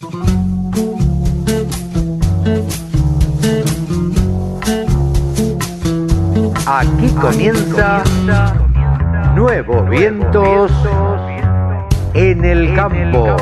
[0.00, 0.12] Aquí
[7.20, 8.04] comienza
[9.34, 10.70] Nuevos Vientos
[12.14, 13.34] en el Campo.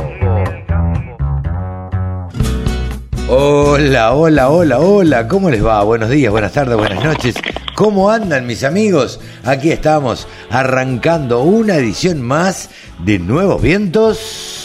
[3.29, 5.83] Hola, hola, hola, hola, ¿cómo les va?
[5.83, 7.35] Buenos días, buenas tardes, buenas noches.
[7.75, 9.21] ¿Cómo andan mis amigos?
[9.45, 12.71] Aquí estamos arrancando una edición más
[13.05, 14.56] de Nuevos Vientos.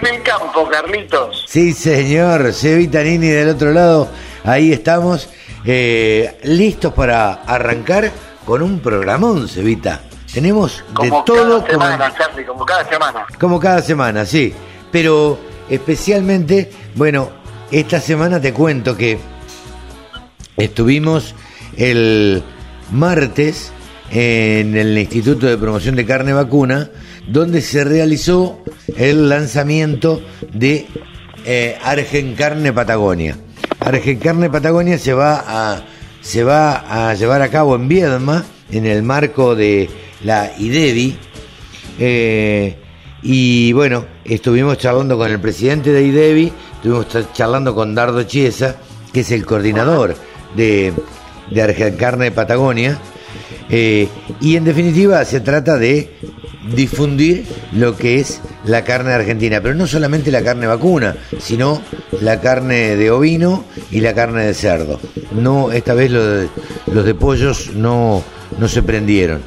[0.00, 1.44] En el campo, Carlitos.
[1.48, 4.08] Sí, señor, Cevita Nini del otro lado,
[4.44, 5.28] ahí estamos,
[5.64, 8.12] eh, listos para arrancar
[8.44, 10.02] con un programón, Cevita.
[10.32, 13.26] Tenemos Como de todo cada semana, Charlie, como cada semana.
[13.40, 14.52] como cada semana, sí.
[14.92, 17.30] Pero especialmente, bueno,
[17.70, 19.18] esta semana te cuento que
[20.56, 21.34] estuvimos
[21.76, 22.42] el
[22.92, 23.72] martes
[24.10, 26.88] en el Instituto de Promoción de Carne Vacuna,
[27.28, 28.62] donde se realizó
[28.96, 30.20] el lanzamiento
[30.52, 30.86] de
[31.44, 33.36] eh, Argen Carne Patagonia.
[33.80, 35.84] Argen Carne Patagonia se va a
[36.20, 39.88] se va a llevar a cabo en Viedma en el marco de
[40.24, 41.16] la IDEBI.
[41.98, 42.76] Eh,
[43.22, 48.76] y bueno, estuvimos charlando con el presidente de IDEBI, estuvimos cha- charlando con Dardo Chiesa,
[49.12, 50.14] que es el coordinador
[50.56, 50.92] de,
[51.50, 52.98] de Argencarne Patagonia.
[53.70, 54.08] Eh,
[54.40, 56.10] y en definitiva se trata de
[56.74, 61.80] difundir lo que es la carne argentina, pero no solamente la carne vacuna, sino
[62.20, 65.00] la carne de ovino y la carne de cerdo.
[65.32, 68.22] No, esta vez los de pollos no,
[68.58, 69.40] no se prendieron.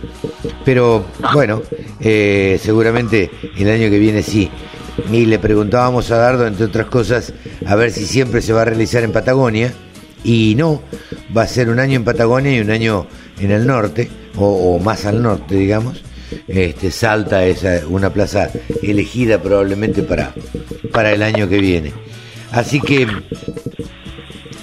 [0.66, 1.62] Pero bueno,
[2.00, 4.50] eh, seguramente el año que viene sí.
[5.12, 7.34] Y le preguntábamos a Dardo, entre otras cosas,
[7.66, 9.74] a ver si siempre se va a realizar en Patagonia.
[10.24, 10.82] Y no,
[11.36, 13.08] va a ser un año en Patagonia y un año
[13.40, 16.04] en el norte, o, o más al norte, digamos.
[16.48, 18.50] Este, Salta es eh, una plaza
[18.82, 20.34] elegida probablemente para,
[20.92, 21.92] para el año que viene.
[22.52, 23.08] Así que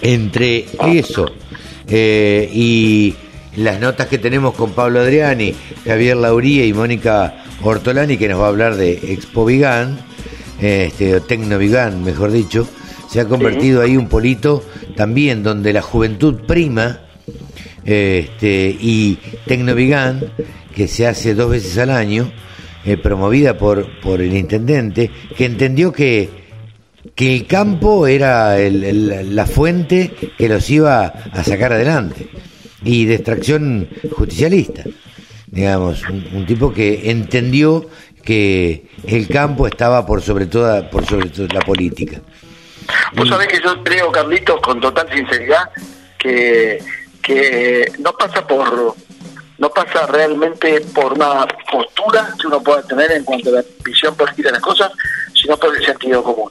[0.03, 1.27] entre eso
[1.89, 3.15] eh, y
[3.56, 5.54] las notas que tenemos con Pablo Adriani,
[5.84, 9.99] Javier Lauría y Mónica Ortolani, que nos va a hablar de Expo Vigan,
[10.60, 12.69] este, o Tecno Vigan, mejor dicho,
[13.10, 14.62] se ha convertido ahí un polito
[14.98, 17.03] también donde la juventud prima
[17.84, 19.16] este, y
[19.47, 20.25] Tecnovigan,
[20.75, 22.32] que se hace dos veces al año,
[22.84, 26.28] eh, promovida por, por el intendente, que entendió que,
[27.14, 32.26] que el campo era la fuente que los iba a sacar adelante,
[32.82, 34.82] y de extracción justicialista,
[35.47, 37.88] digamos, un, un tipo que entendió
[38.25, 42.20] que el campo estaba por sobre toda, por sobre toda la política.
[43.15, 45.71] Vos sabés que yo creo, Carlitos, con total sinceridad,
[46.19, 46.82] que,
[47.22, 48.94] que no pasa por
[49.59, 54.15] no pasa realmente por una postura que uno pueda tener en cuanto a la visión
[54.15, 54.93] política de las cosas,
[55.34, 56.48] sino por el sentido común.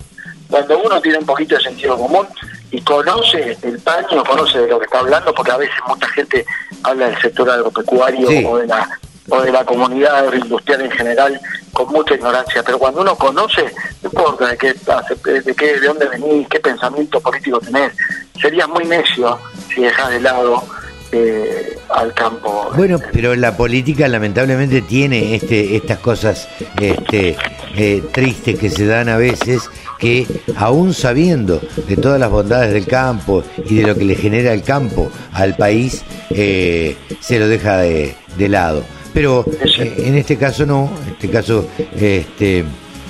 [0.49, 2.27] Cuando uno tiene un poquito de sentido común
[2.69, 6.45] y conoce el paño, conoce de lo que está hablando, porque a veces mucha gente
[6.83, 8.45] habla del sector agropecuario Sí.
[8.45, 8.99] o de la
[9.29, 11.41] o de la comunidad agroindustrial en general
[11.73, 13.63] con mucha ignorancia, pero cuando uno conoce,
[14.01, 17.93] no importa de qué, de qué, de dónde venís, qué pensamiento político tenés,
[18.41, 19.37] serías muy necio
[19.73, 20.63] si dejas de lado
[21.11, 22.71] eh, al campo.
[22.75, 26.49] Bueno, pero la política lamentablemente tiene este, estas cosas
[26.79, 27.37] este,
[27.75, 30.27] eh, tristes que se dan a veces que
[30.57, 34.63] aún sabiendo de todas las bondades del campo y de lo que le genera el
[34.63, 38.83] campo al país, eh, se lo deja de, de lado.
[39.13, 39.45] Pero
[39.79, 41.67] eh, en este caso no, en este caso
[41.99, 42.63] este,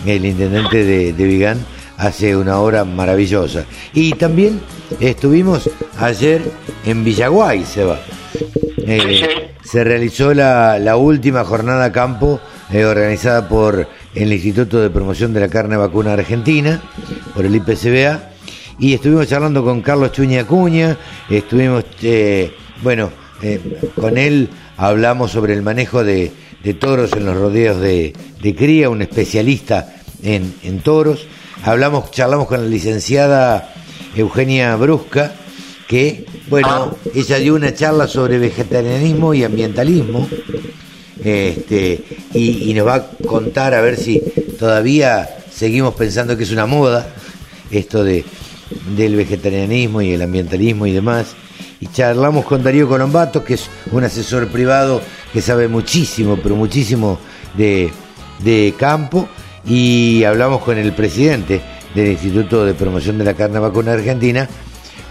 [0.06, 1.58] el intendente de, de Vigán
[1.98, 3.66] hace una obra maravillosa.
[3.94, 4.62] Y también
[5.00, 5.70] estuvimos
[6.00, 6.42] ayer
[6.86, 8.00] en Villaguay, Seba.
[8.78, 12.40] Eh, se realizó la, la última jornada campo
[12.72, 16.82] eh, organizada por el Instituto de Promoción de la Carne Vacuna Argentina,
[17.34, 18.30] por el IPCBA,
[18.80, 20.98] y estuvimos charlando con Carlos Chuña Acuña,
[21.30, 23.12] estuvimos, eh, bueno,
[23.96, 26.32] con él hablamos sobre el manejo de,
[26.80, 28.14] toros en los rodeos de,
[28.58, 31.26] cría, un especialista en, en toros,
[31.64, 33.74] hablamos, charlamos con la licenciada
[34.16, 35.34] Eugenia Brusca,
[35.88, 40.28] que, bueno, ella dio una charla sobre vegetarianismo y ambientalismo,
[41.24, 42.04] este,
[42.34, 44.20] y, y nos va a contar a ver si
[44.60, 47.08] todavía seguimos pensando que es una moda
[47.72, 48.24] esto de
[48.96, 51.36] del vegetarianismo y el ambientalismo y demás.
[51.80, 55.02] Y charlamos con Darío Colombato, que es un asesor privado
[55.32, 57.20] que sabe muchísimo, pero muchísimo
[57.56, 57.92] de,
[58.40, 59.28] de campo,
[59.66, 61.62] y hablamos con el presidente
[61.94, 64.48] del Instituto de Promoción de la Carne Vacuna Argentina,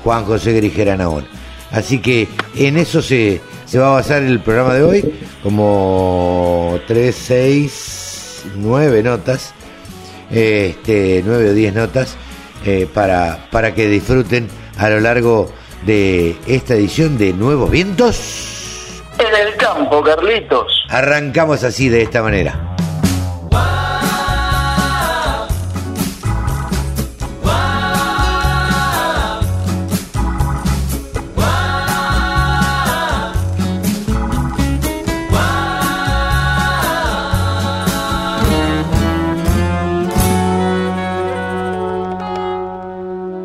[0.02, 1.26] Juan José Grijera Naón.
[1.70, 7.14] Así que en eso se, se va a basar el programa de hoy, como 3,
[7.14, 9.52] 6, 9 notas,
[10.30, 12.16] este, 9 o 10 notas,
[12.64, 14.48] eh, para, para que disfruten
[14.78, 19.02] a lo largo de esta edición de Nuevos Vientos.
[19.18, 20.84] En el campo, Carlitos.
[20.88, 22.76] Arrancamos así de esta manera.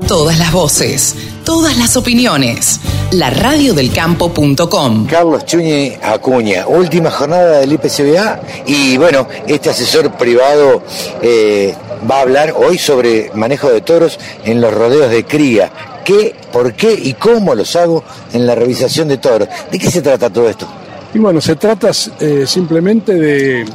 [0.07, 2.80] Todas las voces, todas las opiniones.
[3.12, 5.08] La radiodelcampo.com.
[5.08, 10.84] Carlos Chuñe Acuña, última jornada del IPCBA y bueno, este asesor privado
[11.22, 11.76] eh,
[12.10, 15.72] va a hablar hoy sobre manejo de toros en los rodeos de cría.
[16.06, 18.04] ¿Qué, por qué y cómo los hago
[18.34, 19.48] en la revisación de toros?
[19.72, 20.68] ¿De qué se trata todo esto?
[21.14, 23.66] Y bueno, se trata eh, simplemente de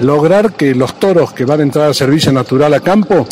[0.00, 3.26] lograr que los toros que van a entrar al servicio natural a campo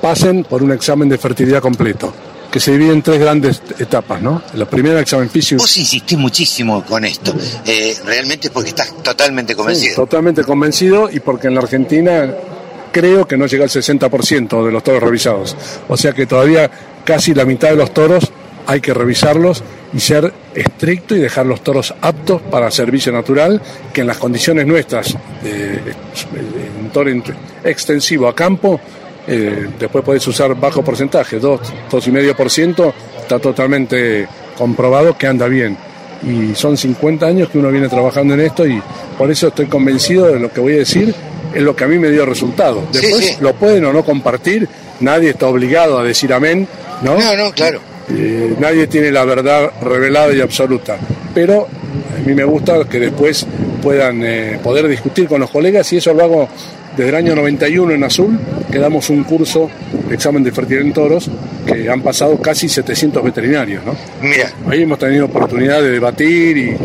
[0.00, 2.12] pasen por un examen de fertilidad completo,
[2.50, 4.42] que se divide en tres grandes etapas, ¿no?
[4.54, 5.60] La primera, examen físico.
[5.60, 7.34] Vos insistís muchísimo con esto,
[7.66, 9.90] eh, realmente porque estás totalmente convencido.
[9.90, 12.34] Sí, totalmente convencido y porque en la Argentina
[12.90, 15.56] creo que no llega al 60% de los toros revisados.
[15.88, 16.70] O sea que todavía
[17.04, 18.30] casi la mitad de los toros
[18.66, 19.62] hay que revisarlos
[19.94, 23.62] y ser estricto y dejar los toros aptos para servicio natural,
[23.92, 25.80] que en las condiciones nuestras de,
[26.78, 27.10] un toro
[27.64, 28.78] extensivo a campo
[29.28, 31.60] eh, después podés usar bajo porcentaje, 2,
[31.90, 34.26] 2,5%, está totalmente
[34.56, 35.76] comprobado que anda bien.
[36.22, 38.82] Y son 50 años que uno viene trabajando en esto y
[39.16, 41.14] por eso estoy convencido de lo que voy a decir,
[41.54, 42.84] es lo que a mí me dio resultado.
[42.90, 44.66] Después lo pueden o no compartir,
[45.00, 46.66] nadie está obligado a decir amén,
[47.02, 47.18] ¿no?
[47.18, 47.80] No, no, claro.
[48.10, 50.96] Eh, nadie tiene la verdad revelada y absoluta,
[51.34, 51.68] pero
[52.16, 53.46] a mí me gusta que después
[53.82, 56.48] puedan eh, poder discutir con los colegas y eso lo hago
[56.98, 58.36] desde el año 91 en Azul,
[58.72, 59.70] que damos un curso
[60.08, 61.30] de examen de fertilidad en toros,
[61.64, 63.94] que han pasado casi 700 veterinarios, ¿no?
[64.20, 64.50] Mira.
[64.68, 66.76] Ahí hemos tenido oportunidad de debatir y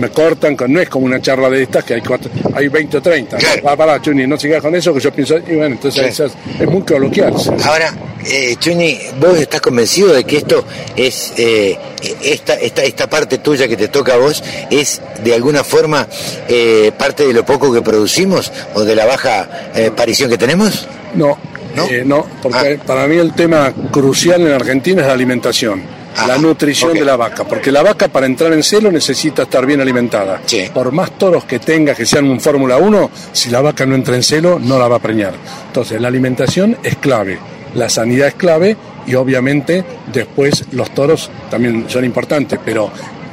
[0.00, 3.00] me cortan, no es como una charla de estas que hay cuatro, hay 20 o
[3.00, 3.36] 30.
[3.36, 3.62] Claro.
[3.62, 6.68] Va, para, Chuni, no sigas con eso que yo pienso, y bueno, entonces es, es,
[6.68, 7.32] muy coloquial.
[7.64, 7.92] Ahora,
[8.28, 10.64] eh, Chuni, ¿vos estás convencido de que esto
[10.96, 11.78] es, eh,
[12.22, 16.06] esta, esta, esta parte tuya que te toca a vos, es de alguna forma
[16.48, 20.86] eh, parte de lo poco que producimos o de la baja eh, aparición que tenemos?
[21.14, 21.38] No,
[21.74, 22.84] no, eh, no porque ah.
[22.86, 27.00] para mí el tema crucial en Argentina es la alimentación la nutrición okay.
[27.00, 30.40] de la vaca, porque la vaca para entrar en celo necesita estar bien alimentada.
[30.46, 30.68] Sí.
[30.72, 34.16] Por más toros que tenga que sean un Fórmula 1, si la vaca no entra
[34.16, 35.34] en celo, no la va a preñar.
[35.68, 37.38] Entonces, la alimentación es clave,
[37.78, 38.76] la sanidad es clave
[39.06, 42.90] y obviamente después los toros también son importantes, pero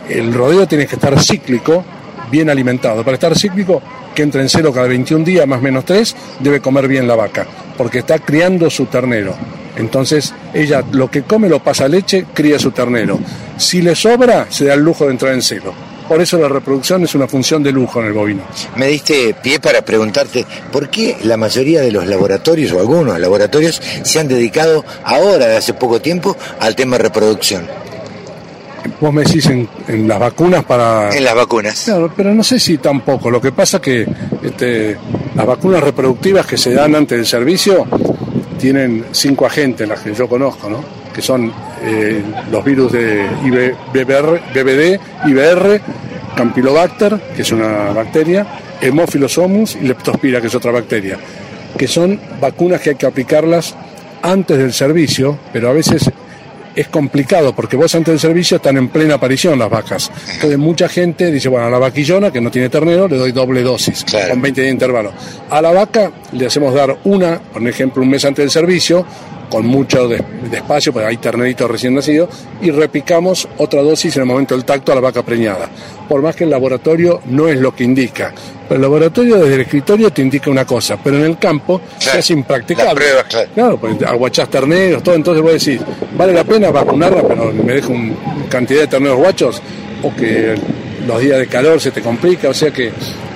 [0.09, 1.83] el rodeo tiene que estar cíclico,
[2.31, 3.03] bien alimentado.
[3.03, 3.81] Para estar cíclico,
[4.13, 7.15] que entre en celo cada 21 días, más o menos 3, debe comer bien la
[7.15, 7.45] vaca,
[7.77, 9.35] porque está criando su ternero.
[9.75, 13.19] Entonces, ella lo que come lo pasa leche, cría su ternero.
[13.57, 15.73] Si le sobra, se da el lujo de entrar en celo.
[16.07, 18.43] Por eso la reproducción es una función de lujo en el bovino.
[18.75, 23.81] Me diste pie para preguntarte por qué la mayoría de los laboratorios o algunos laboratorios
[24.03, 27.67] se han dedicado ahora, de hace poco tiempo, al tema de reproducción.
[29.01, 31.09] Vos me decís en, en las vacunas para...
[31.15, 31.81] En las vacunas.
[31.85, 33.31] Claro, pero no sé si tampoco.
[33.31, 34.05] Lo que pasa que
[34.43, 34.95] este,
[35.35, 37.85] las vacunas reproductivas que se dan antes del servicio
[38.59, 41.04] tienen cinco agentes, las que yo conozco, ¿no?
[41.15, 45.81] Que son eh, los virus de IB, BBR, BBD, IBR,
[46.35, 48.45] Campylobacter, que es una bacteria,
[48.81, 51.17] Hemophilus homus y Leptospira, que es otra bacteria,
[51.77, 53.75] que son vacunas que hay que aplicarlas
[54.21, 56.09] antes del servicio, pero a veces
[56.75, 60.11] es complicado porque vos antes del servicio están en plena aparición las vacas.
[60.33, 63.61] Entonces mucha gente dice, bueno, a la vaquillona que no tiene ternero le doy doble
[63.63, 64.31] dosis Claro.
[64.31, 65.13] con 20 días de intervalo.
[65.49, 69.05] A la vaca le hacemos dar una, por ejemplo, un mes antes del servicio,
[69.49, 72.29] con mucho de, de espacio, porque hay terneritos recién nacidos,
[72.61, 75.69] y repicamos otra dosis en el momento del tacto a la vaca preñada.
[76.07, 78.33] Por más que el laboratorio no es lo que indica.
[78.67, 82.19] Pero el laboratorio desde el escritorio te indica una cosa, pero en el campo Claro.
[82.19, 83.01] hace impracticable.
[83.29, 83.49] Claro.
[83.53, 85.81] Claro, pues aguachás terneros, todo, entonces vos decís,
[86.17, 88.13] ¿vale la pena vacunarla, pero me dejo una
[88.49, 89.61] cantidad de terneros guachos?
[90.03, 90.55] O que
[91.07, 92.91] los días de calor se te complica, o sea que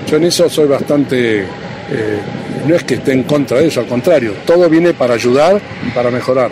[0.10, 1.46] yo en eso soy bastante...
[1.92, 2.20] eh,
[2.68, 5.90] no es que esté en contra de eso, al contrario, todo viene para ayudar y
[5.92, 6.52] para mejorar.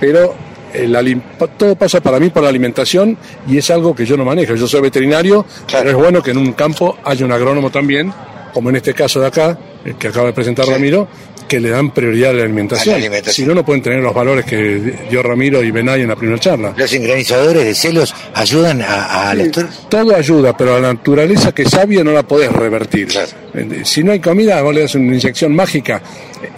[0.00, 0.34] Pero
[0.74, 1.22] alim-
[1.56, 3.16] todo pasa para mí por la alimentación
[3.48, 4.54] y es algo que yo no manejo.
[4.56, 5.84] Yo soy veterinario, Claro.
[5.84, 8.12] pero es bueno que en un campo haya un agrónomo también,
[8.52, 11.08] como en este caso de acá, el que acaba de presentar Ramiro,
[11.48, 12.94] que le dan prioridad a la alimentación.
[12.94, 13.34] A la alimentación.
[13.34, 16.38] Si no, no pueden tener los valores que dio Ramiro y Benay en la primera
[16.38, 16.74] charla.
[16.76, 19.34] ¿Los sincronizadores de celos ayudan a, a?
[19.88, 23.08] Todo ayuda, pero la naturaleza que es sabia no la podés revertir.
[23.08, 23.28] Claro.
[23.54, 26.02] Eh, Si no hay comida, vos le das una inyección mágica.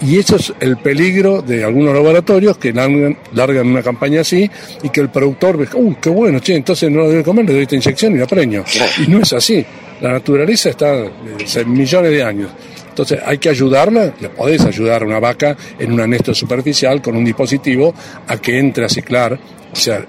[0.01, 4.49] Y eso es el peligro de algunos laboratorios que largan, largan una campaña así
[4.83, 7.53] y que el productor ve, uy, qué bueno, che, entonces no lo debe comer, le
[7.53, 8.63] doy esta inyección y la preño.
[9.05, 9.65] Y no es así.
[10.01, 10.93] La naturaleza está
[11.43, 12.49] hace millones de años.
[12.97, 17.15] Entonces hay que ayudarla, le podés ayudar a una vaca en un anesto superficial con
[17.15, 17.93] un dispositivo
[18.27, 19.37] a que entre a ciclar,
[19.71, 20.03] o sea,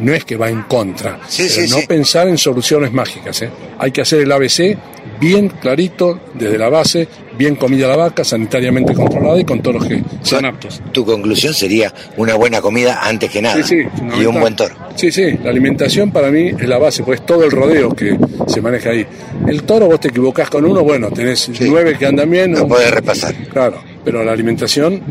[0.00, 1.86] no es que va en contra, Sí, pero sí, no sí.
[1.86, 3.42] pensar en soluciones mágicas.
[3.42, 3.50] ¿eh?
[3.78, 4.76] Hay que hacer el ABC
[5.20, 9.86] bien clarito, desde la base, bien comida la vaca, sanitariamente controlada y con todos los
[9.88, 10.80] que sean aptos.
[10.92, 13.62] Tu conclusión sería una buena comida antes que nada.
[13.62, 13.88] Sí, sí,
[14.20, 14.74] y un buen toro.
[14.96, 18.60] Sí, sí, la alimentación para mí es la base, pues todo el rodeo que se
[18.62, 19.06] maneja ahí.
[19.46, 22.52] El toro, vos te equivocás con uno, bueno, tenés nueve que andan bien.
[22.52, 23.34] Lo un- podés repasar.
[23.52, 25.02] Claro, pero la alimentación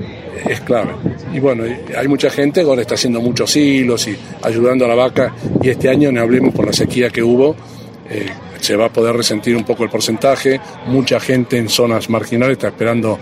[0.48, 0.94] es clave.
[1.34, 4.96] Y bueno, hay mucha gente que ahora está haciendo muchos hilos y ayudando a la
[4.96, 5.36] vaca.
[5.62, 7.58] Y este año, no hablemos por la sequía que hubo,
[8.10, 8.30] eh,
[8.62, 10.62] se va a poder resentir un poco el porcentaje.
[10.88, 13.20] Mucha gente en zonas marginales está esperando,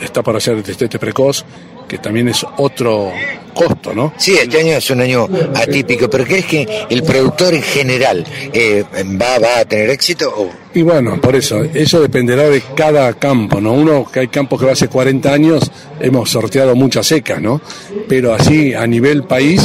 [0.00, 1.44] está para hacer destete precoz,
[1.88, 3.12] que también es otro
[3.54, 4.12] costo, ¿no?
[4.16, 8.84] Sí, este año es un año atípico, pero ¿crees que el productor en general eh,
[9.20, 10.32] va, va a tener éxito?
[10.36, 10.50] O...
[10.74, 13.72] Y bueno, por eso, eso dependerá de cada campo, ¿no?
[13.72, 17.60] Uno que hay campos que hace 40 años hemos sorteado muchas secas, ¿no?
[18.08, 19.62] Pero así, a nivel país,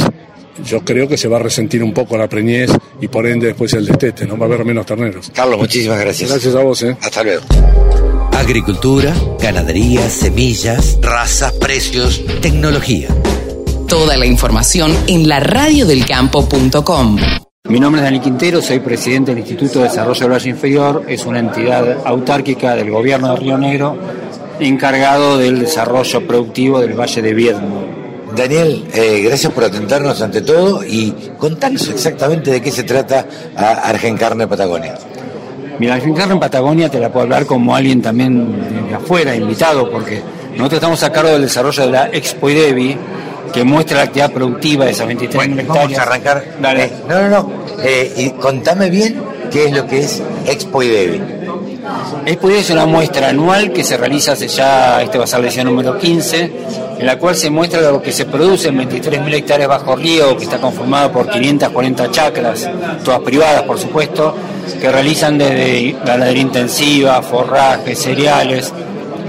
[0.64, 3.72] yo creo que se va a resentir un poco la preñez y por ende después
[3.74, 4.38] el destete, ¿no?
[4.38, 5.30] Va a haber menos terneros.
[5.34, 6.30] Carlos, muchísimas gracias.
[6.30, 6.96] Gracias a vos, ¿eh?
[7.00, 7.42] Hasta luego.
[8.40, 13.08] Agricultura, ganadería, semillas, razas, precios, tecnología.
[13.86, 17.18] Toda la información en laradiodelcampo.com.
[17.64, 21.26] Mi nombre es Daniel Quintero, soy presidente del Instituto de Desarrollo del Valle Inferior, es
[21.26, 23.98] una entidad autárquica del gobierno de Río Negro
[24.58, 27.82] encargado del desarrollo productivo del Valle de Viedma.
[28.34, 33.72] Daniel, eh, gracias por atentarnos ante todo y contanos exactamente de qué se trata a
[33.90, 34.98] Argencarne Patagonia.
[35.80, 39.90] Mira, al fincar en Patagonia te la puedo hablar como alguien también de afuera, invitado,
[39.90, 42.98] porque nosotros estamos a cargo del desarrollo de la Expo IDEBI,
[43.50, 45.98] que muestra la actividad productiva de esas 23 Bueno, vamos hectáreas.
[45.98, 46.44] a arrancar.
[46.60, 46.84] Dale.
[46.84, 47.52] Eh, no, no, no.
[47.82, 51.22] Eh, y contame bien qué es lo que es Expo IDEBI.
[52.26, 55.40] Expo IDEBI es una muestra anual que se realiza hace ya, este va a ser
[55.40, 56.52] la edición número 15,
[56.98, 60.44] en la cual se muestra lo que se produce en 23.000 hectáreas bajo río, que
[60.44, 62.68] está conformado por 540 chacras,
[63.02, 64.34] todas privadas por supuesto,
[64.80, 68.72] que realizan desde ganadería intensiva, forraje, cereales,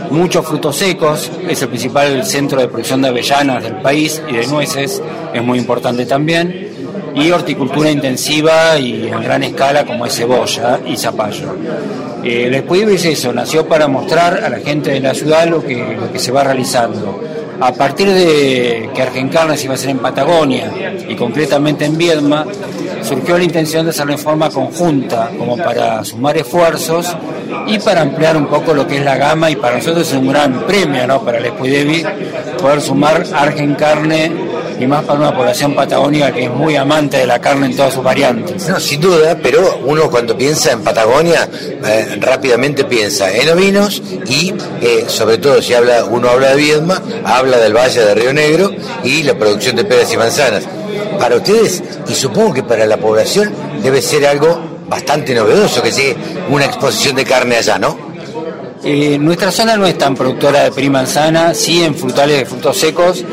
[0.10, 4.48] muchos frutos secos, es el principal centro de producción de avellanas del país y de
[4.48, 5.02] nueces,
[5.34, 6.70] es muy importante también,
[7.16, 11.56] y horticultura intensiva y en gran escala como es cebolla y zapallo.
[12.24, 15.96] Eh, el Expo eso, nació para mostrar a la gente de la ciudad lo que,
[16.00, 17.20] lo que se va realizando.
[17.60, 20.72] A partir de que Argencarne se iba a hacer en Patagonia
[21.08, 22.46] y concretamente en Viedma,
[23.04, 27.16] surgió la intención de hacerlo en forma conjunta, como para sumar esfuerzos
[27.68, 30.28] y para ampliar un poco lo que es la gama y para nosotros es un
[30.28, 31.24] gran premio ¿no?
[31.24, 32.06] para el Iberis
[32.60, 34.32] poder sumar Argencarne
[34.80, 37.94] y más para una población patagónica que es muy amante de la carne en todas
[37.94, 38.68] sus variantes.
[38.68, 41.48] No, sin duda, pero uno cuando piensa en Patagonia,
[41.86, 47.02] eh, rápidamente piensa en ovinos y, eh, sobre todo, si habla uno habla de Viedma,
[47.24, 48.72] habla del Valle de Río Negro
[49.04, 50.64] y la producción de peras y manzanas.
[51.22, 56.16] Para ustedes, y supongo que para la población, debe ser algo bastante novedoso que llegue
[56.50, 57.98] una exposición de carne allá, ¿no?
[58.84, 62.76] Eh, nuestra zona no es tan productora de prima manzana, sí en frutales de frutos
[62.78, 63.24] secos.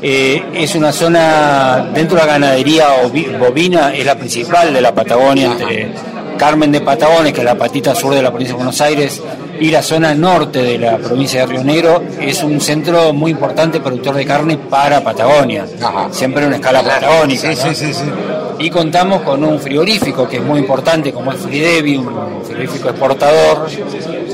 [0.00, 4.94] Eh, es una zona dentro de la ganadería ovi- bovina, es la principal de la
[4.94, 5.92] Patagonia, entre
[6.38, 9.20] Carmen de Patagones, que es la patita sur de la provincia de Buenos Aires,
[9.60, 12.02] y la zona norte de la provincia de Río Negro.
[12.20, 15.66] Es un centro muy importante productor de carne para Patagonia,
[16.10, 17.48] siempre en una escala patagónica.
[17.48, 18.52] ¿no?
[18.58, 23.68] Y contamos con un frigorífico que es muy importante, como es Fridevi, un frigorífico exportador,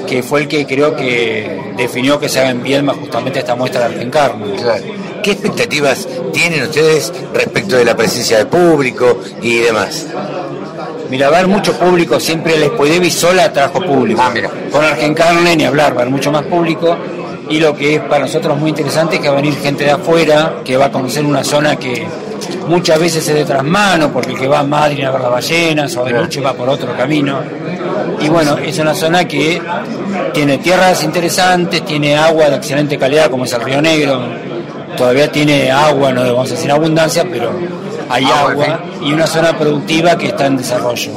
[0.06, 3.88] que fue el que creo que definió que se haga en Viedma justamente esta muestra
[3.88, 4.46] de Argencarne.
[5.22, 10.06] ¿Qué expectativas tienen ustedes respecto de la presencia del público y demás?
[11.10, 14.20] Mira, va a haber mucho público, siempre el Expo Idevi sola trajo público.
[14.22, 14.50] Ah, mira.
[14.70, 16.96] Con Argencarne ni hablar, va a haber mucho más público.
[17.48, 19.92] Y lo que es para nosotros muy interesante es que va a venir gente de
[19.92, 22.06] afuera, que va a conocer una zona que
[22.66, 25.96] muchas veces es de trasmano, porque el que va a Madrid a ver las ballenas
[25.96, 27.40] o a Bariloche va por otro camino.
[28.20, 29.62] Y bueno, es una zona que
[30.34, 34.20] tiene tierras interesantes, tiene agua de excelente calidad, como es el Río Negro.
[34.96, 37.52] Todavía tiene agua, no vamos a decir abundancia, pero
[38.08, 41.12] hay Agua, agua y una zona productiva que está en desarrollo.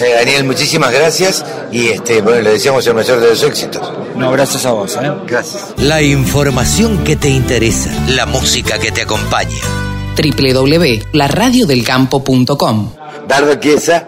[0.00, 3.90] Eh, Daniel, muchísimas gracias y este, bueno, le deseamos el mayor de los éxitos.
[4.14, 4.96] No, gracias a vos.
[4.96, 5.10] ¿eh?
[5.26, 5.74] Gracias.
[5.76, 9.56] La información que te interesa, la música que te acompaña.
[10.16, 12.92] www.laradiodelcampo.com.
[13.26, 14.06] Dardo Chiesa,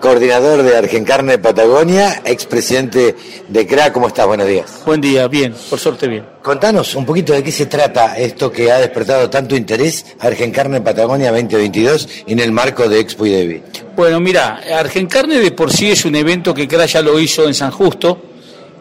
[0.00, 3.14] coordinador de Argencarne Patagonia, expresidente
[3.48, 3.92] de CRA.
[3.92, 4.26] ¿Cómo estás?
[4.26, 4.82] Buenos días.
[4.84, 6.24] Buen día, bien, por suerte bien.
[6.42, 11.32] Contanos un poquito de qué se trata esto que ha despertado tanto interés Argencarne Patagonia
[11.32, 13.62] 2022 en el marco de Expo y Devi.
[13.96, 17.54] Bueno, mira, Argencarne de por sí es un evento que CRA ya lo hizo en
[17.54, 18.35] San Justo.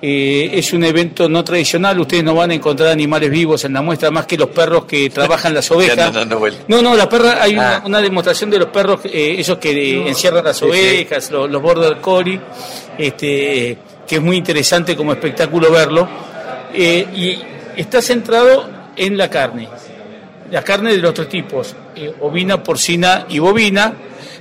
[0.08, 3.82] Eh, es un evento no tradicional, ustedes no van a encontrar animales vivos en la
[3.82, 6.14] muestra más que los perros que trabajan las ovejas.
[6.68, 7.84] no, no, la perra, hay una, Ah.
[7.86, 10.70] una demostración de los perros, eh, esos que eh, encierran las Sí, sí.
[10.70, 12.40] ovejas, los, los border collie,
[13.00, 16.08] este, que es muy interesante como espectáculo verlo.
[16.74, 19.68] Eh, y está centrado en la carne,
[20.52, 23.94] la carne de los tres tipos, eh, ovina, porcina y bovina.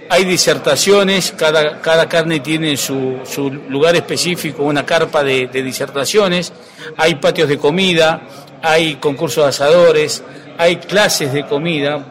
[0.08, 6.52] Hay disertaciones, cada, cada carne tiene su, su lugar específico, una carpa de, disertaciones,
[6.96, 8.22] hay patios de comida,
[8.62, 10.22] hay concursos de asadores,
[10.58, 12.04] hay clases de comida,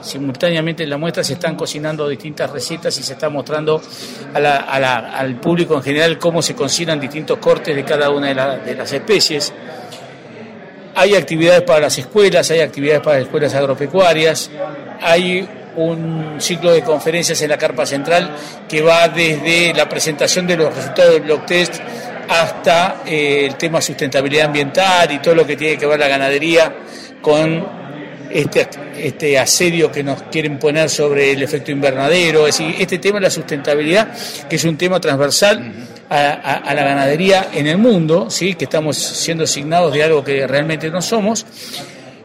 [0.00, 3.82] simultáneamente en la muestra se están cocinando distintas recetas y se está mostrando
[4.32, 8.74] a al público en general cómo se cocinan distintos cortes de cada una de, de
[8.76, 9.52] las especies.
[10.94, 14.50] Hay actividades para las escuelas, hay actividades para las escuelas agropecuarias,
[15.00, 15.48] hay
[15.78, 18.34] un ciclo de conferencias en la carpa central
[18.68, 21.74] que va desde la presentación de los resultados del blog test
[22.28, 26.74] hasta eh, el tema sustentabilidad ambiental y todo lo que tiene que ver la ganadería
[27.22, 27.66] con
[28.30, 28.68] este,
[28.98, 33.22] este asedio que nos quieren poner sobre el efecto invernadero, es decir, este tema de
[33.22, 34.08] la sustentabilidad,
[34.48, 35.72] que es un tema transversal
[36.10, 38.54] a, a- a la ganadería en el mundo, ¿sí?
[38.54, 41.46] que estamos siendo asignados de algo que realmente no somos,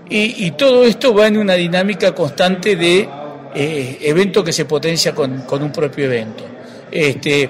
[0.10, 3.08] y, y todo esto va en una dinámica constante de
[3.56, 6.44] eh, evento que se potencia con, con un propio evento.
[6.92, 7.50] Este,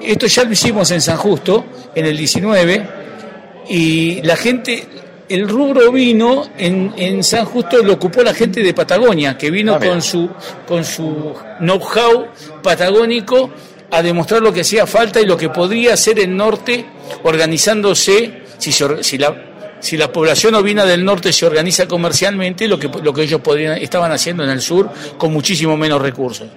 [0.00, 2.88] esto ya lo hicimos en San Justo, en el 19,
[3.68, 4.86] y la gente,
[5.28, 9.74] el rubro vino en, en San Justo lo ocupó la gente de Patagonia, que vino
[9.74, 10.28] Ah, con su,
[10.66, 12.26] con su know-how
[12.62, 13.50] patagónico
[13.90, 16.84] a demostrar lo que hacía falta y lo que podría hacer el norte
[17.24, 19.51] organizándose, si, se si la
[19.82, 23.78] si la población ovina del norte se organiza comercialmente, lo que, lo que ellos podrían,
[23.78, 26.48] estaban haciendo en el sur con muchísimo menos recursos.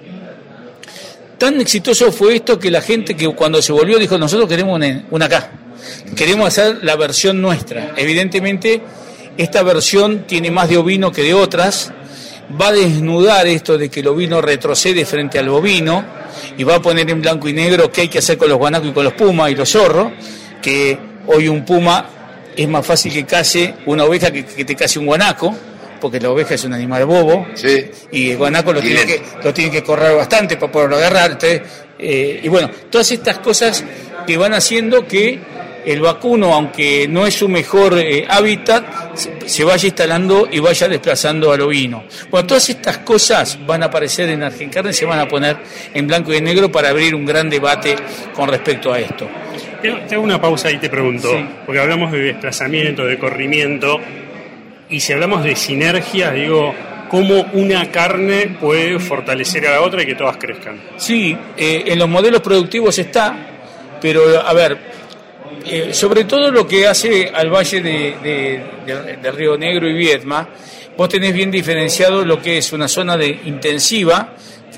[1.40, 5.06] Tan exitoso fue esto que la gente que cuando se volvió dijo, nosotros queremos una,
[5.10, 5.50] una acá,
[6.16, 7.94] queremos hacer la versión nuestra.
[7.98, 8.84] Evidentemente,
[9.36, 11.92] esta versión tiene más de ovino que de otras,
[12.62, 16.06] va a desnudar esto de que el ovino retrocede frente al bovino
[16.60, 18.90] y va a poner en blanco y negro qué hay que hacer con los guanacos
[18.90, 20.12] y con los pumas y los zorros,
[20.62, 22.15] que hoy un puma
[22.56, 25.56] es más fácil que case una oveja que, que te case un guanaco,
[26.02, 27.86] porque la oveja es un animal bobo, Sí.
[28.12, 31.32] y el guanaco lo tiene, que, lo tiene que correr bastante para poderlo agarrar.
[31.32, 31.62] entonces,
[31.98, 33.84] eh, y bueno, todas estas cosas
[34.28, 35.40] que van haciendo que
[35.86, 40.88] el vacuno, aunque no es su mejor eh, hábitat, se, se vaya instalando y vaya
[40.88, 42.04] desplazando al ovino.
[42.32, 45.58] Bueno, todas estas cosas van a aparecer en Argencarne se van a poner
[45.94, 47.96] en blanco y en negro para abrir un gran debate
[48.34, 49.30] con respecto a esto.
[50.08, 51.46] Te hago una pausa y te pregunto, Sí.
[51.66, 54.00] porque hablamos de desplazamiento, de corrimiento,
[54.90, 56.74] y si hablamos de sinergias, digo,
[57.10, 60.80] cómo una carne puede fortalecer a la otra y que todas crezcan.
[60.98, 63.36] Sí, eh, en los modelos productivos está,
[64.02, 64.78] pero a ver,
[65.66, 69.94] eh, sobre todo lo que hace al valle de, de- de- de Río Negro y
[69.94, 70.50] Viedma,
[70.98, 74.34] vos tenés bien diferenciado lo que es una zona de intensiva,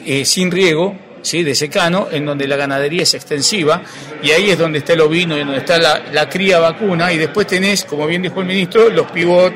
[0.06, 1.44] eh, sin riego, ¿sí?
[1.44, 3.82] de secano, en donde la ganadería es extensiva,
[4.22, 7.18] y ahí es donde está el ovino, y donde está la, la cría vacuna, y
[7.18, 9.54] después tenés, como bien dijo el ministro, los pivot,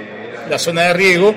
[0.49, 1.35] la zona de riego,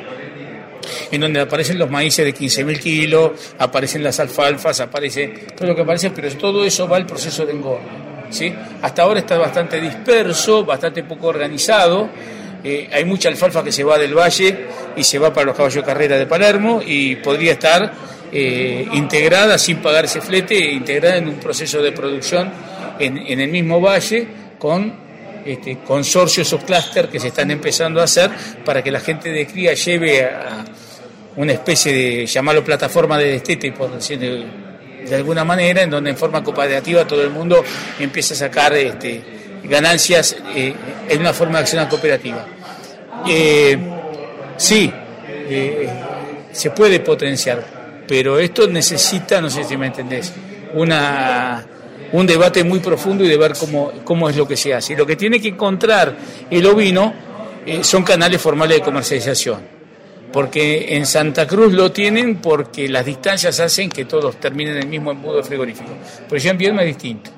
[1.11, 5.83] en donde aparecen los maíces de 15.000 kilos, aparecen las alfalfas, aparece todo lo que
[5.83, 7.85] aparece, pero todo eso va al proceso de engorde.
[8.31, 8.53] ¿sí?
[8.83, 12.09] Hasta ahora está bastante disperso, bastante poco organizado.
[12.63, 15.77] eh, hay mucha alfalfa que se va del valle y se va para los caballos
[15.77, 17.93] de carrera de Palermo y podría estar
[18.37, 22.51] eh, integrada sin pagar ese flete, integrada en un proceso de producción
[22.99, 24.27] en, el mismo valle
[24.59, 24.93] con
[25.45, 28.31] este, consorcios o clúster que se están empezando a hacer
[28.65, 30.65] para que la gente de cría lleve a
[31.37, 36.17] una especie de, llamarlo plataforma de destete, por decir de, alguna manera, en donde en
[36.17, 37.63] forma cooperativa todo el mundo
[38.01, 39.23] empieza a sacar este,
[39.63, 40.75] ganancias eh,
[41.09, 42.45] en una forma de acción cooperativa.
[43.29, 43.79] Eh,
[44.57, 44.93] sí,
[46.51, 50.33] se puede potenciar, pero esto necesita, no sé si me entendés,
[50.75, 51.65] una,
[52.13, 54.93] un debate muy profundo y de ver cómo, cómo es lo que se hace.
[54.93, 56.17] Y lo que tiene que encontrar
[56.51, 57.13] el ovino
[57.67, 59.75] eh, son canales formales de comercialización.
[60.33, 65.13] Porque en Santa Cruz lo tienen porque las distancias hacen que todos terminen el mismo
[65.13, 65.91] embudo frigorífico.
[66.29, 67.31] Pero ya en Viedma es distinto.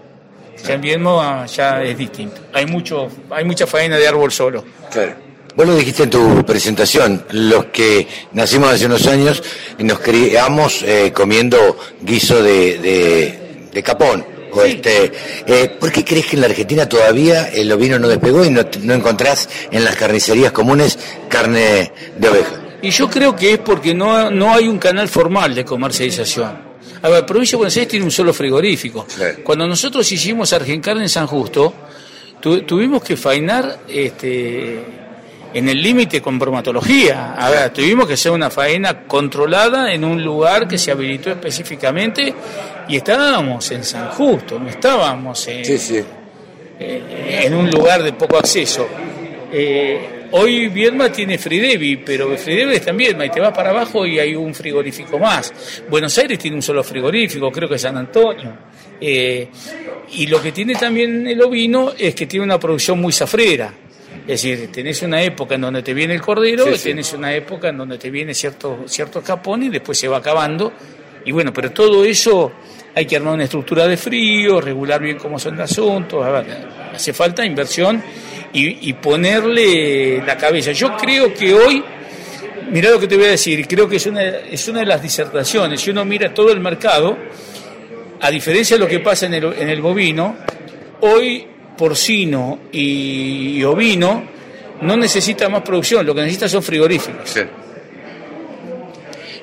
[0.67, 2.41] Ya en Viedma ya es distinto.
[2.55, 4.65] Hay, mucho, hay mucha faena de árbol solo.
[4.91, 5.26] Claro.
[5.57, 9.43] Vos lo dijiste en tu presentación, los que nacimos hace unos años
[9.79, 13.39] nos criamos eh, comiendo guiso de, de-
[13.73, 14.25] de capón.
[14.53, 15.13] O este,
[15.47, 18.63] eh, ¿Por qué crees que en la Argentina todavía el ovino no despegó y no,
[18.83, 22.53] no encontrás en las carnicerías comunes carne de oveja?
[22.83, 26.59] Y yo creo que es porque no, no hay un canal formal de comercialización.
[27.03, 29.07] A ver, provincia de Buenos Aires tiene un solo frigorífico.
[29.43, 31.73] Cuando nosotros hicimos Argencarne en San Justo,
[32.41, 34.81] tu- tuvimos que fainar este,
[35.53, 37.35] en el límite con bromatología.
[37.35, 42.35] A ver, tuvimos que hacer una faena controlada en un lugar que se habilitó específicamente
[42.89, 45.65] y estábamos en San Justo, no estábamos en,
[46.79, 48.87] eh, en un lugar de poco acceso.
[49.53, 54.05] Eh, hoy Viedma tiene Fridevi, pero Fridevi está en Viedma y te vas para abajo
[54.05, 55.83] y hay un frigorífico más.
[55.89, 58.53] Buenos Aires tiene un solo frigorífico, creo que es San Antonio.
[59.01, 59.49] Eh,
[60.13, 63.73] y lo que tiene también el ovino es que tiene una producción muy zafrera.
[64.27, 67.69] Es decir, tenés una época en donde te viene el cordero, Sí, tenés una época
[67.69, 70.73] en donde te viene cierto, cierto capón y después se va acabando.
[71.25, 72.53] Y bueno, pero todo eso
[72.93, 76.25] hay que armar una estructura de frío, regular bien cómo son los asuntos.
[76.25, 78.03] A ver, hace falta inversión
[78.53, 80.73] y, y ponerle la cabeza.
[80.73, 81.85] Yo creo que hoy,
[82.73, 85.01] mira lo que te voy a decir, creo que es una, es una de las
[85.01, 85.81] disertaciones.
[85.81, 87.17] Si uno mira todo el mercado,
[88.21, 90.37] a diferencia de lo que pasa en el, en el bovino,
[91.01, 94.25] hoy porcino y, y ovino
[94.83, 97.37] no necesita más producción, lo que necesita son frigoríficos.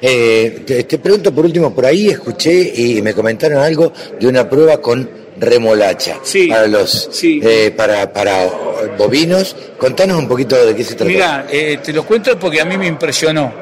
[0.02, 4.50] Eh, te, te pregunto por último, por ahí escuché y me comentaron algo de una
[4.50, 6.20] prueba con remolacha
[6.50, 8.50] para los eh, para, para
[8.98, 9.56] bovinos.
[9.78, 11.12] Contanos un poquito de qué se trata.
[11.12, 13.54] Mira, eh, te lo cuento porque a mí me impresionó.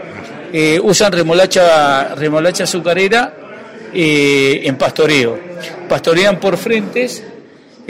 [0.51, 3.33] Eh, usan remolacha, remolacha azucarera
[3.93, 5.39] eh, en pastoreo.
[5.87, 7.23] Pastorean por frentes,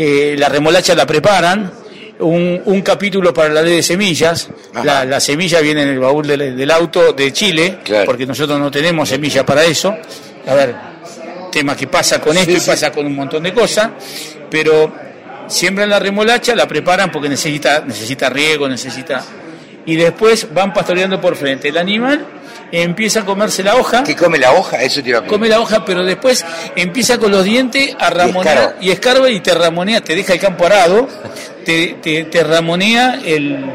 [0.02, 1.72] eh, la remolacha la preparan,
[2.20, 4.50] un, un capítulo para la ley de semillas.
[4.84, 8.72] La, la semilla viene en el baúl del, del auto de Chile, porque nosotros no
[8.72, 9.96] tenemos semilla para eso.
[10.48, 10.76] A ver,
[11.52, 13.90] tema que pasa con esto y pasa con un montón de cosas,
[14.50, 14.94] pero
[15.48, 19.24] siembran la remolacha, la preparan porque necesita, necesita riego, necesita...
[19.84, 21.70] Y después van pastoreando por frente.
[21.70, 22.26] El animal
[22.71, 24.03] empieza a comerse la hoja.
[24.03, 24.81] ¿Qué come la hoja?
[24.81, 28.77] Eso te iba a Come la hoja, pero después empieza con los dientes a ramonear
[28.81, 31.07] y escarba y te ramonea, te deja el campo arado,
[31.65, 33.65] te, te, te ramonea el,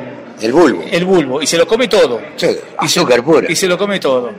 [0.40, 0.84] el bulbo.
[0.90, 2.20] El bulbo y se lo come todo.
[2.36, 3.50] y, se, azúcar pura.
[3.50, 4.32] y se lo come todo.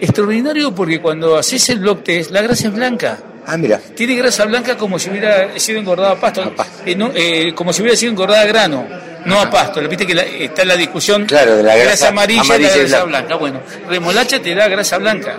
[0.00, 3.18] Extraordinario porque cuando haces el block test, la grasa es blanca.
[3.46, 3.78] Ah, mira.
[3.78, 6.52] Tiene grasa blanca como si hubiera sido engordada a pasto,
[6.84, 8.86] eh, no, eh, como si hubiera sido engordada a grano,
[9.26, 9.80] no a pasto.
[9.88, 12.74] Viste que la- está en la discusión Claro, de la grasa amarilla, amarilla y y
[12.74, 13.18] la grasa blanca.
[13.26, 13.34] blanca.
[13.36, 15.36] Bueno, remolacha te da grasa blanca.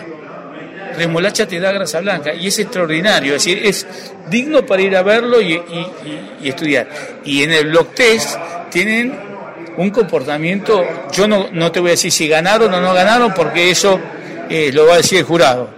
[0.95, 3.86] Remolacha te da grasa blanca y es extraordinario, es decir, es
[4.30, 6.88] digno para ir a verlo y, y- y- y estudiar.
[7.23, 8.36] Y en el blog test
[8.71, 9.13] tienen
[9.78, 13.69] un comportamiento, yo no, no te voy a decir si ganaron o no ganaron, porque
[13.69, 14.00] eso
[14.50, 15.69] eh, lo va a decir el jurado,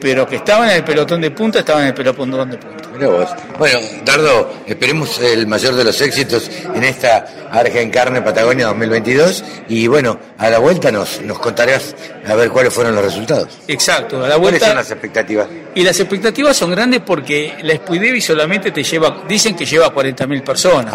[0.00, 2.83] pero que estaban en el pelotón de punta, estaban en el pelotón de punta.
[3.00, 3.28] Vos.
[3.58, 10.18] Bueno, Dardo, esperemos el mayor de los éxitos en esta Argencarne Patagonia 2022 y bueno,
[10.38, 11.94] a la vuelta nos, nos contarás
[12.26, 13.48] a ver cuáles fueron los resultados.
[13.66, 14.66] Exacto, a la ¿Cuáles vuelta.
[14.68, 15.48] son las expectativas?
[15.74, 20.44] Y las expectativas son grandes porque la Spuidevi solamente te lleva, dicen que lleva 40.000
[20.44, 20.94] personas.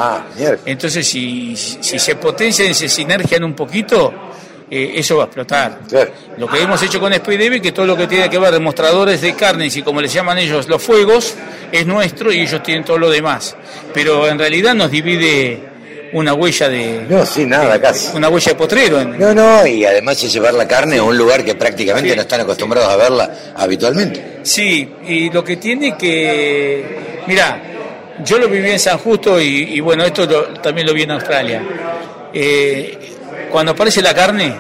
[0.66, 4.29] Entonces, si, si se potencian y se sinergian un poquito,
[4.72, 5.80] eh, eso va a explotar.
[6.38, 9.34] Lo que hemos hecho con Spuidevi, que todo lo que tiene que ver demostradores de
[9.34, 11.36] carnes y como les llaman ellos los fuegos,
[11.72, 13.56] es nuestro y ellos tienen todo lo demás.
[13.94, 15.64] Pero en realidad nos divide
[16.14, 17.06] una huella de.
[17.08, 18.16] No, sí, nada, casi.
[18.18, 19.00] Una huella de potrero.
[19.00, 22.22] en- No, no, y además es llevar la carne a un lugar que prácticamente no
[22.24, 24.40] están acostumbrados a verla habitualmente.
[24.44, 27.22] Sí, y lo que tiene que.
[27.28, 27.62] Mira,
[28.26, 31.12] yo lo viví en San Justo y, y bueno, esto lo- también lo vi en
[31.12, 31.62] Australia.
[32.34, 32.98] Eh,
[33.50, 34.56] cuando aparece la carne,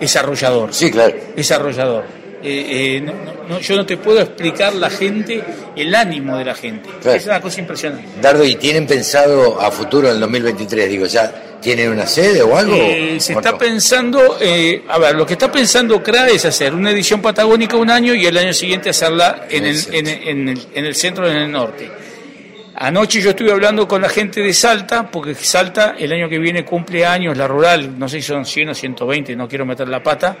[0.00, 0.72] es arrollador.
[0.74, 1.14] Sí, claro.
[1.36, 2.04] Es arrollador.
[2.42, 3.12] Eh, eh, no-
[3.48, 5.42] no- yo no te puedo explicar la gente,
[5.76, 6.88] el ánimo de la gente.
[7.02, 7.18] Claro.
[7.18, 8.06] Es una cosa impresionante.
[8.20, 10.88] Dardo, ¿y tienen pensado a futuro en el 2023?
[10.88, 12.74] Digo, ¿ya tienen una sede o algo?
[12.74, 13.58] Eh, se ¿O está no?
[13.58, 17.90] pensando, eh, a ver, lo que está pensando CRA es hacer una edición patagónica un
[17.90, 21.36] año y el año siguiente hacerla en el, en, en el, en el centro, en
[21.36, 21.90] el norte.
[22.82, 26.64] Anoche yo estuve hablando con la gente de Salta, porque Salta el año que viene
[26.64, 30.02] cumple años, la rural, no sé si son 100 o 120, no quiero meter la
[30.02, 30.34] pata,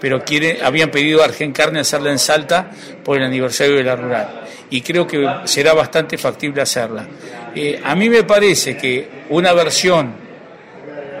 [0.00, 2.70] pero quiere, habían pedido a Argencarne hacerla en Salta
[3.04, 4.42] por el aniversario de la rural.
[4.70, 7.08] Y creo que será bastante factible hacerla.
[7.56, 10.14] Eh, a mí me parece que una versión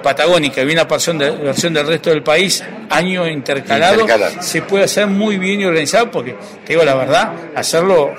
[0.04, 4.40] patagónica y una versión, de- versión del resto del país, año intercalado, Intercalado.
[4.40, 8.14] se puede hacer muy bien y organizado, porque te digo la verdad, hacerlo,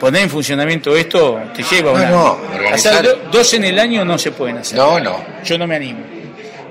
[0.00, 2.10] poner en funcionamiento esto, te lleva No, una.
[2.10, 4.76] no, organizar- hacer do- dos en el año no se pueden hacer.
[4.78, 5.16] No, no.
[5.44, 6.00] Yo no me animo.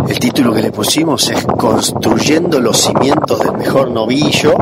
[0.07, 4.55] El título que le pusimos es Construyendo los cimientos del mejor novillo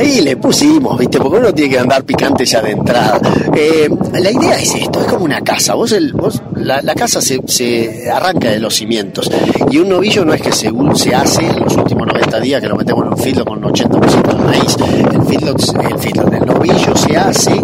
[0.00, 1.18] y, le pusimos, ¿viste?
[1.18, 3.20] Porque uno tiene que andar picante ya de entrada.
[3.54, 5.74] Eh, la idea es esto, es como una casa.
[5.74, 9.30] Vos, el, vos la, casa se, arranca de los cimientos
[9.70, 12.68] y un novillo no es que según se hace en los últimos 90 días que
[12.68, 14.76] lo metemos en un filo con un 80% de maíz.
[15.12, 17.60] El feedlot, el feedlot del novillo se hace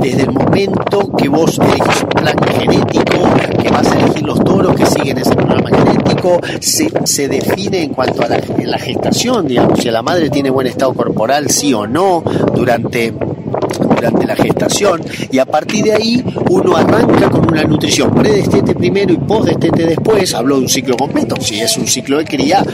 [0.00, 3.18] desde el momento que vos elegís un plan genético,
[3.62, 5.67] que vas a elegir los toros que siguen ese programa
[6.60, 10.66] se, se define en cuanto a la, la gestación, digamos, si la madre tiene buen
[10.66, 12.22] estado corporal, sí o no,
[12.54, 13.12] durante
[13.78, 19.12] durante la gestación y a partir de ahí uno arranca con una nutrición predestete primero
[19.12, 22.64] y postdestete después, hablo de un ciclo completo, si es un ciclo de cría,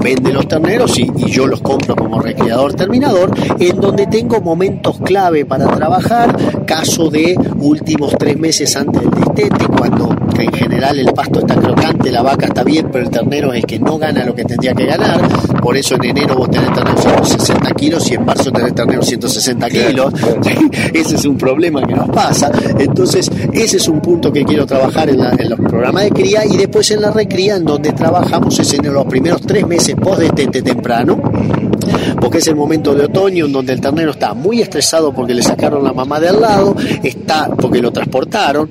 [0.00, 4.98] vende los terneros y, y yo los compro como recreador terminador, en donde tengo momentos
[5.04, 11.12] clave para trabajar, caso de últimos tres meses antes del destete, cuando en general el
[11.12, 14.24] pasto está crocante, la vaca está bien, pero el ternero es el que no gana
[14.24, 15.20] lo que tendría que ganar,
[15.60, 19.68] por eso en enero vos tenés ternero 160 kilos y en marzo tenés ternero 160
[19.70, 20.12] kilos,
[20.94, 25.08] ese es un problema que nos pasa, entonces ese es un punto que quiero trabajar
[25.10, 28.58] en, la- en los programas de cría y después en la recría en donde trabajamos
[28.58, 31.20] es en los primeros tres meses post destete temprano,
[32.20, 35.42] porque es el momento de otoño en donde el ternero está muy estresado porque le
[35.42, 38.68] sacaron la mamá de al lado, está porque lo transportaron,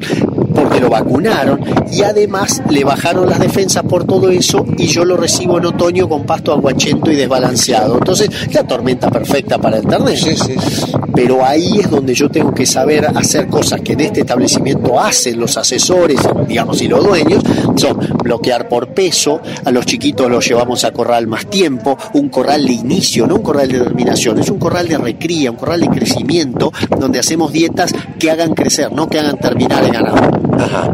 [0.73, 1.59] porque lo vacunaron
[1.91, 6.09] y además le bajaron las defensas por todo eso y yo lo recibo en otoño
[6.09, 7.99] con pasto aguachento y desbalanceado.
[7.99, 10.35] Entonces, la tormenta perfecta para el ternero.
[11.13, 15.39] Pero ahí es donde yo tengo que saber hacer cosas que en este establecimiento hacen
[15.39, 17.43] los asesores, digamos, y los dueños,
[17.75, 22.65] son bloquear por peso, a los chiquitos los llevamos a corral más tiempo, un corral
[22.65, 25.89] de inicio, no un corral de terminación, es un corral de recría, un corral de
[25.89, 30.43] crecimiento, donde hacemos dietas que hagan crecer, no que hagan terminar el ganado.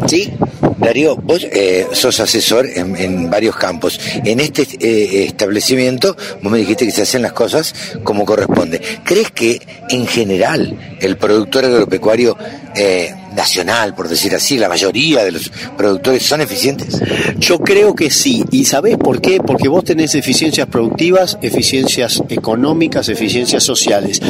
[0.07, 0.31] ¿Sí?
[0.77, 3.99] Darío, vos eh, sos asesor en, en varios campos.
[4.23, 8.81] En este eh, establecimiento, vos me dijiste que se hacen las cosas como corresponde.
[9.03, 12.37] ¿Crees que en general el productor agropecuario
[12.75, 17.01] eh, nacional, por decir así, la mayoría de los productores son eficientes?
[17.37, 18.45] Yo creo que sí.
[18.51, 19.39] ¿Y sabés por qué?
[19.45, 24.21] Porque vos tenés eficiencias productivas, eficiencias económicas, eficiencias sociales.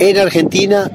[0.00, 0.90] En Argentina,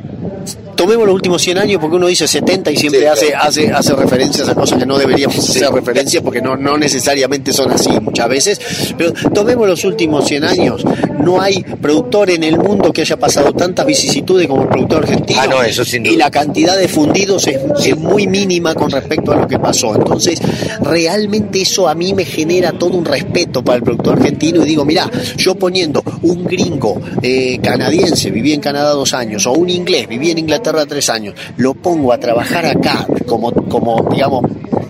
[0.75, 4.47] tomemos los últimos 100 años porque uno dice 70 y siempre hace, hace, hace referencias
[4.49, 8.59] a cosas que no deberíamos hacer referencias porque no, no necesariamente son así muchas veces.
[8.97, 10.83] Pero tomemos los últimos 100 años.
[11.19, 15.39] No hay productor en el mundo que haya pasado tantas vicisitudes como el productor argentino.
[15.41, 16.13] Ah, no, eso sin duda.
[16.13, 19.95] Y la cantidad de fundidos es, es muy mínima con respecto a lo que pasó.
[19.95, 20.39] Entonces,
[20.81, 24.85] realmente eso a mí me genera todo un respeto para el productor argentino y digo,
[24.85, 30.07] mira, yo poniendo un gringo eh, canadiense, viví en Canadá dos años, o un inglés,
[30.07, 34.45] viví en Inglaterra tres años, lo pongo a trabajar acá como, como digamos,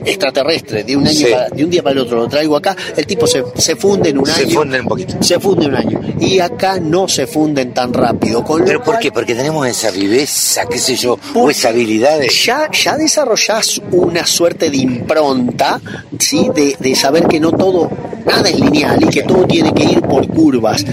[0.06, 1.26] extraterrestre de un año Sí.
[1.32, 4.10] para- de un día para el otro lo traigo acá el tipo se, se funde
[4.10, 5.16] en un Se año funden un poquito.
[5.22, 9.00] se funde un año y acá no se funden tan rápido con ¿Pero por cual-
[9.00, 9.12] qué?
[9.12, 12.30] Porque tenemos esa viveza, qué sé yo, o esa habilidad de...
[12.30, 15.80] ya, ya desarrollás una suerte de impronta,
[16.20, 16.50] ¿sí?
[16.54, 17.90] De, de saber que no todo,
[18.26, 20.86] nada es lineal y que todo tiene que ir por curvas.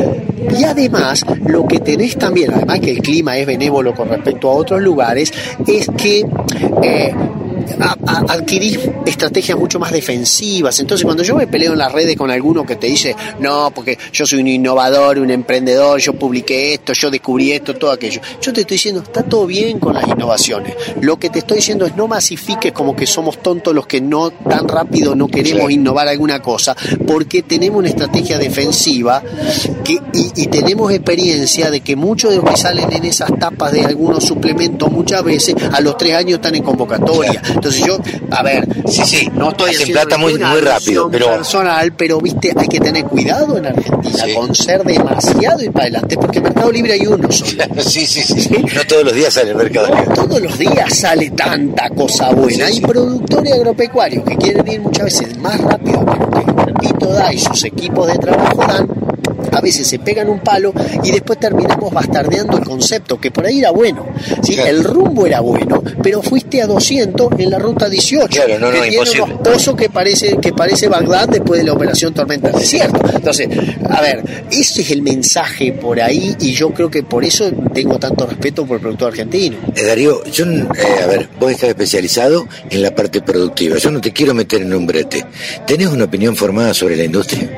[0.58, 4.54] Y además, lo que tenés también, además que el clima es benévolo con respecto a
[4.54, 5.32] otros lugares,
[5.66, 6.24] es que
[6.82, 7.14] eh,
[7.80, 10.78] a- a- adquirís estrategias mucho más defensivas.
[10.80, 13.98] Entonces, cuando yo me peleo en las redes con alguno que te dice, no, porque
[14.12, 18.20] yo soy un innovador, un emprendedor, yo publiqué esto, yo descubrí esto, todo aquello.
[18.40, 20.74] Yo te estoy diciendo, está todo bien con las innovaciones.
[21.00, 24.30] Lo que te estoy diciendo es no masifiques como que somos tontos los que no
[24.30, 26.76] tan rápido no queremos innovar alguna cosa,
[27.06, 29.22] porque tenemos una estrategia defensiva
[29.84, 33.72] que, y, y tenemos experiencia de que muchos de los que salen en esas tapas
[33.72, 37.40] de algunos suplementos muchas veces a los tres años están en convocatoria.
[37.58, 37.98] Entonces yo,
[38.30, 42.68] a ver, Sí, sí, no estoy haciendo plata muy- rápido, pero- personal, pero viste, hay
[42.68, 47.06] que tener cuidado en Argentina con ser demasiado y para adelante, porque Mercado Libre hay
[47.06, 47.64] uno solo.
[47.80, 48.48] Sí, sí, sí.
[48.74, 49.88] No todos los días sale el mercado.
[49.88, 50.14] Libre.
[50.14, 52.66] Todos los días sale tanta cosa buena.
[52.66, 57.32] Hay productores agropecuarios que quieren ir muchas veces más rápido que lo que Pepito da
[57.32, 58.88] y sus equipos de trabajo dan.
[59.50, 63.60] A veces se pegan un palo y después terminamos bastardeando el concepto, que por ahí
[63.60, 64.06] era bueno.
[64.42, 64.56] ¿sí?
[64.58, 68.28] El rumbo era bueno, pero fuiste a 200 en la ruta 18.
[68.28, 71.72] Claro, no, no, que tiene unos pozos que parece, que parece Bagdad después de la
[71.72, 73.00] operación Tormenta del Desierto.
[73.14, 73.48] Entonces,
[73.88, 77.98] a ver, ese es el mensaje por ahí y yo creo que por eso tengo
[77.98, 79.56] tanto respeto por el productor argentino.
[79.74, 80.68] Eh, Darío, yo, eh,
[81.02, 83.76] a ver, vos estás especializado en la parte productiva.
[83.78, 85.24] Yo no te quiero meter en un brete.
[85.66, 87.48] ¿Tenés una opinión formada sobre la industria?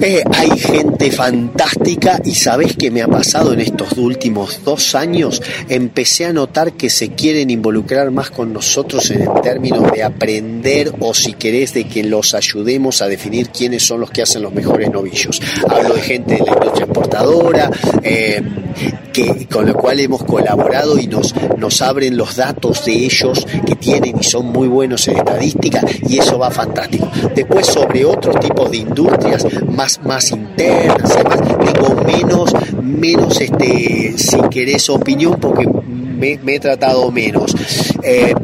[0.00, 5.42] Eh, hay gente fantástica y sabes qué me ha pasado en estos últimos dos años.
[5.68, 11.14] Empecé a notar que se quieren involucrar más con nosotros en términos de aprender o
[11.14, 14.90] si querés de que los ayudemos a definir quiénes son los que hacen los mejores
[14.90, 15.40] novillos.
[15.68, 16.86] Hablo de gente de la industria
[18.02, 18.42] eh,
[19.12, 23.74] que, con la cual hemos colaborado y nos, nos abren los datos de ellos que
[23.76, 27.10] tienen y son muy buenos en estadística y eso va fantástico.
[27.34, 31.40] Después sobre otros tipos de industrias más, más internas, y demás,
[31.72, 35.66] tengo menos, menos este, si querés opinión porque
[36.18, 37.54] me, he tratado menos.
[38.02, 38.34] Eh,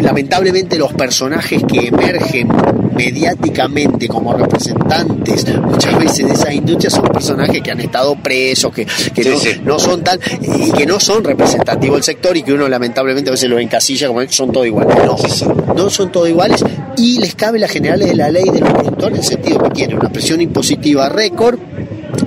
[0.00, 2.48] lamentablemente los personajes que emergen
[2.94, 8.86] mediáticamente como representantes muchas veces de esas industrias son personajes que han estado presos, que,
[9.14, 9.60] que Sí, no, sí.
[9.64, 13.32] no son tan y que no son representativos del sector y que uno lamentablemente a
[13.32, 14.96] veces los encasilla como son todos iguales.
[15.04, 16.64] No, no son todos iguales
[16.96, 19.94] y les cabe las generales de la ley del productor en el sentido que tiene
[19.94, 21.58] una presión impositiva récord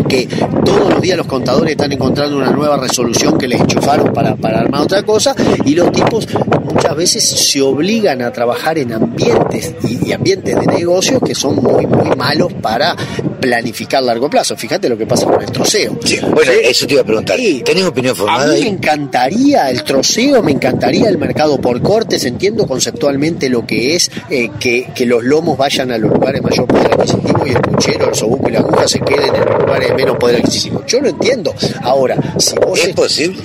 [0.08, 0.28] que
[0.66, 4.62] todos los días los contadores están encontrando una nueva resolución que les enchufaron para, para
[4.62, 6.28] armar otra cosa y los tipos
[6.64, 11.56] muchas veces se obligan a trabajar en ambientes y, y ambientes de negocio que son
[11.56, 12.96] muy muy malos para
[13.40, 14.56] planificar a largo plazo.
[14.56, 15.98] Fíjate lo que pasa con el troceo.
[16.34, 17.38] Bueno, eso te iba a preguntar.
[17.64, 22.24] ¿Tenés opinión A formada mí me encantaría el troceo, me encantaría el mercado por cortes,
[22.26, 26.48] entiendo conceptualmente lo que es eh, que, que los lomos vayan a los lugares de
[26.50, 29.60] mayor poder adquisitivo y el puchero, el sobuco y la aguja se queden en los
[29.60, 30.84] lugares de menos poder adquisitivo.
[30.88, 31.54] Yo lo entiendo.
[31.84, 32.80] Ahora, si vos...
[32.80, 33.42] ¿Es posible?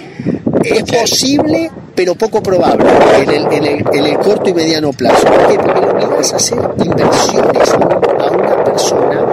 [0.65, 2.85] Es posible, pero poco probable
[3.23, 5.27] en el, en el- en el corto y mediano plazo.
[5.27, 5.55] ¿Por qué?
[5.59, 9.27] Porque obligas a hacer inversiones a un- a una persona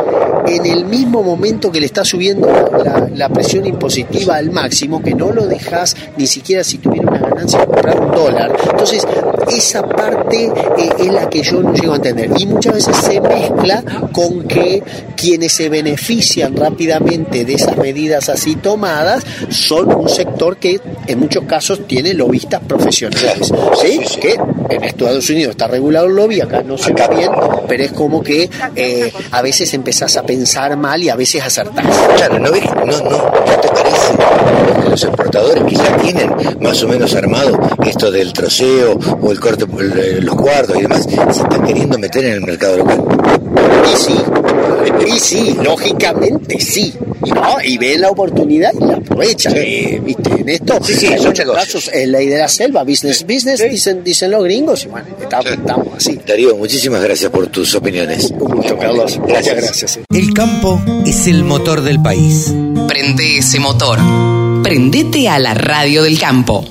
[0.60, 2.48] en el mismo momento que le está subiendo
[3.16, 7.66] la, presión impositiva al máximo, que no lo dejas ni siquiera si tuviera una ganancia
[7.66, 8.56] comprar un dólar.
[8.70, 9.08] Entonces,
[9.50, 12.30] esa parte eh, es la que yo no llego a entender.
[12.38, 14.84] Y muchas veces se mezcla con que
[15.16, 21.44] quienes se benefician rápidamente de esas medidas así tomadas son un sector que en muchos
[21.46, 23.52] casos tiene lobistas profesionales.
[23.82, 24.00] ¿sí?
[24.20, 24.38] Que
[24.70, 27.32] en Estados Unidos está regulado el lobby, acá no se ve bien,
[27.68, 31.86] pero es como que eh, a veces empezás a pensar mal y a veces acertás.
[32.16, 33.89] Claro, ¿no, no, no, ¿no te parece
[34.84, 39.40] que los exportadores que ya tienen más o menos armado esto del troceo o el
[39.40, 43.04] corte, el- los cuartos y demás, se están queriendo meter en el mercado local?
[43.92, 44.16] Y sí,
[45.08, 46.94] y sí, lógicamente sí.
[47.26, 49.54] Y, no, y ven la oportunidad y la aprovechan.
[49.58, 50.32] eh, ¿viste?
[50.42, 53.62] En esto, Sí, sí, en muchos casos, es la idea de la selva, business, business,
[53.70, 56.20] dicen, dicen los gringos, y bueno, estamos, estamos así.
[56.26, 58.32] Darío, muchísimas gracias por tus opiniones.
[58.32, 59.18] Un gusto, Carlos.
[59.20, 60.00] Muchas gracias.
[60.10, 62.54] El campo es el motor del país.
[62.88, 64.00] Prende ese motor.
[64.64, 66.64] Prendete a la radio del campo.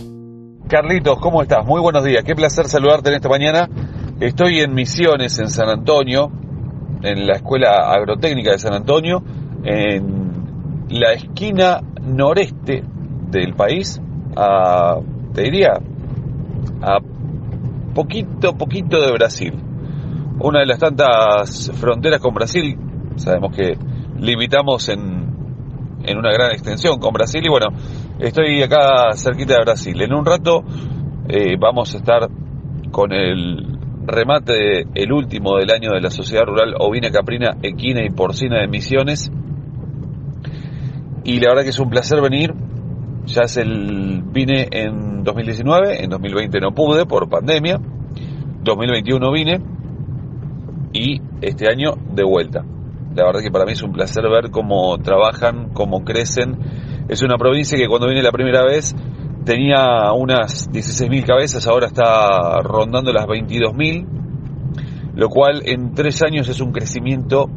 [0.68, 1.64] Carlitos, ¿cómo estás?
[1.64, 2.24] Muy buenos días.
[2.24, 3.68] Qué placer saludarte en esta mañana.
[4.20, 6.30] Estoy en Misiones, en San Antonio,
[7.02, 9.22] en la Escuela Agrotécnica de San Antonio,
[9.64, 12.82] en la esquina noreste
[13.30, 14.00] del país,
[14.36, 14.98] a,
[15.34, 15.72] te diría,
[16.82, 16.98] a
[17.94, 19.54] poquito, poquito de Brasil.
[20.40, 22.76] Una de las tantas fronteras con Brasil,
[23.16, 23.76] sabemos que
[24.18, 25.28] limitamos en,
[26.04, 27.66] en una gran extensión con Brasil y bueno,
[28.18, 30.00] estoy acá cerquita de Brasil.
[30.00, 30.62] En un rato
[31.28, 32.28] eh, vamos a estar
[32.90, 33.77] con el
[34.08, 38.68] remate, el último del año de la Sociedad Rural Ovina, Caprina, Equina y Porcina de
[38.68, 39.30] Misiones.
[41.24, 42.54] Y la verdad que es un placer venir.
[43.26, 47.78] Ya es vine en 2019, en 2020 no pude por pandemia.
[48.62, 49.60] 2021 vine
[50.92, 52.64] y este año de vuelta.
[53.14, 56.58] La verdad que para mí es un placer ver cómo trabajan, cómo crecen.
[57.08, 58.94] Es una provincia que cuando vine la primera vez
[59.48, 64.04] tenía unas 16.000 cabezas, ahora está rondando las 22.000,
[65.14, 67.48] lo cual en tres años es un crecimiento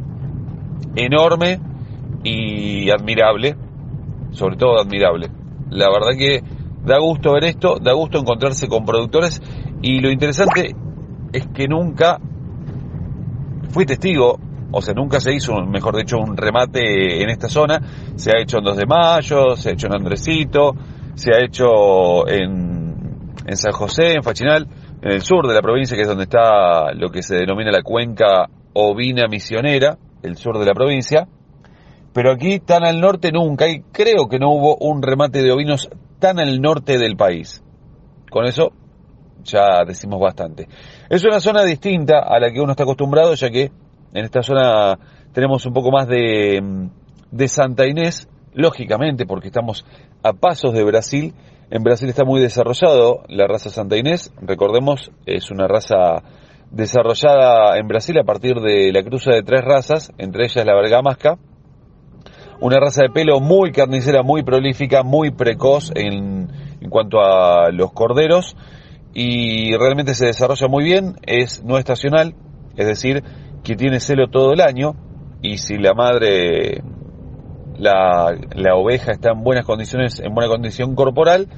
[0.96, 1.60] enorme
[2.24, 3.56] y admirable,
[4.30, 5.28] sobre todo admirable.
[5.68, 6.42] La verdad que
[6.82, 9.42] da gusto ver esto, da gusto encontrarse con productores
[9.82, 10.74] y lo interesante
[11.30, 12.18] es que nunca
[13.68, 14.40] fui testigo,
[14.70, 17.82] o sea, nunca se hizo, mejor dicho, un remate en esta zona.
[18.16, 20.74] Se ha hecho en 2 de mayo, se ha hecho en Andresito,
[21.14, 24.66] se ha hecho en, en San José, en Fachinal,
[25.02, 27.82] en el sur de la provincia, que es donde está lo que se denomina la
[27.82, 31.26] cuenca ovina misionera, el sur de la provincia.
[32.14, 35.88] Pero aquí tan al norte nunca, y creo que no hubo un remate de ovinos
[36.18, 37.62] tan al norte del país.
[38.30, 38.72] Con eso
[39.44, 40.68] ya decimos bastante.
[41.08, 43.72] Es una zona distinta a la que uno está acostumbrado, ya que
[44.14, 44.98] en esta zona
[45.32, 46.88] tenemos un poco más de,
[47.30, 49.84] de Santa Inés, lógicamente, porque estamos
[50.22, 51.34] a pasos de Brasil.
[51.70, 56.22] En Brasil está muy desarrollado la raza Santa Inés, recordemos, es una raza
[56.70, 61.38] desarrollada en Brasil a partir de la cruza de tres razas, entre ellas la bergamasca,
[62.60, 66.50] una raza de pelo muy carnicera, muy prolífica, muy precoz en,
[66.80, 68.56] en cuanto a los corderos
[69.14, 72.34] y realmente se desarrolla muy bien, es no estacional,
[72.76, 73.22] es decir,
[73.62, 74.94] que tiene celo todo el año
[75.42, 76.82] y si la madre,
[77.78, 81.48] la, la oveja está en buenas condiciones, en buena condición corporal,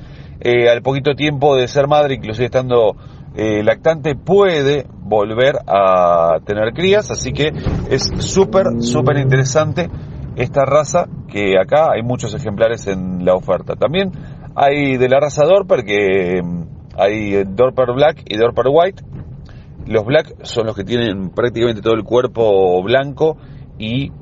[0.41, 2.97] eh, al poquito tiempo de ser madre, inclusive estando
[3.37, 7.53] eh, lactante, puede volver a tener crías, así que
[7.91, 9.89] es súper, súper interesante
[10.37, 13.77] esta raza, que acá hay muchos ejemplares en la oferta.
[13.77, 14.13] También
[14.55, 16.63] hay de la raza Dorper, que mm,
[16.97, 19.03] hay Dorper Black y Dorper White.
[19.87, 23.37] Los Black son los que tienen prácticamente todo el cuerpo blanco
[23.79, 24.13] y,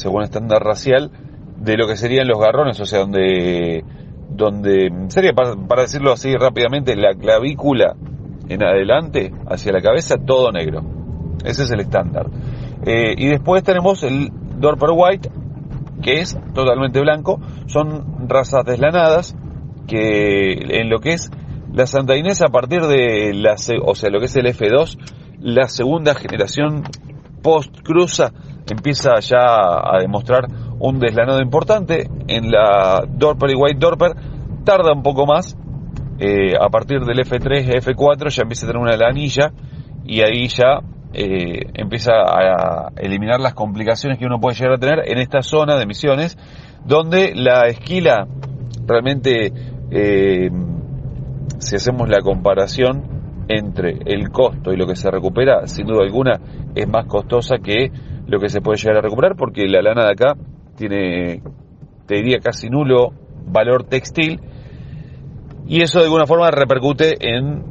[0.00, 1.10] según estándar racial,
[1.58, 3.84] de lo que serían los garrones, o sea, donde,
[4.30, 7.96] donde sería, para, decirlo así rápidamente, la clavícula
[8.48, 10.82] en adelante, hacia la cabeza, todo negro.
[11.44, 12.26] Ese es el estándar.
[12.86, 15.30] Eh, y después tenemos el Dorper White,
[16.02, 17.38] que es totalmente blanco.
[17.66, 19.36] Son razas deslanadas
[19.86, 21.30] que en lo que es
[21.72, 24.98] la Santa Inés a partir de la, o sea, lo que es el F2,
[25.40, 26.84] la segunda generación
[27.42, 28.32] post cruza
[28.70, 30.46] empieza ya a demostrar
[30.78, 32.08] un deslanado importante.
[32.28, 34.12] En la Dorper y White Dorper
[34.64, 35.56] tarda un poco más.
[36.18, 39.52] Eh, a partir del F3, F4 ya empieza a tener una lanilla
[40.04, 40.80] y ahí ya
[41.12, 45.76] eh, empieza a eliminar las complicaciones que uno puede llegar a tener en esta zona
[45.76, 46.38] de misiones,
[46.84, 48.26] donde la esquila
[48.86, 49.52] realmente,
[49.90, 50.50] eh,
[51.58, 56.40] si hacemos la comparación entre el costo y lo que se recupera, sin duda alguna
[56.74, 57.90] es más costosa que
[58.30, 60.34] lo que se puede llegar a recuperar, porque la lana de acá
[60.76, 61.42] tiene,
[62.06, 63.12] te diría, casi nulo
[63.46, 64.40] valor textil,
[65.66, 67.64] y eso de alguna forma repercute en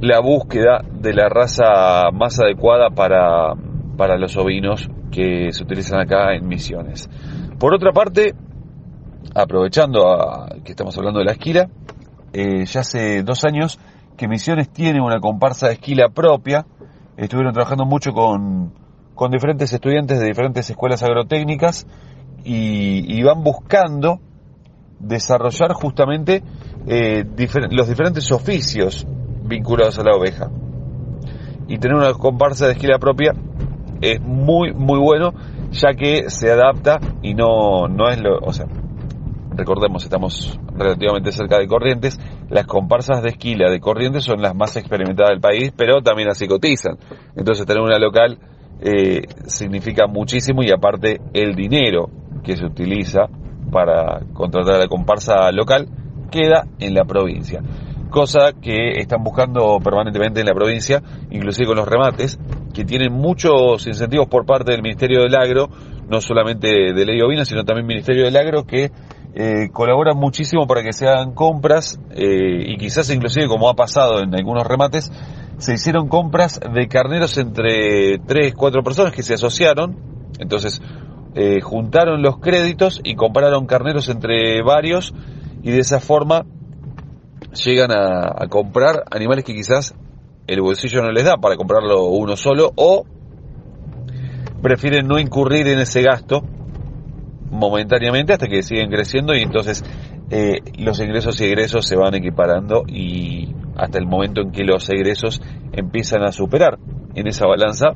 [0.00, 3.54] la búsqueda de la raza más adecuada para,
[3.96, 7.08] para los ovinos que se utilizan acá en Misiones.
[7.58, 8.34] Por otra parte,
[9.34, 11.68] aprovechando que estamos hablando de la esquila,
[12.32, 13.78] eh, ya hace dos años
[14.16, 16.66] que Misiones tiene una comparsa de esquila propia.
[17.16, 18.72] Estuvieron trabajando mucho con,
[19.22, 21.86] con diferentes estudiantes de diferentes escuelas agrotécnicas
[22.42, 24.18] y, van buscando
[24.98, 26.42] desarrollar justamente
[26.88, 27.24] eh,
[27.70, 29.06] los diferentes oficios
[29.44, 30.50] vinculados a la oveja.
[31.68, 33.32] Y tener una comparsa de esquila propia
[34.00, 35.34] es muy, muy bueno,
[35.70, 38.40] ya que se adapta y no, no es lo.
[38.40, 38.66] O sea,
[39.54, 42.18] recordemos, estamos relativamente cerca de Corrientes.
[42.50, 46.48] Las comparsas de esquila de Corrientes son las más experimentadas del país, pero también así
[46.48, 46.98] cotizan.
[47.36, 48.40] Entonces, tener una local
[48.82, 52.10] eh, significa muchísimo y aparte el dinero
[52.42, 53.28] que se utiliza
[53.70, 55.88] para contratar a la comparsa local
[56.30, 57.62] queda en la provincia.
[58.10, 62.38] Cosa que están buscando permanentemente en la provincia, inclusive con los remates,
[62.74, 65.70] que tienen muchos incentivos por parte del Ministerio del Agro,
[66.08, 68.90] no solamente de Ley Ovina, sino también Ministerio del Agro, que
[69.34, 74.20] eh, colaboran muchísimo para que se hagan compras eh, y quizás inclusive como ha pasado
[74.20, 75.10] en algunos remates,
[75.62, 79.96] se hicieron compras de carneros entre 3, 4 personas que se asociaron,
[80.40, 80.82] entonces
[81.36, 85.14] eh, juntaron los créditos y compraron carneros entre varios
[85.62, 86.44] y de esa forma
[87.64, 89.94] llegan a, comprar animales que quizás
[90.48, 93.04] el bolsillo no les da para comprarlo uno solo o
[94.62, 96.42] prefieren no incurrir en ese gasto
[97.52, 99.84] momentáneamente hasta que siguen creciendo y entonces
[100.34, 104.88] eh, los ingresos y egresos se van equiparando y hasta el momento en que los
[104.88, 106.78] egresos empiezan a superar
[107.14, 107.88] en esa balanza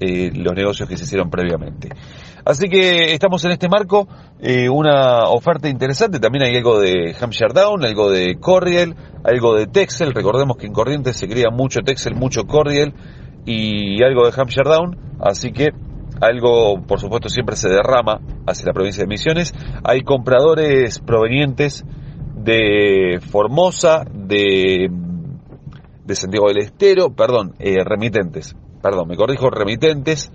[0.00, 1.90] eh, los negocios que se hicieron previamente.
[2.42, 4.08] Así que estamos en este marco,
[4.40, 9.66] eh, una oferta interesante, también hay algo de Hampshire Down, algo de Corriel, algo de
[9.66, 12.94] Texel, recordemos que en Corrientes se cría mucho Texel, mucho Corriel
[13.44, 15.68] y algo de Hampshire Down, así que
[16.26, 19.54] algo por supuesto siempre se derrama hacia la provincia de Misiones,
[19.84, 21.84] hay compradores provenientes
[22.36, 24.90] de Formosa, de,
[26.04, 30.30] de Santiago del Estero, perdón, eh, remitentes, perdón, me corrijo, remitentes,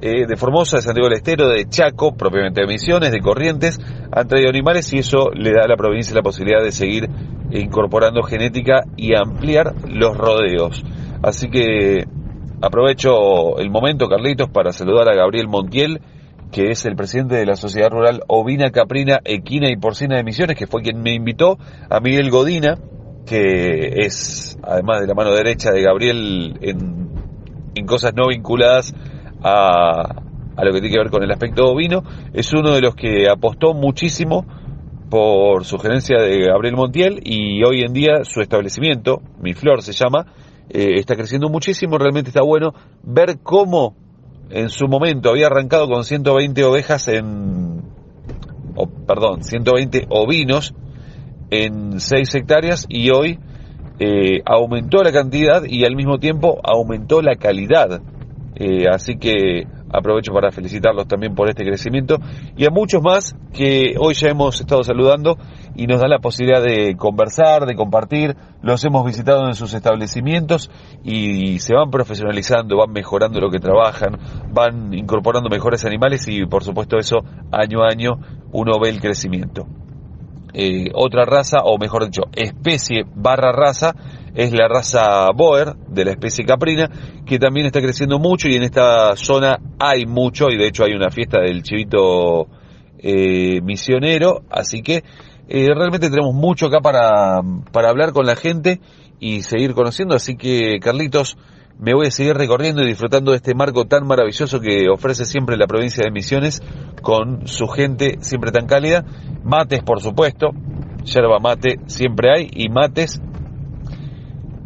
[0.00, 3.78] eh, de Formosa, de Santiago del Estero, de Chaco, propiamente de Misiones, de Corrientes,
[4.10, 7.08] han traído animales y eso le da a la provincia la posibilidad de seguir
[7.52, 10.82] incorporando genética y ampliar los rodeos.
[11.22, 12.04] Así que
[12.62, 16.00] aprovecho el momento, Carlitos, para saludar a Gabriel Montiel,
[16.50, 20.56] que es el presidente de la Sociedad Rural Ovina, Caprina, Equina y Porcina de Misiones,
[20.56, 21.58] que fue quien me invitó,
[21.90, 22.78] a Miguel Godina,
[23.26, 27.10] que es, además de la mano derecha de Gabriel, en,
[27.74, 28.94] en cosas no vinculadas
[29.42, 30.22] a,
[30.56, 32.02] a lo que tiene que ver con el aspecto ovino,
[32.32, 34.46] es uno de los que apostó muchísimo
[35.10, 40.26] por sugerencia de Gabriel Montiel y hoy en día su establecimiento, Mi Flor se llama,
[40.70, 43.96] eh, está creciendo muchísimo, realmente está bueno ver cómo
[44.50, 47.82] en su momento había arrancado con 120 ovejas en,
[49.06, 50.74] perdón, 120 ovinos
[51.50, 53.38] en 6 hectáreas y hoy
[53.98, 58.02] eh, aumentó la cantidad y al mismo tiempo aumentó la calidad.
[58.54, 62.16] Eh, así que aprovecho para felicitarlos también por este crecimiento
[62.56, 65.36] y a muchos más que hoy ya hemos estado saludando
[65.74, 68.36] y nos da la posibilidad de conversar, de compartir.
[68.62, 70.70] Los hemos visitado en sus establecimientos
[71.02, 74.18] y se van profesionalizando, van mejorando lo que trabajan,
[74.52, 77.18] van incorporando mejores animales y por supuesto eso
[77.50, 78.12] año a año
[78.52, 79.66] uno ve el crecimiento.
[80.54, 83.94] Eh, otra raza, o mejor dicho, especie barra raza,
[84.34, 86.90] es la raza Boer de la especie caprina,
[87.24, 90.92] que también está creciendo mucho y en esta zona hay mucho, y de hecho hay
[90.92, 92.48] una fiesta del chivito
[92.98, 95.04] eh, misionero, así que
[95.48, 97.40] eh, realmente tenemos mucho acá para,
[97.72, 98.80] para hablar con la gente
[99.20, 101.38] y seguir conociendo, así que Carlitos,
[101.78, 105.56] me voy a seguir recorriendo y disfrutando de este marco tan maravilloso que ofrece siempre
[105.56, 106.62] la provincia de Misiones
[107.02, 109.04] con su gente siempre tan cálida.
[109.42, 110.50] Mates, por supuesto,
[111.04, 113.20] yerba mate siempre hay y mates,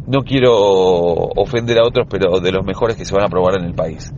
[0.07, 3.65] no quiero ofender a otros, pero de los mejores que se van a probar en
[3.65, 4.13] el país.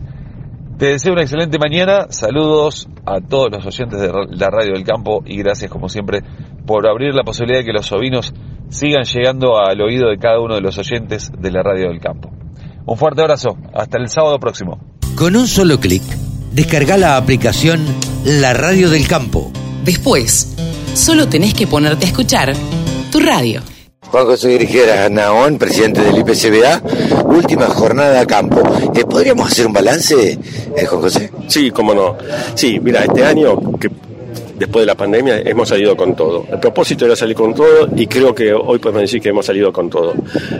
[0.78, 5.22] Te deseo una excelente mañana, saludos a todos los oyentes de la Radio del Campo
[5.26, 6.20] y gracias como siempre
[6.66, 8.32] por abrir la posibilidad de que los ovinos
[8.68, 12.30] sigan llegando al oído de cada uno de los oyentes de la Radio del Campo.
[12.90, 13.56] Un fuerte abrazo.
[13.72, 14.80] Hasta el sábado próximo.
[15.14, 16.02] Con un solo clic,
[16.50, 17.78] descarga la aplicación
[18.24, 19.52] La Radio del Campo.
[19.84, 20.56] Después,
[20.94, 22.52] solo tenés que ponerte a escuchar
[23.12, 23.62] tu radio.
[24.10, 26.82] Juan José Grigera Naón, presidente del IPCBA,
[27.26, 28.60] última jornada a campo.
[29.08, 30.40] ¿Podríamos hacer un balance,
[30.76, 31.30] eh, Juan José?
[31.46, 32.16] Sí, cómo no.
[32.56, 33.88] Sí, mira, este año que
[34.60, 36.46] después de la pandemia hemos salido con todo.
[36.52, 39.72] El propósito era salir con todo y creo que hoy podemos decir que hemos salido
[39.72, 40.12] con todo.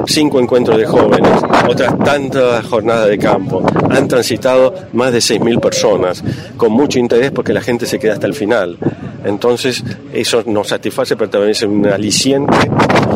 [0.06, 1.30] Cinco encuentros de jóvenes,
[1.68, 3.62] otras tantas jornadas de campo.
[3.90, 6.24] Han transitado más de 6.000 personas
[6.56, 8.78] con mucho interés porque la gente se queda hasta el final.
[9.22, 9.84] Entonces,
[10.14, 12.56] eso nos satisface, pero también es un aliciente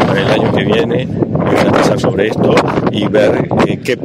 [0.07, 1.09] para el año que viene
[1.72, 2.55] pensar sobre esto
[2.93, 3.97] y ver eh, qué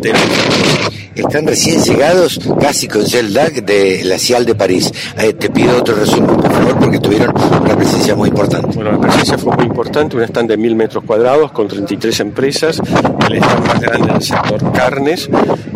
[0.00, 1.01] tenemos.
[1.14, 4.90] Están recién llegados, casi con Zeldac, de la CIAL de París.
[5.18, 8.74] Eh, te pido otro resumen, por favor, porque tuvieron una presencia muy importante.
[8.74, 12.80] Bueno, la presencia fue muy importante, un stand de mil metros cuadrados con 33 empresas,
[13.28, 15.28] el stand más grande del sector carnes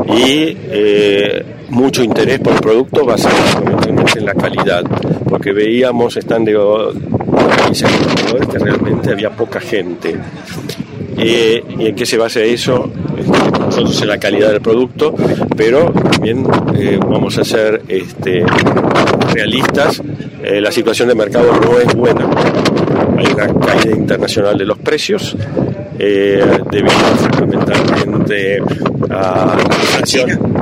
[0.09, 4.85] y eh, mucho interés por el producto basado fundamentalmente en la calidad,
[5.29, 10.17] porque veíamos stand de, de que realmente había poca gente.
[11.19, 12.91] Eh, ¿Y en qué se basa eso?
[13.59, 15.15] Nosotros en la calidad del producto,
[15.57, 18.45] pero también eh, vamos a ser este,
[19.33, 20.03] realistas,
[20.43, 22.29] eh, la situación de mercado no es buena.
[23.17, 25.37] Hay una caída internacional de los precios,
[25.99, 28.59] debido fundamentalmente
[29.11, 30.57] a la inflación.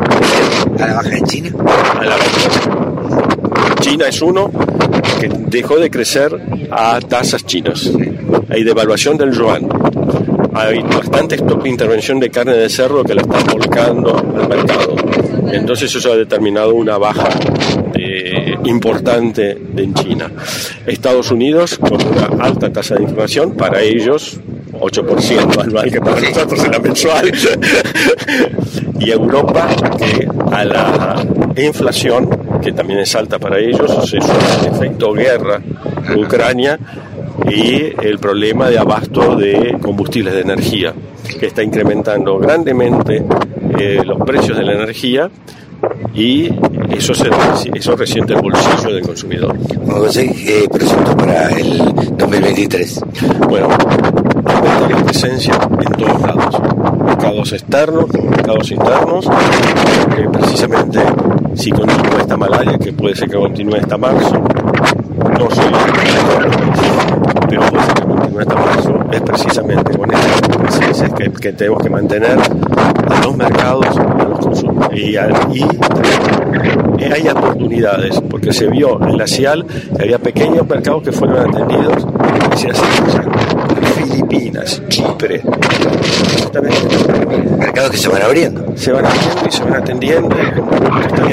[0.79, 1.51] ¿A la baja en China?
[1.99, 3.75] A la baja.
[3.81, 4.51] China es uno
[5.21, 6.41] que dejó de crecer
[6.71, 7.91] a tasas chinas.
[8.49, 9.69] Hay devaluación del yuan
[10.55, 14.97] hay bastante intervención de carne de cerdo que la están volcando al mercado.
[15.53, 17.29] Entonces eso ha determinado una baja
[18.65, 20.31] importante en China.
[20.87, 24.41] Estados Unidos con una alta tasa de inflación, para ellos
[24.73, 27.33] 8% anual, que para nosotros era mensual.
[29.01, 31.27] y Europa que a la
[31.57, 35.61] inflación, que también es alta para ellos, es un efecto guerra
[36.17, 36.79] Ucrania,
[37.49, 40.95] y el problema de abasto de combustibles de energía,
[41.39, 43.23] que está incrementando grandemente
[43.79, 45.31] eh, los precios de la energía
[46.15, 46.49] y
[46.91, 47.29] eso, se,
[47.75, 49.57] eso resiente el bolsillo del consumidor.
[49.87, 51.79] José, eh, presento para el
[52.17, 53.01] 2023?
[53.49, 53.69] Bueno,
[54.47, 56.61] hay presencia en todos lados,
[57.05, 59.29] mercados externos, mercados internos,
[60.17, 61.01] que precisamente
[61.55, 64.43] si continúa esta malaria, que puede ser que continúe esta marzo,
[65.39, 66.74] no soy
[67.63, 68.55] ser que continúe esta
[69.13, 75.01] es precisamente con estas presencias que, tenemos que mantener a los mercados, a los consumidores.
[75.01, 75.17] Y,
[75.59, 75.65] y,
[76.99, 81.49] y, hay oportunidades, porque se vio en la CIAL que había pequeños mercados que fueron
[81.49, 82.07] atendidos
[82.55, 82.87] y se hacen
[84.05, 85.43] Filipinas, Chipre.
[87.59, 88.73] Mercados que se van abriendo.
[88.77, 90.37] Se van abriendo y se van atendiendo.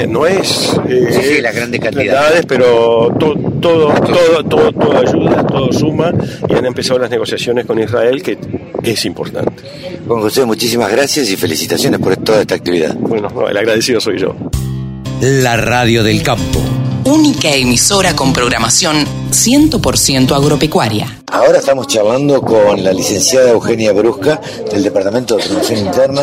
[0.08, 2.44] no es eh, Sí, sí, las grandes cantidades.
[2.46, 6.12] pero to- todo, todo, todo, todo ayuda, todo suma
[6.48, 8.38] y han empezado las negociaciones con Israel que
[8.82, 9.62] es importante.
[10.06, 12.94] Juan José, muchísimas gracias y felicitaciones por toda esta actividad.
[12.94, 14.34] Bueno, no, el agradecido soy yo.
[15.20, 16.60] La radio del campo.
[17.04, 21.22] Única emisora con programación 100% agropecuaria.
[21.26, 24.38] Ahora estamos charlando con la licenciada Eugenia Brusca
[24.70, 26.22] del Departamento de Promoción Interna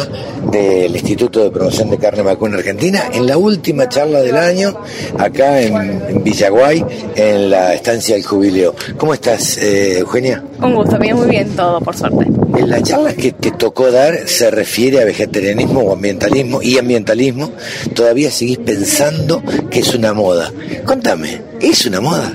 [0.51, 4.77] del Instituto de Promoción de Carne Vacuna Argentina en la última charla del año
[5.17, 6.85] acá en, en Villaguay
[7.15, 8.75] en la estancia del jubileo.
[8.97, 10.43] ¿Cómo estás, eh, Eugenia?
[10.61, 12.27] Un gusto, bien, muy bien todo, por suerte.
[12.55, 17.51] En la charla que te tocó dar se refiere a vegetarianismo o ambientalismo y ambientalismo.
[17.95, 19.41] Todavía seguís pensando
[19.71, 20.51] que es una moda.
[20.85, 22.33] Contame, ¿es una moda?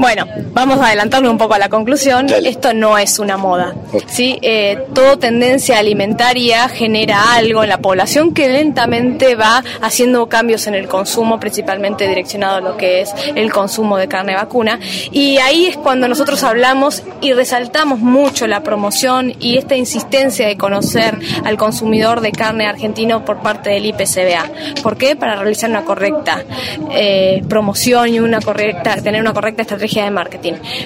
[0.00, 2.26] Bueno, vamos a adelantarle un poco a la conclusión.
[2.28, 3.74] Esto no es una moda.
[4.06, 4.38] ¿sí?
[4.42, 10.74] Eh, toda tendencia alimentaria genera algo en la población que lentamente va haciendo cambios en
[10.74, 14.78] el consumo, principalmente direccionado a lo que es el consumo de carne vacuna.
[15.12, 20.56] Y ahí es cuando nosotros hablamos y resaltamos mucho la promoción y esta insistencia de
[20.56, 24.50] conocer al consumidor de carne argentino por parte del IPCBA.
[24.82, 25.16] ¿Por qué?
[25.16, 26.44] Para realizar una correcta
[26.92, 30.39] eh, promoción y una correcta, tener una correcta estrategia de marketing.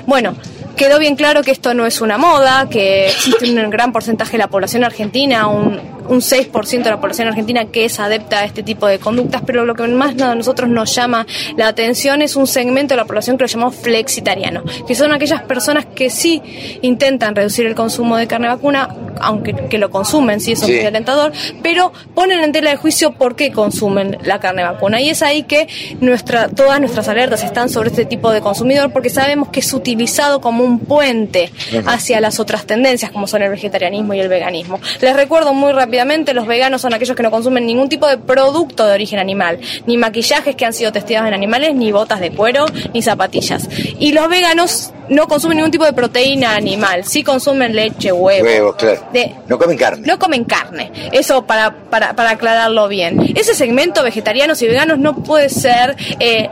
[0.06, 0.34] Bueno,
[0.76, 4.38] quedó bien claro que esto no es una moda, que existe un gran porcentaje de
[4.38, 8.62] la población argentina, un un 6% de la población argentina que es adepta a este
[8.62, 12.46] tipo de conductas, pero lo que más a nosotros nos llama la atención es un
[12.46, 16.42] segmento de la población que lo llamamos flexitariano, que son aquellas personas que sí
[16.82, 20.76] intentan reducir el consumo de carne vacuna, aunque que lo consumen, sí, eso es Sí.
[20.76, 25.00] muy alentador, pero ponen en tela de juicio por qué consumen la carne vacuna.
[25.00, 25.68] Y es ahí que
[26.00, 30.40] nuestra, todas nuestras alertas están sobre este tipo de consumidor porque sabemos que es utilizado
[30.42, 31.52] como un puente
[31.86, 34.80] hacia las otras tendencias como son el vegetarianismo y el veganismo.
[35.00, 38.86] Les recuerdo muy rápidamente, los veganos son aquellos que no consumen ningún tipo de producto
[38.86, 42.66] de origen animal, ni maquillajes que han sido testeados en animales, ni botas de cuero,
[42.92, 43.68] ni zapatillas.
[43.98, 48.44] Y los veganos no consumen ningún tipo de proteína animal, sí consumen leche, huevo.
[48.46, 49.02] Huevos, claro.
[49.12, 50.06] De, No comen carne.
[50.06, 50.90] no comen carne.
[51.12, 53.32] Eso para, para, para aclararlo bien.
[53.36, 56.48] Ese segmento vegetarianos y veganos no puede ser eh,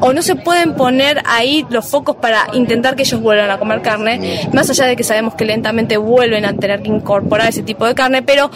[0.00, 3.82] o no se pueden poner ahí los focos para intentar que ellos vuelvan a comer
[3.82, 7.86] carne, más allá de que sabemos que lentamente vuelven a tener que incorporar ese tipo
[7.86, 8.50] de carne, pero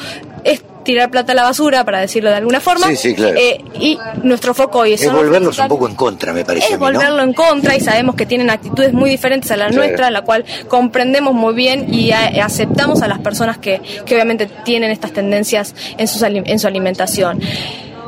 [0.44, 2.86] es tirar plata a la basura, para decirlo de alguna forma.
[2.88, 3.36] Sí, sí, claro.
[3.38, 6.72] Eh, y nuestro foco hoy es Es volverlos un poco en contra, me parece es
[6.72, 6.92] a mí, ¿no?
[6.92, 9.82] volverlo en contra y sabemos que tienen actitudes muy diferentes a la Claro.
[9.84, 14.48] nuestra, la cual comprendemos muy bien y a- aceptamos a las personas que, que obviamente
[14.64, 17.38] tienen estas tendencias en, sus ali- en su alimentación.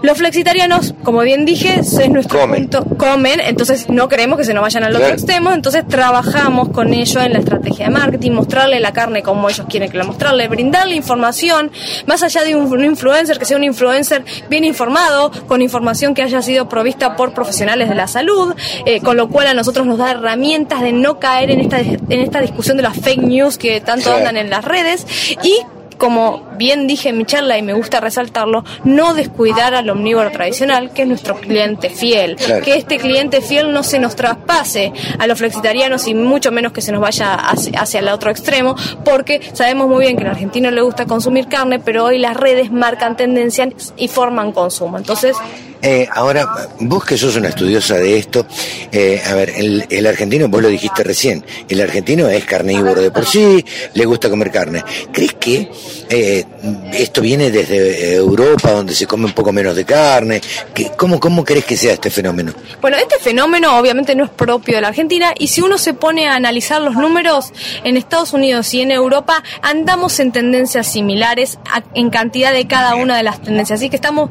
[0.03, 2.69] Los flexitarianos, como bien dije, es nuestro Comen.
[2.69, 5.15] punto, comen, entonces no queremos que se nos vayan al otro Claro.
[5.15, 9.65] extremo, entonces trabajamos con ellos en la estrategia de marketing, mostrarle la carne como ellos
[9.71, 11.71] quieren que la mostrarle, brindarle información,
[12.07, 16.23] más allá de un, un influencer, que sea un influencer bien informado, con información que
[16.23, 18.55] haya sido provista por profesionales de la salud,
[18.87, 22.03] eh, con lo cual a nosotros nos da herramientas de no caer en esta, en
[22.21, 24.19] esta discusión de las fake news que tanto Claro.
[24.19, 25.07] andan en las redes
[25.45, 25.59] y
[26.03, 30.93] como bien dije en mi charla y me gusta resaltarlo, no descuidar al omnívoro tradicional,
[30.93, 32.35] que es nuestro cliente fiel.
[32.35, 32.65] Claro.
[32.65, 36.81] Que este cliente fiel no se nos traspase a los flexitarianos y mucho menos que
[36.81, 38.75] se nos vaya hacia, hacia el otro extremo,
[39.05, 42.73] porque sabemos muy bien que al argentino le gusta consumir carne, pero hoy las redes
[42.73, 44.99] marcan tendencias y forman consumo.
[44.99, 45.37] Entonces,
[45.83, 46.49] Eh, ahora,
[46.80, 48.47] vos que sos una estudiosa de esto,
[48.93, 53.11] eh, a ver, el, el argentino, vos lo dijiste recién, el argentino es carnívoro de
[53.11, 53.64] por sí,
[53.95, 54.85] le gusta comer carne.
[55.12, 55.70] ¿Crees que
[56.09, 56.45] eh,
[56.93, 60.41] esto viene desde Europa, donde se come un poco menos de carne?
[60.72, 62.53] ¿Qué- ¿Cómo, ¿Cómo crees que sea este fenómeno?
[62.80, 66.28] Bueno, este fenómeno obviamente no es propio de la Argentina y si uno se pone
[66.28, 67.53] a analizar los números
[67.83, 72.95] en Estados Unidos y en Europa andamos en tendencias similares a- en cantidad de cada
[72.95, 74.30] una de las tendencias, así que estamos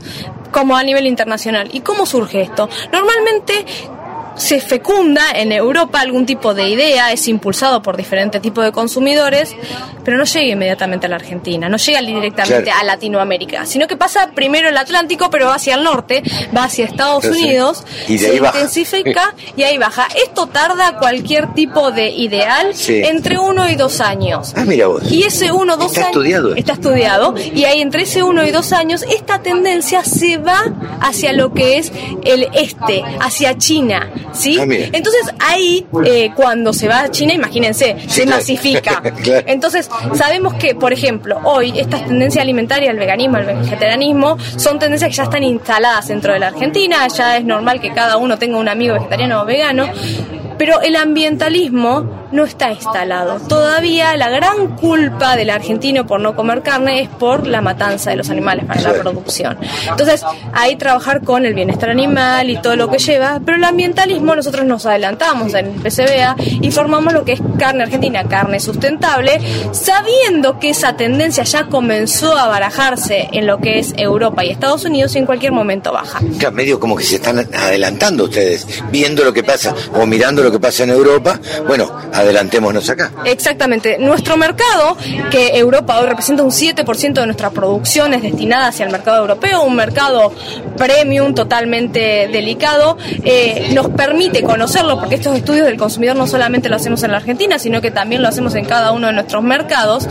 [0.52, 1.70] como a nivel internacional.
[1.74, 2.70] ¿Y cómo surge esto?
[2.92, 3.66] Normalmente
[4.42, 9.56] se fecunda en Europa algún tipo de idea, es impulsado por diferentes tipos de consumidores,
[10.04, 12.80] pero no llega inmediatamente a la Argentina, no llega directamente Claro.
[12.82, 16.24] a Latinoamérica, sino que pasa primero el Atlántico, pero va hacia el norte,
[16.56, 17.26] va hacia Estados.
[17.26, 18.58] Unidos, Y se baja.
[18.58, 20.08] intensifica y ahí baja.
[20.16, 23.02] Esto tarda cualquier tipo de ideal Sí.
[23.04, 24.54] entre uno y dos años.
[24.56, 25.04] Ah, mira vos.
[25.12, 26.12] Y ese uno, dos Está años.
[26.12, 26.56] estudiado.
[26.56, 27.36] Está estudiado.
[27.54, 30.64] Y ahí entre ese uno y dos años, esta tendencia se va
[31.00, 31.92] hacia lo que es
[32.24, 34.10] el este, hacia China.
[34.34, 34.58] ¿Sí?
[34.60, 34.66] Ah.
[34.70, 38.38] Entonces ahí, eh, cuando se va a China, imagínense, se claro.
[38.38, 39.02] masifica.
[39.22, 39.46] Claro.
[39.48, 45.10] Entonces, sabemos que, por ejemplo, hoy estas tendencias alimentarias, el veganismo, el vegetarianismo, son tendencias
[45.12, 48.58] que ya están instaladas dentro de la Argentina, ya es normal que cada uno tenga
[48.58, 49.90] un amigo vegetariano o vegano,
[50.62, 53.40] pero el ambientalismo no está instalado.
[53.48, 58.18] Todavía la gran culpa del argentino por no comer carne es por la matanza de
[58.18, 59.58] los animales para la producción.
[59.90, 64.36] Entonces, ahí trabajar con el bienestar animal y todo lo que lleva, pero el ambientalismo
[64.36, 69.42] nosotros nos adelantamos en el PCBA y formamos lo que es carne argentina, carne sustentable,
[69.72, 74.86] sabiendo que esa tendencia ya comenzó a barajarse en lo que es Europa y Estados
[74.86, 76.20] Unidos y en cualquier momento baja.
[76.54, 80.51] Medio como que se están adelantando ustedes, viendo lo que pasa o mirando lo que
[80.60, 83.12] pasa en Europa, bueno, adelantémonos acá.
[83.26, 83.98] Exactamente.
[84.00, 84.98] Nuestro mercado,
[85.30, 89.64] que Europa hoy representa un 7% de nuestra producción, es destinada hacia el mercado europeo,
[89.64, 90.34] un mercado
[90.78, 96.76] premium totalmente delicado, eh, nos permite conocerlo, porque estos estudios del consumidor no solamente lo
[96.76, 100.08] hacemos en la Argentina, sino que también lo hacemos en cada uno de nuestros mercados.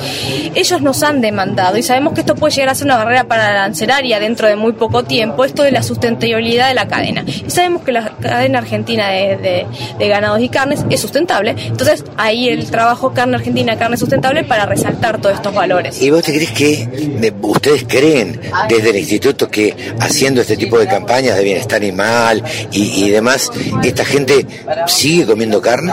[0.54, 3.52] Ellos nos han demandado y sabemos que esto puede llegar a ser una barrera para
[3.52, 7.24] la lanceraria dentro de muy poco tiempo, esto de la sustentabilidad de la cadena.
[7.26, 9.66] Y sabemos que la cadena argentina de,
[9.98, 14.66] de ganados y carnes es sustentable, entonces ahí el trabajo carne argentina, carne sustentable para
[14.66, 16.00] resaltar todos estos valores.
[16.00, 20.86] ¿Y vos te crees que ustedes creen desde el instituto que haciendo este tipo de
[20.86, 23.50] campañas de bienestar animal y, y demás,
[23.82, 24.46] esta gente
[24.86, 25.92] sigue comiendo carne?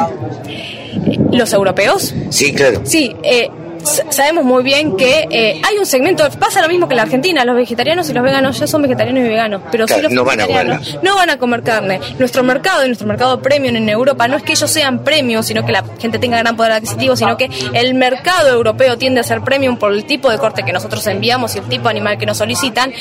[1.32, 2.14] ¿Los europeos?
[2.30, 2.82] Sí, claro.
[2.84, 3.50] Sí, eh,
[4.10, 7.46] sabemos muy bien que eh, hay un segmento, pasa lo mismo que en la Argentina,
[7.46, 10.48] los vegetarianos y los veganos ya son vegetarianos y veganos, pero los no van a
[11.02, 12.00] no van a comer carne.
[12.20, 15.66] Nuestro mercado y nuestro mercado premium en Europa no es que ellos sean premium, sino
[15.66, 19.42] que la gente tenga gran poder adquisitivo, sino que el mercado europeo tiende a ser
[19.42, 22.26] premium por el tipo de corte que nosotros enviamos y el tipo de animal que
[22.26, 22.92] nos solicitan.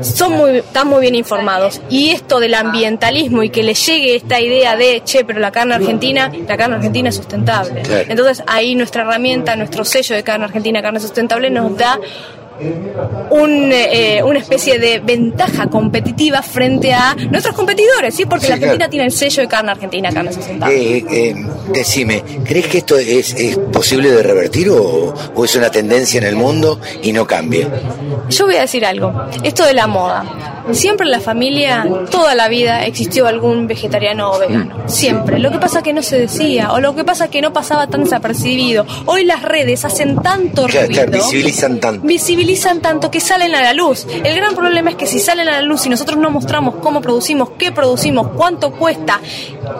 [0.00, 1.80] Son muy, están muy bien informados.
[1.88, 5.74] Y esto del ambientalismo y que les llegue esta idea de, che, pero la carne
[5.74, 7.82] argentina, la carne argentina es sustentable.
[8.08, 11.98] Entonces ahí nuestra herramienta, nuestro sello de carne argentina, carne sustentable, nos da
[13.30, 18.26] un, eh, una especie de ventaja competitiva frente a nuestros competidores, ¿sí?
[18.26, 20.98] Porque la Argentina tiene el sello de carne argentina, carne sustentable.
[20.98, 21.34] Eh, eh,
[21.72, 26.24] decime, ¿crees que esto es, es posible de revertir o, o, es una tendencia en
[26.24, 27.68] el mundo y no cambia?
[28.28, 30.24] Yo voy a decir algo, esto de la moda.
[30.72, 34.84] Siempre en la familia, toda la vida, existió algún vegetariano o vegano.
[34.84, 34.88] Mm.
[34.88, 35.38] Siempre.
[35.38, 38.04] Lo que pasa que no se decía, o lo que pasa que no pasaba tan
[38.04, 38.86] desapercibido.
[39.06, 41.06] Hoy las redes hacen tanto ruido.
[41.10, 42.06] visibilizan tanto.
[42.06, 42.49] Visibilizan
[42.82, 44.06] tanto que salen a la luz.
[44.24, 47.00] El gran problema es que si salen a la luz y nosotros no mostramos cómo
[47.00, 49.20] producimos, qué producimos, cuánto cuesta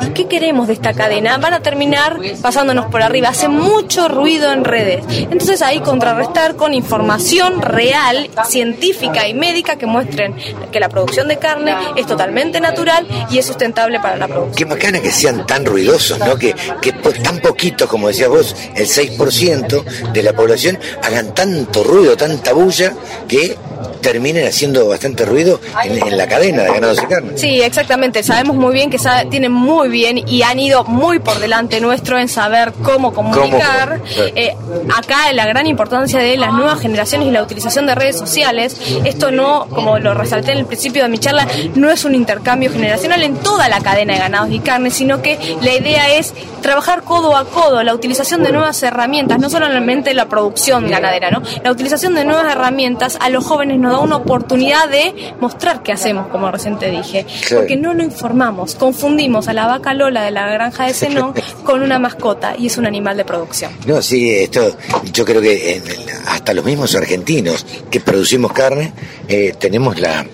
[0.02, 3.28] y qué queremos de esta cadena, van a terminar pasándonos por arriba.
[3.28, 5.04] Hace mucho ruido en redes.
[5.08, 10.34] Entonces ahí contrarrestar con información real, científica y médica que muestren
[10.70, 14.56] que la producción de carne es totalmente natural y es sustentable para la producción.
[14.56, 16.36] Qué bacana que sean tan ruidosos, ¿no?
[16.36, 22.16] Que, que tan poquitos, como decías vos, el 6% de la población hagan tanto ruido,
[22.16, 22.94] tanta bulla,
[23.28, 23.56] que
[24.00, 27.32] terminen haciendo bastante ruido en, la cadena de ganados y carne.
[27.36, 28.22] Sí, exactamente.
[28.22, 28.98] Sabemos muy bien que
[29.30, 34.00] tienen muy bien y han ido muy por delante nuestro en saber cómo comunicar.
[34.16, 34.54] Eh,
[34.96, 38.76] acá la gran importancia de las nuevas generaciones y la utilización de redes sociales.
[39.04, 42.72] Esto no, como lo resalté en el principio de mi charla, no es un intercambio
[42.72, 47.02] generacional en toda la cadena de ganados y carne, sino que la idea es trabajar
[47.02, 51.42] codo a codo, la utilización de nuevas herramientas, no solamente la producción ganadera, ¿no?
[51.62, 55.92] La utilización de nuevas herramientas a los jóvenes nos da una oportunidad de mostrar qué
[55.92, 60.30] hacemos, como recién te dije, porque no lo informamos, confundimos a la vaca Lola de
[60.30, 61.34] la granja de Zenón
[61.64, 63.72] con una mascota y es un animal de producción.
[63.86, 64.76] No, sí, esto
[65.12, 65.82] yo creo que
[66.26, 68.92] hasta los mismos argentinos que producimos carne
[69.28, 70.24] eh, tenemos la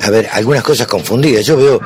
[0.00, 1.44] a ver, algunas cosas confundidas.
[1.44, 1.80] Yo veo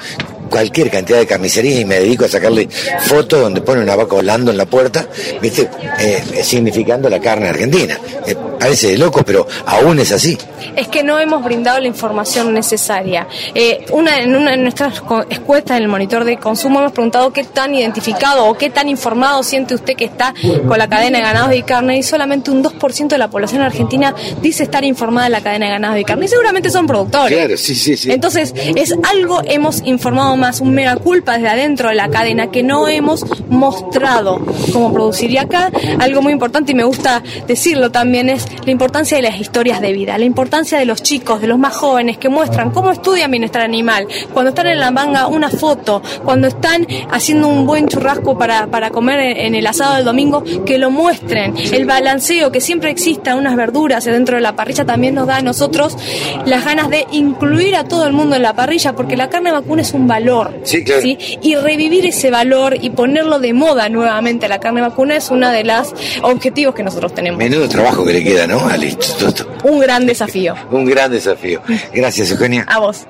[0.50, 2.68] cualquier cantidad de carnicería y me dedico a sacarle
[3.00, 5.08] fotos donde pone una vaca volando en la puerta,
[5.40, 5.68] ¿viste?
[5.98, 7.98] Eh, significando la carne argentina.
[8.26, 8.36] Eh,
[8.66, 10.36] parece de loco, pero aún es así.
[10.74, 13.28] Es que no hemos brindado la información necesaria.
[13.54, 17.44] Eh, una, en una de nuestras encuestas en el monitor de consumo hemos preguntado qué
[17.44, 20.34] tan identificado o qué tan informado siente usted que está
[20.66, 24.14] con la cadena de ganados y carne y solamente un 2% de la población argentina
[24.42, 27.38] dice estar informada de la cadena de ganados y carne y seguramente son productores.
[27.38, 28.10] Claro, sí, sí, sí.
[28.10, 32.64] Entonces, es algo hemos informado más, un mega culpa desde adentro de la cadena que
[32.64, 35.70] no hemos mostrado cómo produciría acá.
[36.00, 39.92] Algo muy importante y me gusta decirlo también es la importancia de las historias de
[39.92, 43.62] vida, la importancia de los chicos, de los más jóvenes que muestran cómo estudian bienestar
[43.62, 48.66] animal, cuando están en la manga una foto, cuando están haciendo un buen churrasco para,
[48.66, 51.54] para comer en el asado del domingo, que lo muestren.
[51.56, 55.42] El balanceo, que siempre exista unas verduras dentro de la parrilla, también nos da a
[55.42, 55.96] nosotros
[56.44, 59.82] las ganas de incluir a todo el mundo en la parrilla, porque la carne vacuna
[59.82, 60.26] es un valor
[60.64, 61.02] Sí, claro.
[61.04, 65.50] Y revivir ese valor y ponerlo de moda nuevamente a la carne vacuna es uno
[65.50, 67.38] de los objetivos que nosotros tenemos.
[67.38, 68.66] Menudo trabajo que le queda, ¿no?
[68.66, 69.48] Al instituto.
[69.64, 70.54] Un gran desafío.
[70.70, 71.62] Un gran desafío.
[71.92, 72.64] Gracias, Eugenia.
[72.68, 73.06] A vos.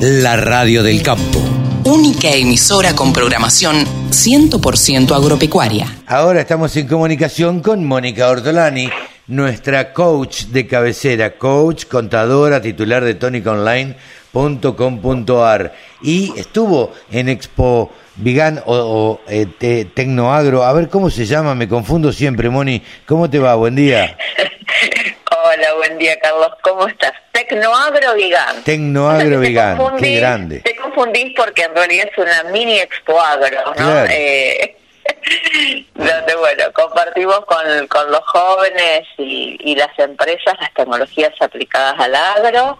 [0.00, 1.40] La radio del campo
[1.88, 5.86] única emisora con programación 100% agropecuaria.
[6.06, 8.90] Ahora estamos en comunicación con Mónica Ortolani,
[9.26, 18.74] nuestra coach de cabecera, coach, contadora, titular de tonicaonline.com.ar y estuvo en Expo Vegan o,
[18.74, 20.64] o, eh, te- Tecnoagro.
[20.64, 22.82] A ver cómo se llama, me confundo siempre, Moni.
[23.06, 23.54] ¿Cómo te va?
[23.54, 24.16] Buen día.
[25.30, 26.50] Hola, buen día, Carlos.
[26.62, 27.12] ¿Cómo estás?
[27.32, 28.62] Tecnoagro Vegan.
[28.64, 30.60] Tecnoagro confundís- qué grande.
[30.60, 33.72] Te confundís porque en realidad es una mini expo agro, ¿no?
[33.72, 34.08] Claro.
[34.12, 34.76] Eh,
[35.94, 42.14] donde, bueno, compartimos con, con los jóvenes y, y las empresas las tecnologías aplicadas al
[42.14, 42.78] agro.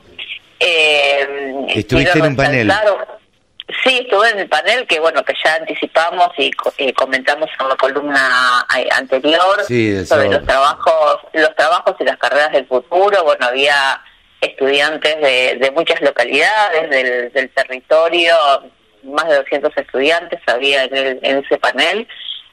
[0.60, 2.68] Eh, Estuviste en un panel.
[2.68, 3.18] resaltar-
[3.84, 7.76] Sí, estuve en el panel que bueno que ya anticipamos y eh, comentamos en la
[7.76, 13.24] columna eh, anterior Sí, sobre los trabajos, los trabajos y las carreras del futuro.
[13.24, 14.00] Bueno, había
[14.40, 18.34] estudiantes de, de muchas localidades del, del territorio,
[19.02, 22.08] más de 200 estudiantes había en, el- en ese panel.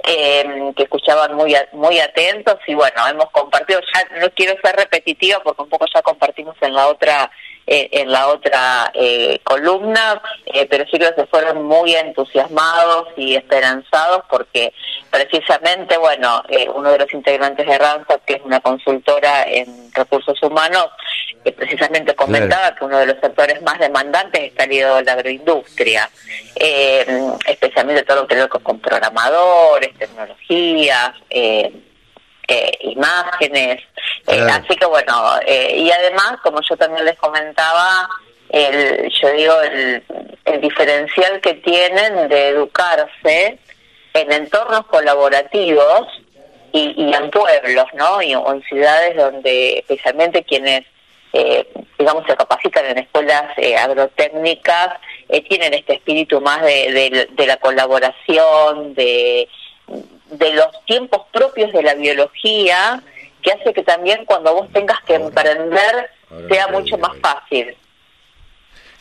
[0.08, 4.76] eh, que escuchaban muy a- muy atentos y bueno hemos compartido ya no quiero ser
[4.76, 7.32] repetitiva porque un poco ya compartimos en la otra
[7.68, 13.36] eh, en la otra eh, columna, eh, pero sí creo que fueron muy entusiasmados y
[13.36, 14.74] esperanzados porque
[15.10, 20.42] precisamente, bueno, eh, uno de los integrantes de Randstad, que es una consultora en recursos
[20.44, 20.88] humanos,
[21.44, 26.10] que precisamente comentaba que uno de los sectores más demandantes está ligado a la agroindustria,
[26.56, 27.06] eh,
[27.48, 31.72] especialmente todo lo que tiene que ver con programadores, tecnologías, eh,
[32.48, 33.82] eh, imágenes.
[34.28, 34.64] Eh, Claro.
[34.66, 35.14] así que bueno,
[35.46, 38.10] eh, y además, como yo también les comentaba,
[38.50, 40.04] el, yo digo, el,
[40.46, 43.58] el diferencial que tienen de educarse
[44.14, 46.08] en entornos colaborativos
[46.72, 48.22] y, y en pueblos, ¿no?
[48.22, 50.86] Y, o en ciudades donde especialmente quienes,
[51.34, 51.68] eh,
[52.00, 54.90] digamos, se capacitan en escuelas eh, agrotécnicas,
[55.30, 59.48] eh, tienen este espíritu más de, de- de la colaboración, de,
[60.32, 63.02] de los tiempos propios de la biología,
[63.42, 66.10] que hace que también cuando vos tengas que emprender
[66.50, 67.76] sea mucho más fácil.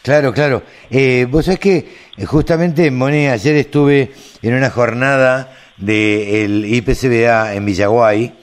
[0.03, 0.63] Claro, claro.
[0.91, 4.13] Eh, Vos sabés que eh, justamente, Moni, ayer estuve
[4.43, 8.35] en una jornada del IPCBA en Villaguay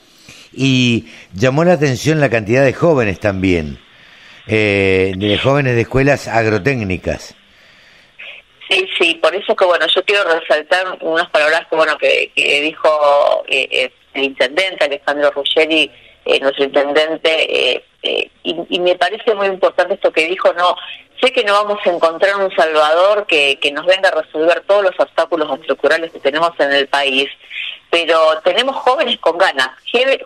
[0.54, 3.78] y llamó la atención la cantidad de jóvenes también,
[4.48, 7.36] eh, de jóvenes de escuelas agrotécnicas.
[8.72, 12.62] Sí, sí, por eso que bueno, yo quiero resaltar unas palabras que bueno que, que
[12.62, 15.92] dijo eh, eh, el intendente Alejandro Ruggeri,
[16.24, 20.76] eh, nuestro intendente, eh, eh, y, y me parece muy importante esto que dijo, no,
[21.22, 24.84] sé que no vamos a encontrar un Salvador que, que nos venga a resolver todos
[24.84, 27.30] los obstáculos estructurales que tenemos en el país,
[27.90, 29.70] pero tenemos jóvenes con ganas,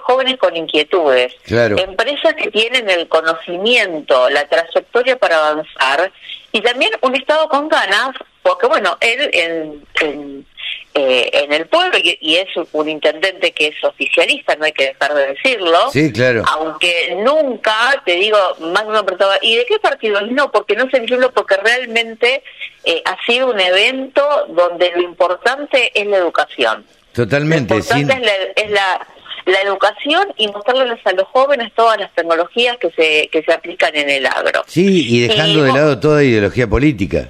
[0.02, 1.78] jóvenes con inquietudes, Claro.
[1.80, 6.12] empresas que tienen el conocimiento, la trayectoria para avanzar
[6.52, 8.12] y también un Estado con ganas,
[8.46, 10.46] porque bueno, él en, en,
[10.94, 14.86] eh, en el pueblo, y, y es un intendente que es oficialista, no hay que
[14.90, 16.44] dejar de decirlo, Sí, claro.
[16.54, 17.74] aunque nunca,
[18.06, 20.22] te digo, una persona, ¿y de qué partido?
[20.22, 22.44] No, porque no se entiende, porque realmente
[22.84, 26.86] eh, ha sido un evento donde lo importante es la educación.
[27.14, 29.08] Totalmente, Lo sin, importante es, la, es la,
[29.54, 33.96] la educación y mostrarles a los jóvenes todas las tecnologías que se, que se aplican
[33.96, 34.62] en el agro.
[34.68, 37.30] sí, y dejando Y de lado toda ideología política.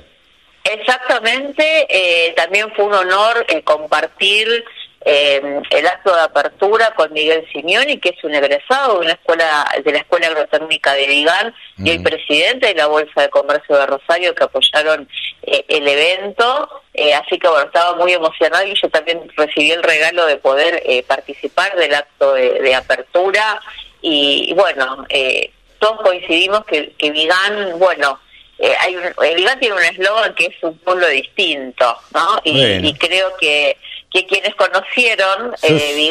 [0.65, 4.65] Exactamente, eh, también fue un honor eh, compartir
[5.07, 9.71] eh, el acto de apertura con Miguel Simeoni, que es un egresado de una escuela
[9.83, 13.85] de la Escuela Agrotécnica de Vigan y el presidente de la Bolsa de Comercio de
[13.85, 15.07] Rosario que apoyaron
[15.43, 16.81] eh, el evento.
[16.95, 20.81] Eh, así que bueno, estaba muy emocionado y yo también recibí el regalo de poder
[20.83, 23.61] eh, participar del acto de, de apertura
[24.01, 28.19] y, y bueno, eh, todos coincidimos que, que Vigan, bueno,
[28.59, 32.39] eh, hay un, el tiene un eslogan que es un pueblo distinto, ¿no?
[32.43, 32.87] Y, Bueno.
[32.87, 33.77] y creo que,
[34.11, 36.09] que quienes conocieron eh,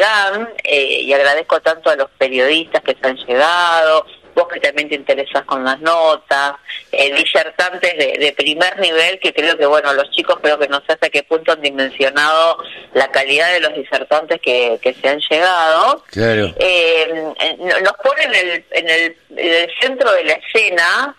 [0.64, 4.96] eh, y agradezco tanto a los periodistas que se han llegado, vos que también te
[4.96, 6.56] interesas con las notas,
[6.92, 10.78] eh, disertantes de, de primer nivel, que creo que, bueno, los chicos creo que no
[10.84, 12.58] sé hasta qué punto han dimensionado
[12.94, 16.52] la calidad de los disertantes que, que se han llegado Claro.
[16.58, 21.16] eh, eh, nos pone en el, en el, en el centro de la escena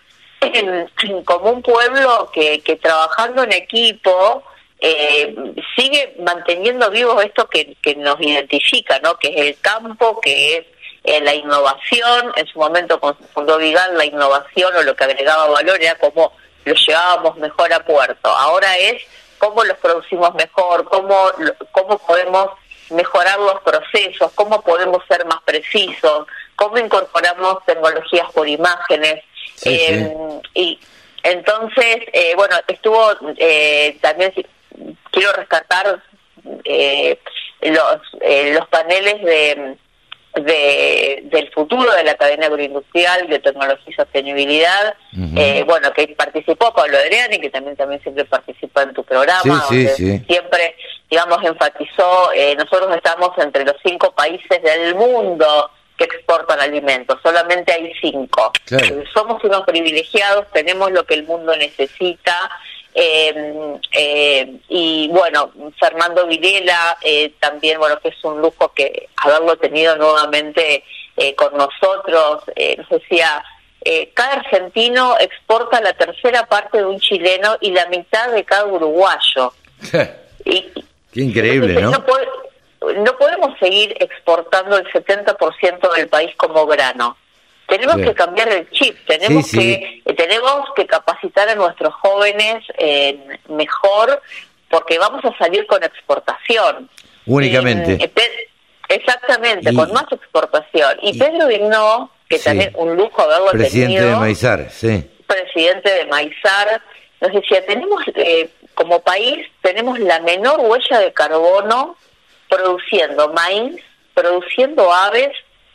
[1.26, 4.44] como un pueblo que, que trabajando en equipo
[4.80, 5.36] eh,
[5.76, 9.18] sigue manteniendo vivos esto que, nos identifica, ¿no?
[9.18, 10.66] que es el campo, que es
[11.04, 12.34] eh, la innovación.
[12.36, 15.96] En su momento cuando se fundó Vigal, la innovación o lo que agregaba valor era
[15.96, 16.34] cómo
[16.66, 18.30] lo llevábamos mejor a puerto.
[18.30, 19.02] Ahora es
[19.38, 21.32] cómo los producimos mejor, cómo,
[21.72, 22.50] cómo podemos
[22.90, 29.24] mejorar los procesos, cómo podemos ser más precisos, cómo incorporamos tecnologías por imágenes.
[29.56, 30.16] Sí, eh,
[30.53, 30.80] Y
[31.24, 34.32] entonces, eh, bueno, estuvo eh, también,
[35.12, 36.01] quiero rescatar
[36.64, 37.18] eh,
[37.62, 39.76] los, eh, los paneles de,
[40.36, 44.93] de- del futuro de la cadena agroindustrial, de tecnología y sostenibilidad,
[45.38, 49.88] eh, bueno, que participó Pablo Adriani, que también, también siempre participa en tu programa, Sí,
[49.95, 50.20] sí.
[50.28, 50.76] siempre,
[51.10, 57.72] digamos, enfatizó, eh, nosotros estamos entre los cinco países del mundo que exportan alimentos, solamente
[57.74, 58.52] hay cinco.
[58.66, 58.86] Claro.
[58.86, 62.38] Eh, Somos unos privilegiados, tenemos lo que el mundo necesita.
[62.93, 69.58] eh, eh, y bueno, Fernando Videla eh, también, bueno, que es un lujo que haberlo
[69.58, 70.84] tenido nuevamente
[71.18, 73.43] eh, con nosotros, eh, nos decía,
[73.84, 78.66] eh, cada argentino exporta la tercera parte de un chileno y la mitad de cada
[78.66, 79.54] uruguayo.
[80.48, 80.62] Y,
[81.12, 82.06] Qué increíble, ¿no?
[82.06, 82.28] puede-
[82.94, 87.18] no podemos seguir exportando el 70% del país como grano.
[87.68, 89.58] Tenemos que cambiar el chip, tenemos Sí, sí.
[89.58, 93.18] que eh, tenemos que capacitar a nuestros jóvenes eh,
[93.50, 94.22] mejor
[94.70, 96.90] porque vamos a salir con exportación.
[97.26, 97.98] Únicamente.
[98.00, 98.48] Y, eh,
[98.90, 100.98] exactamente, Y- con más exportación.
[101.02, 102.44] Y, Pedro Vignó, que Sí.
[102.46, 105.10] también un lujo haberlo Presidente tenido de Maizar, sí.
[105.26, 106.82] presidente de Maizar,
[107.22, 111.96] nos decía, tenemos, eh, como país, tenemos la menor huella de carbono
[112.50, 113.82] produciendo maíz,
[114.14, 115.32] produciendo aves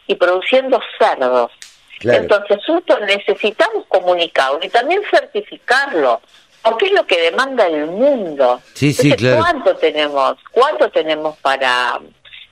[0.07, 1.51] y produciendo cerdos.
[1.99, 2.23] Claro.
[2.23, 6.21] Entonces, nosotros necesitamos comunicarlo y también certificarlo,
[6.62, 8.61] porque es lo que demanda el mundo.
[8.75, 9.43] Sí, sí, Entonces, claro.
[9.43, 10.37] ¿Cuánto tenemos?
[10.51, 12.01] ¿Cuánto tenemos para,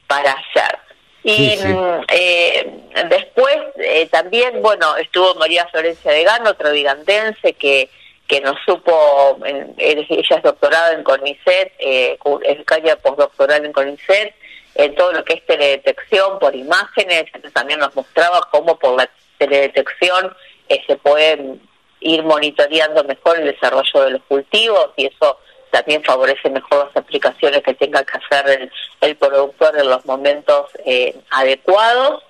[0.06, 0.78] para hacer?
[1.24, 1.68] Y Sí, sí.
[1.68, 2.72] mm, eh,
[3.08, 7.90] después eh, también, bueno, estuvo María Florencia de Gano, otra vigandense que
[8.28, 9.38] que nos supo,
[9.78, 14.34] ella es doctorada en CONICET, eh, es becaria postdoctoral en CONICET,
[14.74, 17.24] en todo lo que es teledetección por imágenes,
[17.54, 19.08] también nos mostraba cómo por la
[19.38, 20.36] teledetección
[20.68, 21.56] eh, se puede
[22.00, 25.38] ir monitoreando mejor el desarrollo de los cultivos y eso
[25.70, 30.70] también favorece mejor las aplicaciones que tenga que hacer el, el productor en los momentos
[30.84, 32.22] eh, adecuados.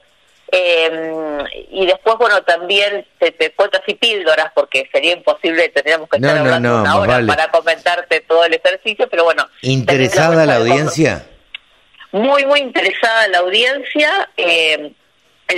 [0.51, 6.18] Eh, y después, bueno, también te, te cuentas y píldoras, porque sería imposible, tendríamos que
[6.18, 7.26] No, estar no, hablando no, una hora vale.
[7.26, 9.46] para comentarte todo el ejercicio, pero bueno.
[9.62, 11.26] ¿Interesada la audiencia?
[12.12, 14.30] Muy, muy interesada la audiencia.
[14.36, 14.92] eh,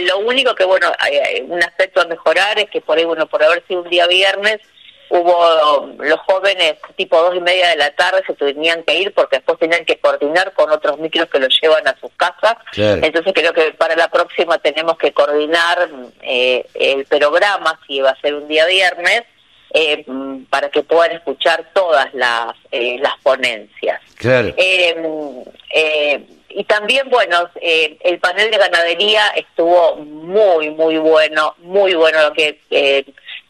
[0.07, 3.26] lo único que, bueno, hay, hay un aspecto a mejorar es que por ahí, bueno,
[3.26, 4.61] por haber sido un día viernes,
[5.11, 9.36] hubo los jóvenes tipo dos y media de la tarde se tenían que ir porque
[9.36, 12.56] después tenían que coordinar con otros micros que los llevan a sus casas.
[12.72, 13.04] Claro.
[13.04, 15.88] Entonces creo que para la próxima tenemos que coordinar
[16.22, 19.24] eh, el programa, si va a ser un día viernes,
[19.72, 20.04] eh,
[20.48, 24.00] para que puedan escuchar todas las, eh, las ponencias.
[24.16, 24.52] Claro.
[24.56, 25.44] Eh,
[25.74, 32.22] eh, y también, bueno, eh, el panel de ganadería estuvo muy, muy bueno, muy bueno.
[32.22, 32.58] Lo que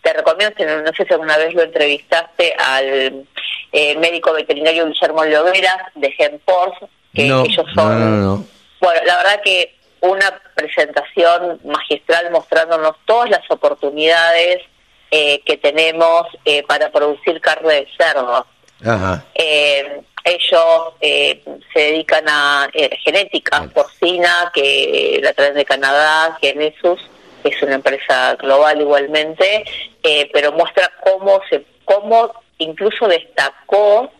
[0.02, 3.26] te recomiendo, no, sé si alguna vez lo entrevistaste al
[3.72, 6.78] eh, médico veterinario Guillermo Lloveras de Genpors,
[7.14, 8.44] que no, ellos son no, no.
[8.80, 14.62] bueno, la verdad que una presentación magistral mostrándonos todas las oportunidades
[15.10, 18.46] eh, que tenemos eh, para producir carne de cerdo.
[18.84, 19.24] Ajá.
[19.34, 21.42] Eh, ellos eh,
[21.72, 27.00] se dedican a eh, genética porcina, que la traen de Canadá, Genesus,
[27.48, 29.64] es una empresa global igualmente,
[30.02, 34.10] eh, pero muestra cómo se, cómo incluso destacó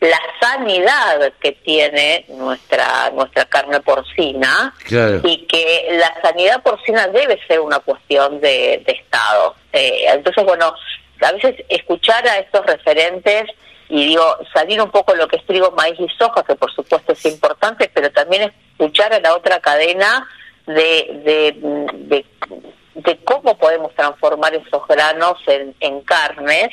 [0.00, 5.20] la sanidad que tiene nuestra nuestra carne porcina Claro.
[5.24, 9.54] y que la sanidad porcina debe ser una cuestión de, de Estado.
[9.72, 10.74] Eh, entonces, bueno,
[11.22, 13.44] a veces escuchar a estos referentes
[13.88, 16.72] y digo, salir un poco de lo que es trigo, maíz y soja, que por
[16.74, 20.26] supuesto es importante, pero también escuchar a la otra cadena
[20.66, 21.54] de,
[22.04, 22.24] de,
[22.94, 26.68] de, cómo podemos transformar esos granos en, en carnes.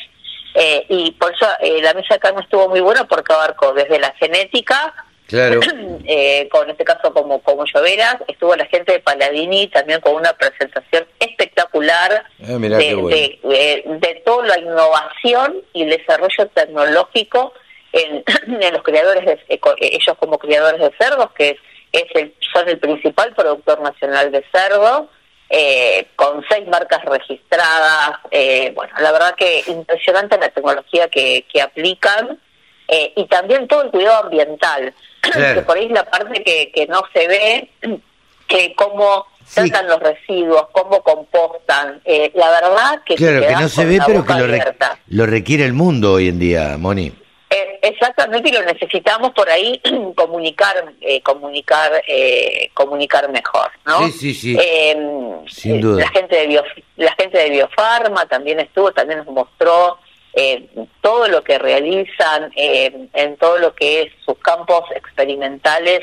[0.54, 4.00] Eh, y por eso eh, la mesa de carne estuvo muy buena porque abarcó desde
[4.00, 4.94] la genética,
[5.28, 5.62] Claro.
[6.06, 10.34] eh, con este caso como, como Lloveras, estuvo la gente de Paladini también con una
[10.34, 13.08] presentación espectacular Ah, de, bueno.
[13.08, 17.54] de, de toda la innovación y el desarrollo tecnológico
[17.94, 18.24] en,
[18.62, 19.40] en los criadores, de,
[19.80, 21.58] ellos como criadores de cerdos, que
[21.92, 25.10] es, el, son el principal productor nacional de cerdo,
[25.50, 28.20] eh, con seis marcas registradas.
[28.32, 32.40] eh, bueno, la verdad que impresionante la tecnología que, que aplican
[32.88, 35.60] eh, y también todo el cuidado ambiental, Claro.
[35.60, 37.70] que por ahí es la parte que, que no se ve,
[38.48, 42.02] que cómo tratan los residuos, cómo compostan.
[42.06, 44.64] Eh, la verdad que Claro, que no se ve, pero que re-
[45.08, 47.12] lo requiere el mundo hoy en día, Moni.
[47.54, 49.82] Eh, exactamente, y lo necesitamos por ahí
[50.16, 54.06] comunicar, eh, comunicar, eh, comunicar mejor, ¿no?
[54.08, 54.58] Sí, sí, sí.
[54.58, 54.96] Eh,
[55.48, 56.04] Sin duda.
[56.06, 56.64] La gente de Bio-
[56.96, 60.00] la gente de Biofarma también estuvo, también nos mostró
[60.34, 60.66] eh,
[61.02, 66.02] todo lo que realizan eh, en todo lo que es sus campos experimentales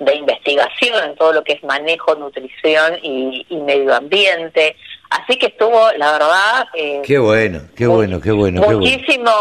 [0.00, 4.76] de investigación, en todo lo que es manejo, nutrición y, y medio ambiente.
[5.10, 8.80] Así que estuvo, la verdad, eh, Qué bueno, qué bueno, qué bueno, qué bueno.
[8.80, 9.32] muchísimo,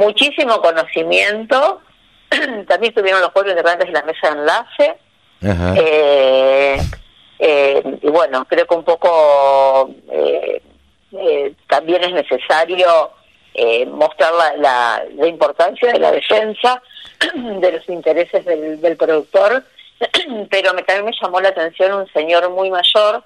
[0.00, 1.82] muchísimo conocimiento.
[2.30, 4.98] También estuvieron los pueblos integrantes de la mesa de enlace.
[5.42, 5.74] Ajá.
[5.76, 6.78] Eh,
[7.38, 10.62] eh, y bueno, creo que un poco eh,
[11.12, 13.10] eh, también es necesario
[13.54, 16.82] eh, mostrar la, la, la importancia de la defensa
[17.34, 19.64] de los intereses del, del productor,
[20.50, 23.24] pero me, también me llamó la atención un señor muy mayor,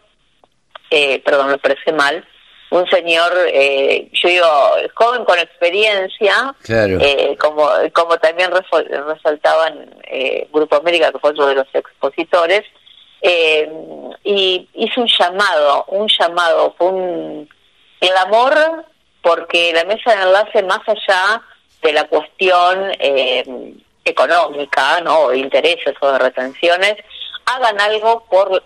[0.92, 2.24] eh, perdón, lo expresé mal,
[2.70, 4.46] un señor, eh, yo digo,
[4.94, 6.98] joven con experiencia, Claro.
[7.00, 12.62] eh, como, como también resaltaban eh, Grupo América, que fue otro de los expositores,
[13.20, 13.70] eh,
[14.24, 17.48] y hizo un llamado, un llamado, fue un
[18.00, 18.84] clamor
[19.22, 21.42] porque la mesa de enlace, más allá
[21.82, 23.44] de la cuestión eh,
[24.04, 25.28] económica, ¿no?
[25.28, 26.96] de intereses o de retenciones,
[27.46, 28.62] hagan algo por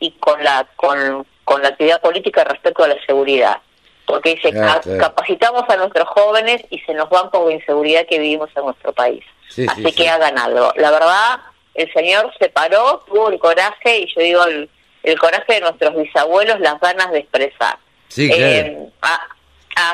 [0.00, 3.58] y con la con, con la actividad política respecto a la seguridad.
[4.06, 4.98] Porque dice, Ah, "Ca- claro.
[5.00, 8.92] capacitamos a nuestros jóvenes y se nos van por la inseguridad que vivimos en nuestro
[8.92, 9.24] país.
[9.48, 10.08] Sí, Así sí, que sí.
[10.08, 10.72] hagan algo.
[10.76, 11.40] La verdad,
[11.74, 14.68] el señor se paró, tuvo el coraje, y yo digo, el,
[15.02, 17.78] el coraje de nuestros bisabuelos, las ganas de expresar.
[18.08, 18.42] Sí, claro.
[18.44, 19.26] Eh, a-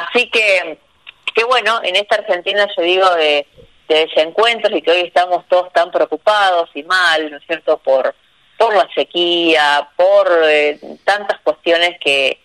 [0.06, 0.78] así que,
[1.34, 3.46] que bueno, en esta Argentina yo digo de,
[3.88, 8.14] de desencuentros y que hoy estamos todos tan preocupados y mal, ¿no es cierto?, por,
[8.58, 12.38] por la sequía, por eh, tantas cuestiones que,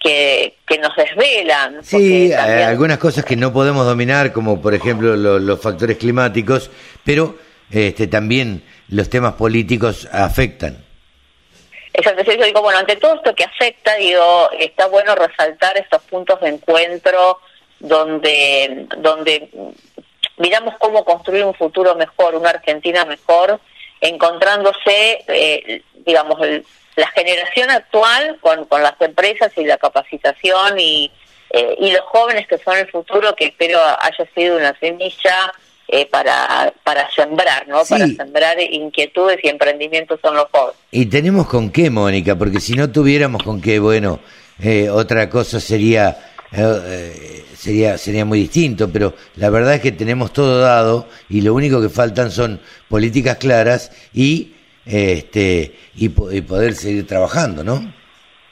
[0.00, 1.82] que, que nos desvelan.
[1.84, 6.70] Sí, también- algunas cosas que no podemos dominar, como por ejemplo lo- los factores climáticos,
[7.04, 7.36] pero
[7.70, 10.84] este, también los temas políticos afectan.
[11.92, 16.40] Exacto, yo digo, bueno, ante todo esto que afecta, digo, está bueno resaltar estos puntos
[16.42, 17.40] de encuentro
[17.80, 19.48] donde, donde
[20.36, 23.58] miramos cómo construir un futuro mejor, una Argentina mejor,
[24.00, 26.64] encontrándose, eh, digamos, el-
[26.96, 31.10] la generación actual con, con las empresas y la capacitación y,
[31.50, 35.52] eh, y los jóvenes que son el futuro, que espero haya sido una semilla
[35.88, 37.84] eh, para, para sembrar, ¿no?
[37.84, 37.90] Sí.
[37.94, 40.80] Para sembrar inquietudes y emprendimientos en los jóvenes.
[40.90, 44.18] Y tenemos con qué, Mónica, porque si no tuviéramos con qué, bueno,
[44.60, 46.16] eh, otra cosa sería,
[46.58, 51.54] eh, sería, sería muy distinto, pero la verdad es que tenemos todo dado y lo
[51.54, 54.54] único que faltan son políticas claras y,
[54.84, 57.92] este, y, y poder seguir trabajando, ¿no?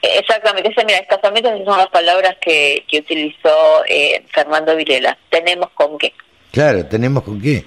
[0.03, 5.17] Exactamente, ese, mira, escasamente esas son las palabras que, que utilizó eh, Fernando Vilela.
[5.31, 6.13] Tenemos con qué.
[6.53, 7.65] Claro, tenemos con qué.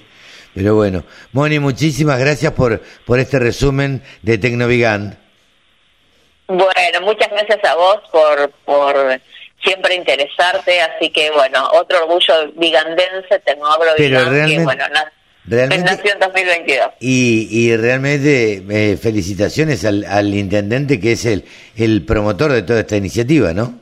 [0.54, 5.18] Pero bueno, Moni, muchísimas gracias por, por este resumen de Tecnovigand.
[6.46, 9.20] Bueno, muchas gracias a vos por, por
[9.62, 15.12] siempre interesarte, así que bueno, otro orgullo vigandense, Tecnoagro Pero Vigán, que realmente- bueno, na-
[15.50, 16.88] Realmente, nació en 2022.
[17.00, 21.42] y, y realmente eh, felicitaciones al, al intendente que es el,
[21.74, 23.78] el promotor de toda esta iniciativa, ¿no?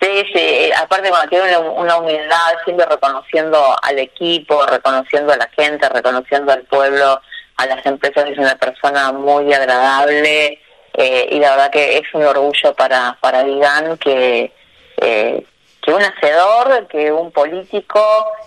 [0.00, 5.48] Sí, sí, aparte bueno, tiene una, una humildad, siempre reconociendo al equipo, reconociendo a la
[5.56, 7.20] gente, reconociendo al pueblo,
[7.56, 10.60] a las empresas, es una persona muy agradable
[10.94, 14.52] eh, y la verdad que es un orgullo para, para Vigán que,
[14.98, 15.44] eh,
[15.82, 18.00] que un hacedor, que un político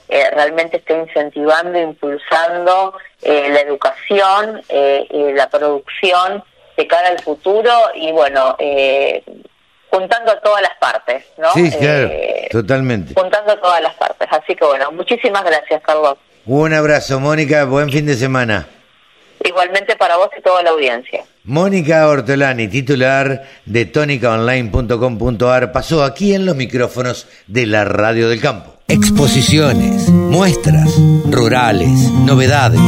[0.08, 6.44] eh, realmente esté incentivando, impulsando eh, la educación, eh, la producción
[6.78, 9.24] de cara al futuro y bueno, eh,
[9.90, 11.52] juntando a todas las partes, ¿no?
[11.54, 13.14] Sí, claro, Eh, totalmente.
[13.14, 14.28] juntando a todas las partes.
[14.32, 16.18] Así que bueno, muchísimas gracias, Carlos.
[16.46, 18.68] Un abrazo, Mónica, buen fin de semana.
[19.44, 21.24] Igualmente para vos y toda la audiencia.
[21.46, 28.78] Mónica Ortolani, titular de tónicaonline.com.ar, pasó aquí en los micrófonos de la Radio del Campo.
[28.88, 30.92] Exposiciones, muestras,
[31.30, 31.92] rurales,
[32.26, 32.82] novedades.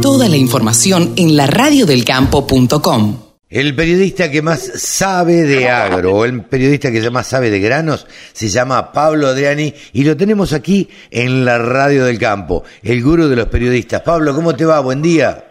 [0.00, 3.18] Toda la información en laradiodelcampo.com.
[3.50, 8.06] El periodista que más sabe de agro, o el periodista que más sabe de granos,
[8.32, 13.28] se llama Pablo Adriani y lo tenemos aquí en la Radio del Campo, el gurú
[13.28, 14.00] de los periodistas.
[14.00, 14.80] Pablo, ¿cómo te va?
[14.80, 15.49] Buen día.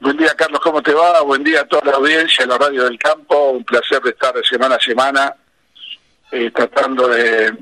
[0.00, 1.20] Buen día, Carlos, ¿cómo te va?
[1.20, 3.50] Buen día a toda la audiencia de la Radio del Campo.
[3.50, 5.36] Un placer estar de semana a semana
[6.32, 7.54] eh, tratando de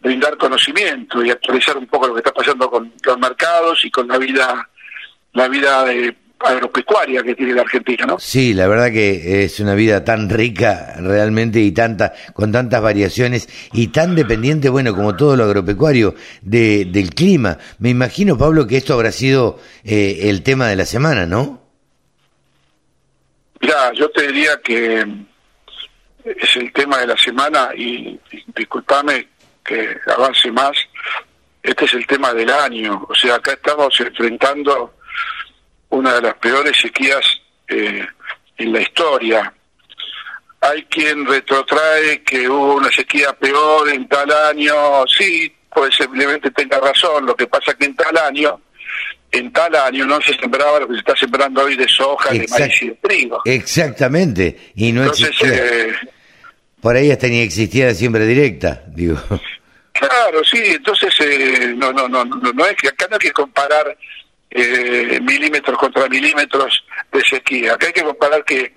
[0.00, 4.08] brindar conocimiento y actualizar un poco lo que está pasando con los mercados y con
[4.08, 4.66] la vida
[5.34, 8.18] la vida de, agropecuaria que tiene la Argentina, ¿no?
[8.18, 13.48] Sí, la verdad que es una vida tan rica realmente y tanta con tantas variaciones
[13.72, 17.58] y tan dependiente, bueno, como todo lo agropecuario de, del clima.
[17.78, 21.62] Me imagino, Pablo, que esto habrá sido eh, el tema de la semana, ¿no?
[23.62, 25.06] Ya, yo te diría que
[26.24, 29.28] es el tema de la semana y, y disculpame
[29.64, 30.76] que avance más,
[31.62, 34.95] este es el tema del año, o sea, acá estamos enfrentando
[35.90, 37.24] una de las peores sequías
[37.68, 38.06] eh,
[38.58, 39.52] en la historia.
[40.60, 47.26] Hay quien retrotrae que hubo una sequía peor en tal año, sí, posiblemente tenga razón,
[47.26, 48.60] lo que pasa que en tal año,
[49.30, 52.46] en tal año no se sembraba lo que se está sembrando hoy de soja, de
[52.48, 53.42] maíz y de trigo.
[53.44, 55.92] Exactamente, y no Entonces, eh,
[56.80, 59.18] Por ahí hasta ni existía la siembra directa, digo.
[59.92, 63.32] Claro, sí, entonces eh, no, no, no, no, no es que acá no hay que
[63.32, 63.96] comparar
[64.56, 67.74] eh, milímetros contra milímetros de sequía.
[67.74, 68.74] Acá hay que comparar que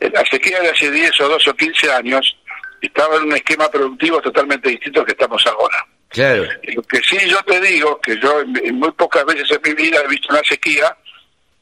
[0.00, 2.36] la sequía de hace 10 o 12 o 15 años
[2.80, 5.86] estaba en un esquema productivo totalmente distinto al que estamos ahora.
[6.08, 6.46] Claro.
[6.62, 9.82] Y Lo que sí yo te digo, que yo en, muy pocas veces en mi
[9.82, 10.96] vida he visto una sequía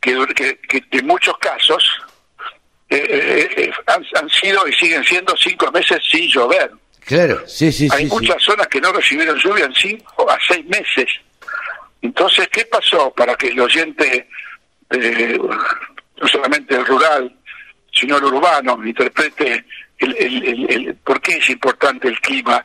[0.00, 1.84] que, que, que en muchos casos
[2.88, 6.72] eh, eh, eh, han, han sido y siguen siendo cinco meses sin llover.
[7.04, 8.08] Claro, sí, sí, Hay sí.
[8.08, 8.14] sí.
[8.14, 11.06] muchas zonas que no recibieron lluvia en cinco a seis meses.
[12.02, 14.28] Entonces, ¿qué pasó para que el oyente,
[14.90, 17.34] eh, no solamente el rural,
[17.92, 19.64] sino el urbano, interprete
[19.98, 22.64] el, el- el- el- por qué es importante el clima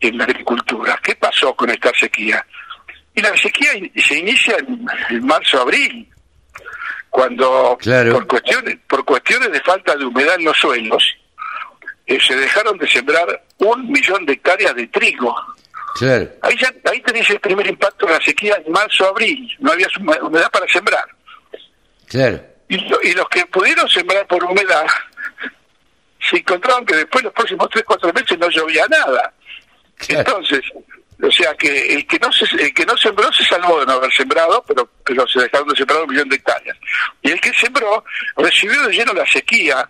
[0.00, 0.98] en la agricultura?
[1.02, 2.44] ¿Qué pasó con esta sequía?
[3.14, 6.08] Y la sequía se inicia en, en marzo-abril,
[7.10, 7.78] cuando
[8.12, 11.16] por cuestiones por cuestiones de falta de humedad en los suelos
[12.06, 15.34] eh, se dejaron de sembrar un millón de hectáreas de trigo.
[15.94, 16.28] Claro.
[16.42, 19.56] Ahí, ya, ahí tenés el primer impacto de la sequía en marzo-abril.
[19.60, 21.04] No había hume- humedad para sembrar.
[22.08, 22.44] Claro.
[22.68, 24.86] Y, lo- y los que pudieron sembrar por humedad
[26.30, 29.32] se encontraron que después los próximos 3 4 meses no llovía nada.
[30.08, 30.60] Entonces,
[31.22, 33.92] o sea que el que no se, el que no sembró se salvó de no
[33.92, 36.76] haber sembrado, pero pero se dejaron de sembrar un millón de hectáreas.
[37.22, 38.04] Y el que sembró
[38.36, 39.88] recibió de lleno la sequía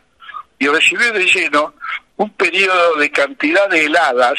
[0.58, 1.74] y recibió de lleno
[2.16, 4.38] un periodo de cantidad de heladas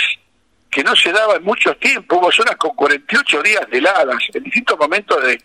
[0.75, 2.17] que no se daba en mucho tiempo.
[2.17, 5.41] Hubo zonas con 48 días de heladas en distintos momentos de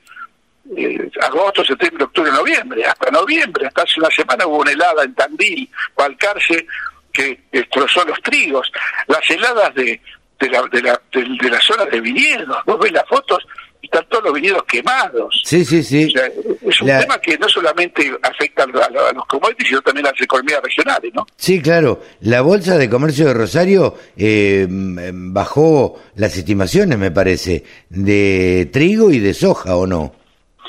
[1.23, 2.85] agosto, septiembre, octubre, noviembre.
[2.85, 6.67] Hasta noviembre, hasta hace una semana hubo una helada en Tandil, Balcarce,
[7.13, 8.73] que destrozó los trigos.
[9.07, 10.01] Las heladas de,
[10.41, 12.65] de, la, de, la, de, de la zona de viñedos.
[12.67, 13.47] Vos ves las fotos
[13.93, 15.43] están todos los viñedos quemados.
[15.45, 16.07] Sí, sí, sí.
[16.07, 19.69] O sea, es un La- tema que no solamente afecta a, lo- a los commodities,
[19.69, 21.27] sino también a las economías regionales, ¿no?
[21.37, 22.01] Sí, claro.
[22.21, 29.11] La Bolsa de Comercio de Rosario eh, mm, bajó las estimaciones, me parece, de trigo
[29.11, 30.15] y de soja, ¿o no?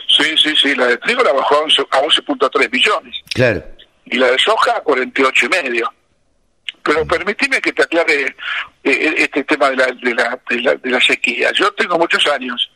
[0.07, 3.64] Sí, sí, sí, la de trigo la bajó a 11 a 11.3 billones Claro.
[4.06, 5.93] y la de soja a 48 y medio.
[6.84, 8.35] Pero permitime que te aclare
[8.84, 11.52] eh, este tema de la, de, la, de, la, de la sequía.
[11.53, 12.72] Yo tengo muchos años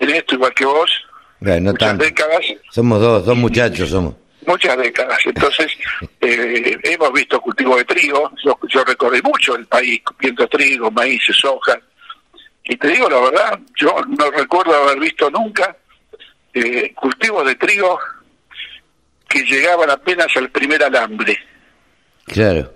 [0.00, 0.90] en esto, igual que vos,
[1.38, 2.04] Bueno, no muchas tanto.
[2.04, 4.14] décadas, Somos dos, dos muchachos somos.
[4.46, 5.18] muchas décadas.
[5.24, 5.72] Entonces,
[6.20, 11.22] eh, hemos visto cultivo de trigo, yo, yo recorrí mucho el país viendo trigo, maíz,
[11.32, 11.78] soja.
[12.64, 15.76] Y te digo la verdad, yo no recuerdo haber visto nunca
[16.54, 17.98] eh, cultivos de trigo
[19.28, 21.38] que llegaban apenas al primer alambre.
[22.26, 22.72] Claro.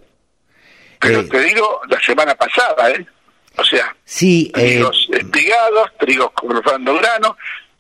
[1.01, 3.07] Pero te digo, la semana pasada, ¿eh?
[3.57, 7.37] O sea, Sí, eh, trigos espigados, trigos cortando grano,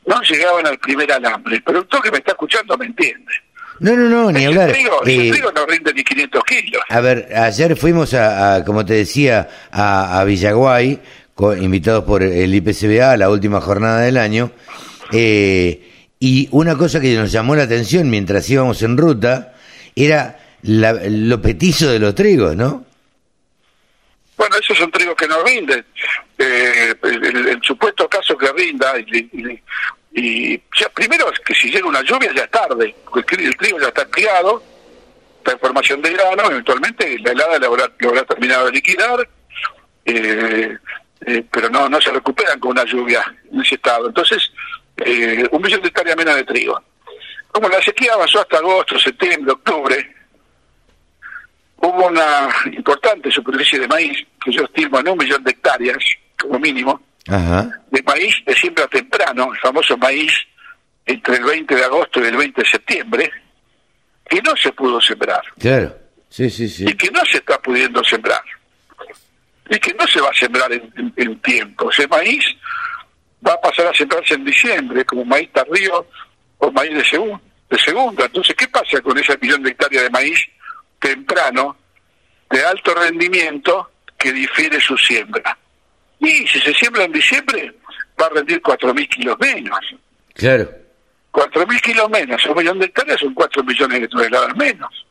[0.06, 1.56] no llegaban al primer alambre.
[1.56, 3.32] El productor que me está escuchando me entiende.
[3.80, 4.72] no, no, no, ni hablar.
[4.72, 6.82] trigo, ese Eh, trigo no rinde ni 500 kilos.
[6.88, 11.01] A ver, ayer fuimos a, a, como te decía, a, a Villaguay,
[11.34, 14.52] co- invitados por el IPCBA a la última jornada del año,
[15.12, 15.90] eh,
[16.20, 19.55] y una cosa que nos llamó la atención mientras íbamos en ruta
[19.96, 22.84] era la- lo petizo de los trigos, ¿no?
[24.45, 25.87] Bueno, esos son trigos que no rinden.
[26.37, 28.93] Eh, el, supuesto caso que rinda,
[30.12, 33.89] y, ya, primero es que si llega una lluvia ya es tarde, el, trigo ya
[33.89, 34.62] está criado,
[35.39, 39.27] está en formación de grano, eventualmente la helada lo habrá, lo habrá terminado de liquidar,
[40.05, 40.77] eh,
[41.25, 44.09] eh, pero no no se recuperan con una lluvia en ese estado.
[44.09, 44.53] Entonces,
[45.53, 46.83] un millón de hectáreas menos de trigo.
[47.51, 50.15] Como la sequía avanzó hasta agosto, septiembre, octubre,
[51.85, 55.99] hubo una importante superficie de maíz, que yo estimo en un millón de hectáreas,
[56.41, 57.81] como mínimo, Ajá.
[57.91, 60.33] de maíz de siembra temprano, el famoso maíz
[61.07, 63.31] entre el 20 de agosto y el 20 de septiembre,
[64.29, 65.97] que no se pudo sembrar Claro.
[66.29, 66.85] Sí, sí, sí.
[66.89, 68.43] y que no se está pudiendo sembrar
[69.71, 71.91] y que no se va a sembrar en, en- en tiempo.
[71.91, 72.45] Ese maíz
[73.47, 76.07] va a pasar a sembrarse en diciembre como maíz tardío
[76.59, 77.41] o maíz de, segun-
[77.71, 78.25] de segunda.
[78.27, 80.39] Entonces, ¿qué pasa con esa millón de hectáreas de maíz
[80.99, 81.77] temprano,
[82.51, 83.91] de alto rendimiento,
[84.24, 85.56] que difiere su siembra?
[86.18, 87.74] Y si se siembra en diciembre,
[88.20, 89.78] va a rendir 4.000 kilos menos.
[90.32, 90.70] Claro.
[91.32, 95.06] 4.000 kilos menos, un millón de hectáreas son 4 millones de toneladas menos.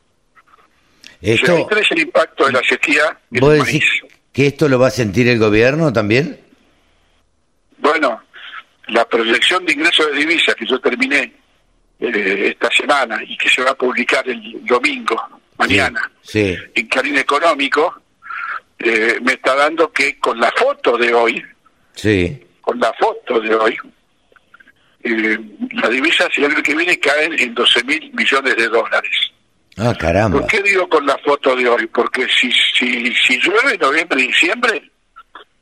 [1.22, 4.14] Esto, O sea, ahí tenés el impacto de la sequía en ¿Vos el decís maíz.
[4.32, 6.40] que esto lo va a sentir el gobierno también?
[7.78, 8.20] Bueno,
[8.88, 11.32] la proyección de ingresos de divisas que yo terminé
[12.00, 15.16] eh, esta semana y que se va a publicar el domingo,
[15.58, 16.56] mañana, Sí.
[16.74, 18.02] en Clarín Económico,
[18.84, 21.42] eh, me está dando que con la foto de hoy,
[21.94, 22.40] Sí.
[22.60, 23.76] con la foto de hoy,
[25.02, 25.38] eh,
[25.72, 29.30] las divisas el año que viene caen en 12 mil millones de dólares.
[29.76, 30.38] Ah, caramba.
[30.40, 31.86] ¿Por qué digo con la foto de hoy?
[31.88, 34.90] Porque si, si, si llueve en noviembre y diciembre,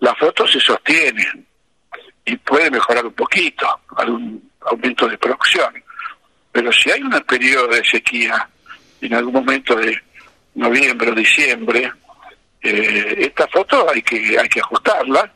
[0.00, 1.26] la foto se sostiene
[2.24, 3.66] y puede mejorar un poquito,
[3.96, 5.72] algún aumento de producción.
[6.52, 8.48] Pero si hay un periodo de sequía
[9.00, 9.98] en algún momento de
[10.54, 11.90] noviembre o diciembre,
[12.62, 15.32] eh, esta foto hay que hay que ajustarla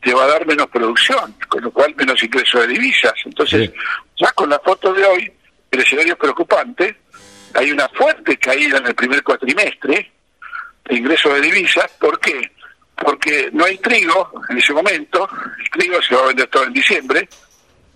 [0.00, 3.12] te va a dar menos producción, con lo cual menos ingreso de divisas.
[3.24, 3.70] Entonces,
[4.16, 5.32] ya con la foto de hoy,
[5.70, 6.96] el escenario es preocupante.
[7.54, 10.10] Hay una fuerte caída en el primer cuatrimestre
[10.84, 11.90] de ingreso de divisas.
[11.98, 12.50] ¿Por qué?
[12.96, 15.28] Porque no hay trigo en ese momento.
[15.58, 17.28] El trigo se va a vender todo en diciembre.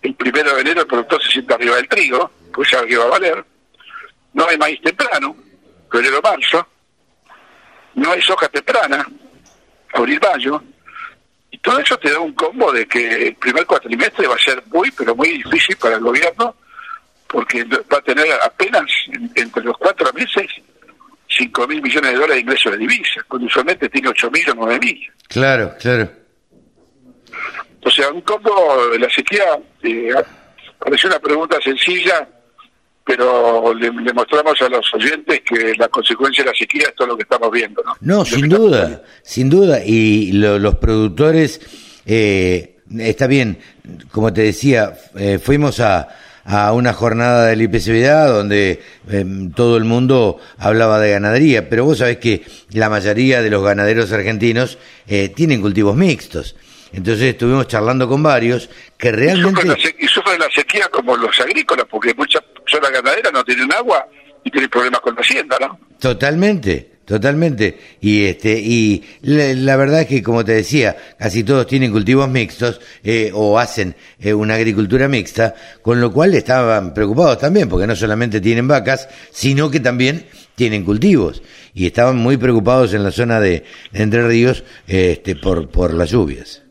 [0.02, 3.04] El primero de enero el productor se sienta arriba del trigo, pues sabe que va
[3.04, 3.42] a valer.
[4.34, 5.34] No hay maíz temprano,
[5.90, 6.68] febrero-marzo.
[7.94, 9.06] No hay soja temprana,
[9.92, 10.62] abril-mayo.
[11.50, 14.62] Y todo eso te da un combo de que el primer cuatrimestre va a ser
[14.66, 16.56] muy, pero muy difícil para el gobierno,
[17.28, 20.46] porque va a tener apenas en- entre los cuatro meses
[21.28, 24.54] 5 mil millones de dólares de ingresos de divisas, cuando usualmente tiene 8 mil o
[24.54, 25.00] 9 mil.
[25.28, 26.10] Claro, claro.
[27.82, 29.44] O sea, un combo la sequía,
[29.82, 30.14] eh,
[30.78, 32.28] pareció una pregunta sencilla,
[33.04, 37.08] pero le, le mostramos a los oyentes que la consecuencia de la sequía es todo
[37.08, 37.94] lo que estamos viendo, ¿no?
[38.00, 39.84] No, sin duda, sin duda.
[39.84, 41.60] Y lo- los productores,
[42.06, 43.58] eh, está bien,
[44.10, 46.08] como te decía, eh, fuimos a,
[46.44, 49.24] a una jornada del IPCBA donde eh,
[49.54, 54.12] todo el mundo hablaba de ganadería, pero vos sabés que la mayoría de los ganaderos
[54.12, 56.56] argentinos eh, tienen cultivos mixtos.
[56.94, 59.94] Entonces estuvimos charlando con varios que realmente...
[59.98, 64.06] y sufren la sequía como los agrícolas, porque muchas zonas ganaderas no tienen agua
[64.44, 65.76] y tienen problemas con la hacienda, ¿no?
[65.98, 67.96] Totalmente, totalmente.
[68.00, 72.28] Y este y la, la verdad es que como te decía, casi todos tienen cultivos
[72.28, 77.88] mixtos eh, o hacen eh, una agricultura mixta, con lo cual estaban preocupados también, porque
[77.88, 81.42] no solamente tienen vacas, sino que también tienen cultivos
[81.74, 86.10] y estaban muy preocupados en la zona de, de Entre Ríos este por por las
[86.10, 86.63] lluvias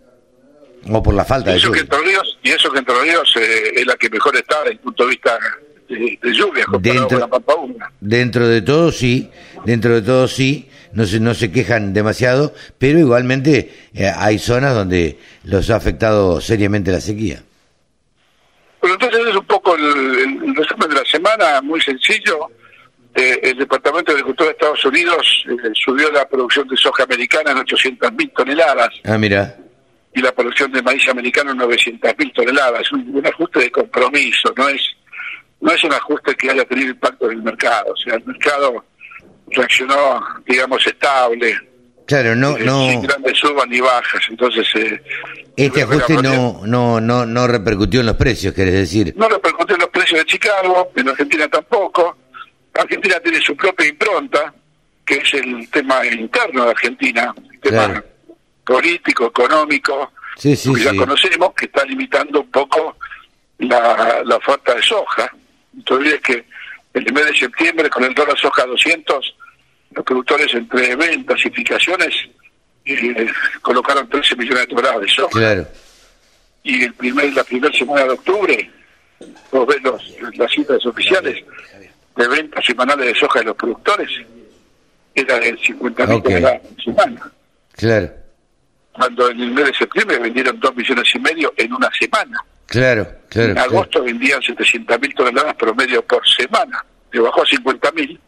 [0.91, 1.81] o por la falta de eso que lluvia.
[1.97, 4.79] Entre Ríos, y eso que Entre Ríos eh, es la que mejor está desde el
[4.79, 5.37] punto de vista
[5.89, 7.91] de, de lluvia, comparado Dentro- con la Pampa Húmeda.
[7.99, 9.29] Dentro de todo sí,
[9.65, 14.75] dentro de todo sí, no se, no se quejan demasiado, pero igualmente eh, hay zonas
[14.75, 17.43] donde los ha afectado seriamente la sequía.
[18.81, 22.49] Bueno, entonces es un poco el, el- el resumen de la semana, muy sencillo.
[23.15, 27.51] Eh, el Departamento de Agricultura de Estados Unidos eh, subió la producción de soja americana
[27.51, 29.55] en 800.000 toneladas Ah, mira,
[30.15, 32.81] y la producción de maíz americano en 900.000 toneladas.
[32.81, 34.81] Es un, un ajuste de compromiso, no es
[35.63, 37.93] no es un ajuste que haya tenido impacto en el mercado.
[37.93, 38.83] O sea, el mercado
[39.47, 41.57] reaccionó, digamos, estable,
[42.05, 44.21] claro, no, eh, sin no, grandes subas ni bajas.
[44.29, 45.01] Entonces, eh,
[45.55, 49.13] este ajuste no, no, no, no repercutió en los precios, querés decir.
[49.15, 52.17] No repercutió en los precios de Chicago, en Argentina tampoco.
[52.73, 54.53] Argentina tiene su propia impronta,
[55.05, 58.05] que es el tema interno de Argentina, el tema Claro.
[58.65, 60.97] Político, económico, Sí, sí, que ya sí.
[60.97, 62.97] conocemos, que está limitando un poco
[63.59, 65.31] la, la oferta de soja.
[65.75, 66.45] Entonces, que
[66.93, 69.35] el mes de septiembre, con el dólar soja 200,
[69.91, 72.15] los productores entre ventas y fijaciones
[72.85, 73.27] eh,
[73.61, 75.67] colocaron 13 millones de toneladas de soja Claro,
[76.63, 78.71] y el primer, la primera semana de octubre,
[79.51, 80.03] vos ves los,
[80.37, 81.43] las cifras oficiales
[82.15, 84.09] de ventas semanales de soja de los productores,
[85.15, 86.23] era de 50 mil Ok.
[86.23, 87.31] toneladas por semana.
[87.73, 88.11] claro,
[88.93, 92.37] Cuando en el mes de septiembre vendieron 2 millones y medio en una semana.
[92.67, 93.49] claro, claro.
[93.49, 93.69] en claro.
[93.71, 96.83] agosto vendían 700 mil toneladas promedio por semana.
[97.11, 98.19] Le bajó a 50 mil.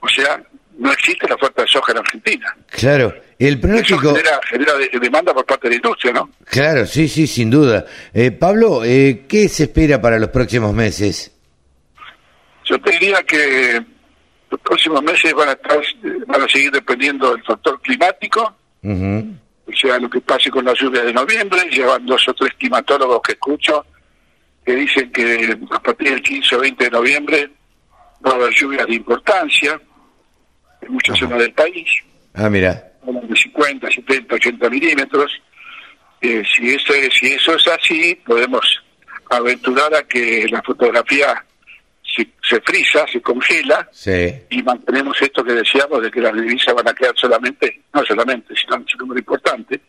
[0.00, 0.42] O sea,
[0.78, 2.56] no existe la oferta de soja en Argentina.
[2.70, 4.14] Claro, el Eso pronóstico...
[4.14, 6.30] genera, genera de- demanda por parte de la industria, ¿no?
[6.44, 7.84] Claro, sí, sí, sin duda.
[8.14, 11.32] Eh, Pablo, eh, ¿qué se espera para los próximos meses?
[12.64, 13.82] Yo te diría que
[14.50, 15.80] los próximos meses van a estar,
[16.26, 19.34] van a seguir dependiendo del factor climático, Ujú.
[19.68, 23.20] O sea, lo que pase con la lluvia de noviembre, llevan dos o tres climatólogos
[23.22, 23.84] que escucho,
[24.64, 27.50] que dicen que a partir del 15 o 20 de noviembre
[28.26, 29.80] va a haber lluvias de importancia
[30.80, 31.86] en muchas zonas del país,
[32.34, 32.92] Ah, mira.
[33.02, 35.32] de 50, 70, 80 milímetros.
[36.20, 38.64] Eh, si, eso es, si eso es así, podemos
[39.30, 41.44] aventurar a que la fotografía
[42.22, 44.34] se, se frisa, se congela Sí.
[44.50, 48.54] y mantenemos esto que decíamos de que las divisas van a quedar solamente, no solamente,
[48.56, 49.80] sino un número importante,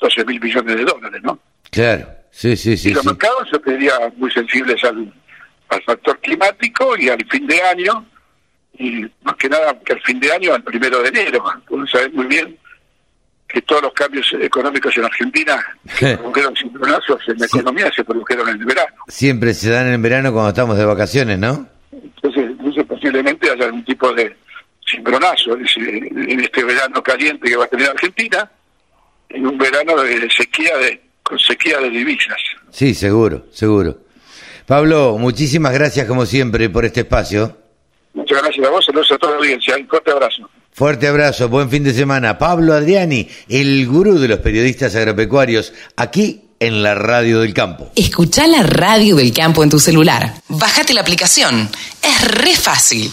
[0.00, 1.38] 12 mil millones de dólares, ¿no?
[1.70, 2.06] Claro.
[2.30, 2.90] Sí, sí, sí.
[2.90, 3.08] y los sí.
[3.08, 5.12] mercados diría muy sensibles al,
[5.68, 8.06] al factor climático y al fin de año,
[8.78, 11.44] y más que nada que al fin de año, al primero de enero.
[11.68, 12.56] Uno sabe muy bien
[13.46, 15.62] que todos los cambios económicos en Argentina
[15.98, 18.94] se produjeron sincronazos en la economía, se produjeron en el verano.
[19.08, 21.68] Siempre se dan en verano cuando estamos de vacaciones, ¿no?
[23.12, 24.34] Posiblemente haya algún tipo de
[24.90, 28.50] sincronazo en, este verano caliente que va a tener Argentina,
[29.28, 32.38] en un verano de sequía de con sequía de divisas.
[32.70, 33.98] Sí, seguro, seguro.
[34.66, 37.54] Pablo, muchísimas gracias como siempre por este espacio.
[38.14, 39.76] Muchas gracias a vos, saludos a toda la audiencia.
[39.76, 40.48] Un corte abrazo.
[40.72, 42.38] Fuerte abrazo, buen fin de semana.
[42.38, 47.90] Pablo Adriani, el gurú de los periodistas agropecuarios, aquí en la Radio del Campo.
[47.96, 50.34] Escucha la radio del campo en tu celular.
[50.48, 51.68] Bájate la aplicación.
[52.00, 53.12] Es re fácil.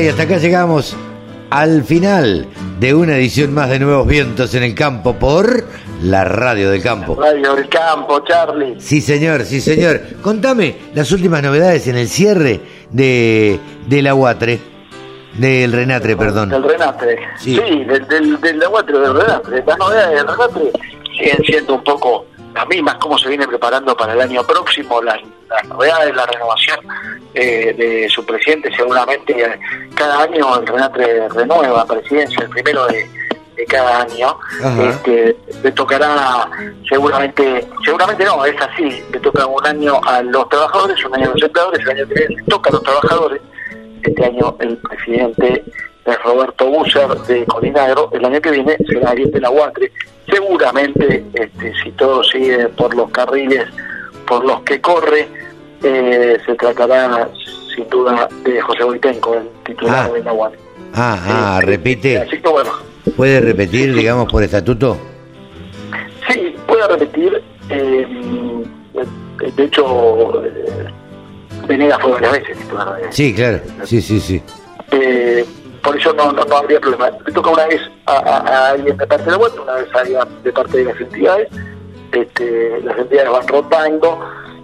[0.00, 0.96] Y hasta acá llegamos
[1.50, 2.46] al final
[2.80, 5.64] de una edición más de Nuevos Vientos en el Campo por
[6.02, 7.14] la Radio del Campo.
[7.20, 8.76] Radio del Campo, Charlie.
[8.80, 10.00] Sí, señor, sí, señor.
[10.22, 12.60] Contame las últimas novedades en el cierre
[12.90, 14.60] de, de la Huatre,
[15.38, 16.48] del Renatre, perdón.
[16.48, 17.18] Del Renatre.
[17.38, 17.54] Sí.
[17.54, 19.62] Sí, del, del, del aguatre del Renatre.
[19.66, 20.72] Las novedades del Renatre
[21.18, 25.18] siguen siendo un poco las mismas, cómo se viene preparando para el año próximo, las,
[25.48, 26.80] las novedades, la renovación
[27.34, 28.70] eh, de su presidente.
[28.76, 29.58] Seguramente eh,
[29.94, 33.08] cada año el Renatre renueva presidencia, el primero de,
[33.56, 34.36] de cada año.
[34.62, 34.90] Ajá.
[34.90, 36.48] Este, le tocará
[36.88, 41.32] seguramente, seguramente no, es así, le toca un año a los trabajadores, un año a
[41.32, 43.40] los empleadores, el año que viene le toca a los trabajadores.
[44.02, 45.64] Este año el presidente
[46.04, 49.50] es Roberto Busser de Colinagro, el año que viene será Ariel de la.
[50.28, 53.64] Seguramente, este, si todo sigue por los carriles
[54.26, 55.28] por los que corre,
[55.82, 57.28] eh, se tratará
[57.74, 60.12] sin duda de José Boitenco, el titular Ah.
[60.12, 60.32] de la.
[60.94, 61.18] Ah,
[61.56, 62.18] ah, repite.
[62.18, 62.70] Así que bueno,
[63.16, 64.96] ¿Puede repetir, digamos, por estatuto?
[66.28, 67.42] Sí, puedo repetir.
[67.70, 68.06] eh,
[69.56, 70.86] de hecho, eh,
[71.66, 73.60] Venegas fue varias veces titular de- Sí, claro.
[73.84, 74.42] Sí, sí, sí.
[74.92, 75.44] Eh,
[75.82, 77.10] por eso no, no, no habría problema.
[77.26, 79.94] Le toca una vez a, a- a alguien de parte de la vuelta, una vez
[79.94, 81.48] a alguien de parte de las entidades.
[82.12, 84.20] Este, las entidades van rotando.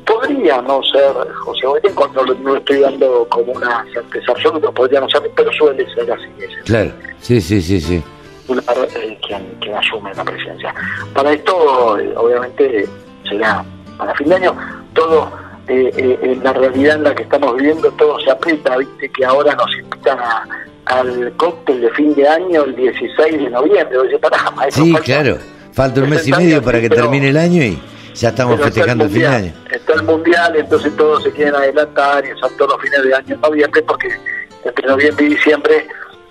[0.07, 1.13] Podría no ser
[1.45, 5.23] José Boitenco, no, lo- no lo estoy dando como una certeza absoluta, podría no ser,
[5.37, 6.27] pero suele ser así.
[6.39, 6.91] Es Claro.
[7.21, 8.03] Sí, sí, sí, sí.
[8.47, 10.75] titular eh, quien, quien asume la presidencia.
[11.13, 12.87] Para esto, eh, obviamente,
[13.29, 13.63] será
[13.99, 14.57] para fin de año.
[14.95, 15.31] Todo,
[15.69, 18.77] eh, eh, en la realidad en la que estamos viviendo, todo se aprieta.
[18.79, 20.47] Viste que ahora nos invitan a-
[20.89, 23.99] al cóctel de fin de año el 16 de noviembre.
[23.99, 25.39] Oye, pará, maestro, Sí, falta- claro.
[25.73, 27.79] Falta un mes y 60 medio para que pero- termine el año y
[28.15, 29.53] ya estamos festejando el fin de año.
[29.71, 33.35] Está el mundial, entonces todos se quieren adelantar y son todos los fines de año
[33.35, 34.09] en noviembre, porque
[34.65, 35.87] entre noviembre y diciembre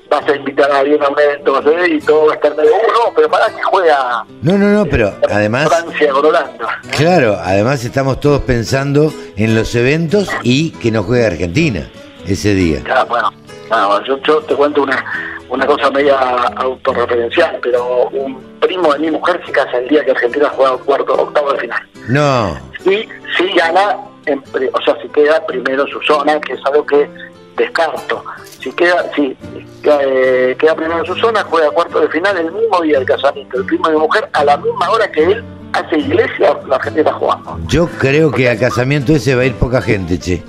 [0.10, 2.36] vas a invitar a alguien a un evento vas a ver, y todo va a
[2.36, 6.82] estar medio uno, pero para que juega No, no, no, pero además, Francia con Holanda.
[6.92, 11.90] claro, además estamos todos pensando en los eventos y que no juegue Argentina
[12.26, 12.82] ese día.
[12.86, 13.32] Ya, bueno,
[13.70, 15.04] no, yo, yo te cuento una,
[15.50, 16.18] una cosa media
[16.56, 21.14] autorreferencial, pero un primo de mi mujer se casa el día que Argentina juega cuarto,
[21.14, 21.82] octavo de final.
[22.08, 23.08] No, Y
[23.38, 24.42] si gana, en
[24.74, 27.10] o sea, si queda primero en su zona, que es algo que
[27.58, 28.24] descarto.
[28.60, 29.36] Si queda, si
[29.84, 33.58] eh, queda primero en su zona, juega cuarto de final el mismo día del casamiento.
[33.58, 37.02] El primo de mi mujer, a la misma hora que él hace iglesia, la gente
[37.02, 37.58] está jugando.
[37.68, 40.44] yo creo que al casamiento ese va a ir poca gente, che.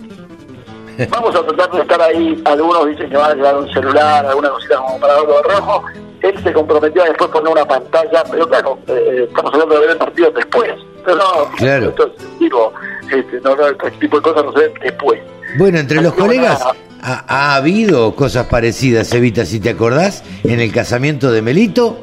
[1.11, 2.43] Vamos a tratar de estar ahí.
[2.45, 5.85] Algunos dicen que van a llevar un celular, alguna cosita como para verlo de rojo.
[6.21, 9.91] Él se comprometió a después poner una pantalla, pero claro, eh, estamos hablando de ver
[9.91, 10.71] el partido después.
[11.05, 11.85] Pero no, Claro.
[11.87, 12.73] entonces, digo,
[13.11, 15.21] Este, no, no, este tipo de cosas no se ven después.
[15.57, 16.63] Bueno, entre los Así colegas
[17.01, 21.97] ha, ha habido cosas parecidas, Evita, si te acordás, en el casamiento de Melito,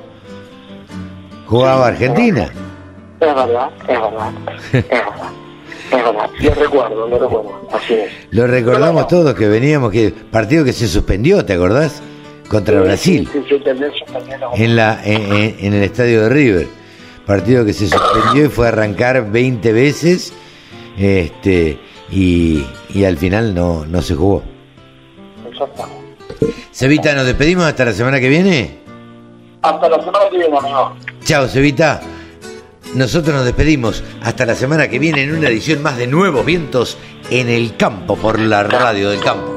[1.46, 2.50] jugaba Argentina.
[3.20, 4.32] Es verdad, es verdad,
[4.74, 5.30] es verdad.
[5.92, 8.12] Es verdad, lo recuerdo, lo recuerdo, así es.
[8.32, 12.02] Lo recordamos todos que veníamos, que partido que se suspendió, ¿te acordás?
[12.50, 16.68] Contra Brasil, Sí, sí, también, yo también lo- en, la, en, el estadio de River.
[17.26, 20.32] Partido que se suspendió y fue a arrancar 20 veces
[20.98, 21.80] este
[22.12, 22.64] y,
[22.94, 24.44] y al final no, no se jugó.
[25.50, 26.06] Exactamente.
[26.72, 28.78] Cevita, nos despedimos hasta la semana que viene.
[29.64, 30.94] Hasta la semana que viene, amigo.
[31.24, 32.00] Chao, Cevita.
[32.96, 36.98] Nosotros nos despedimos hasta la semana que viene en una edición más de Nuevos Vientos
[37.30, 39.55] en el campo por la radio del campo.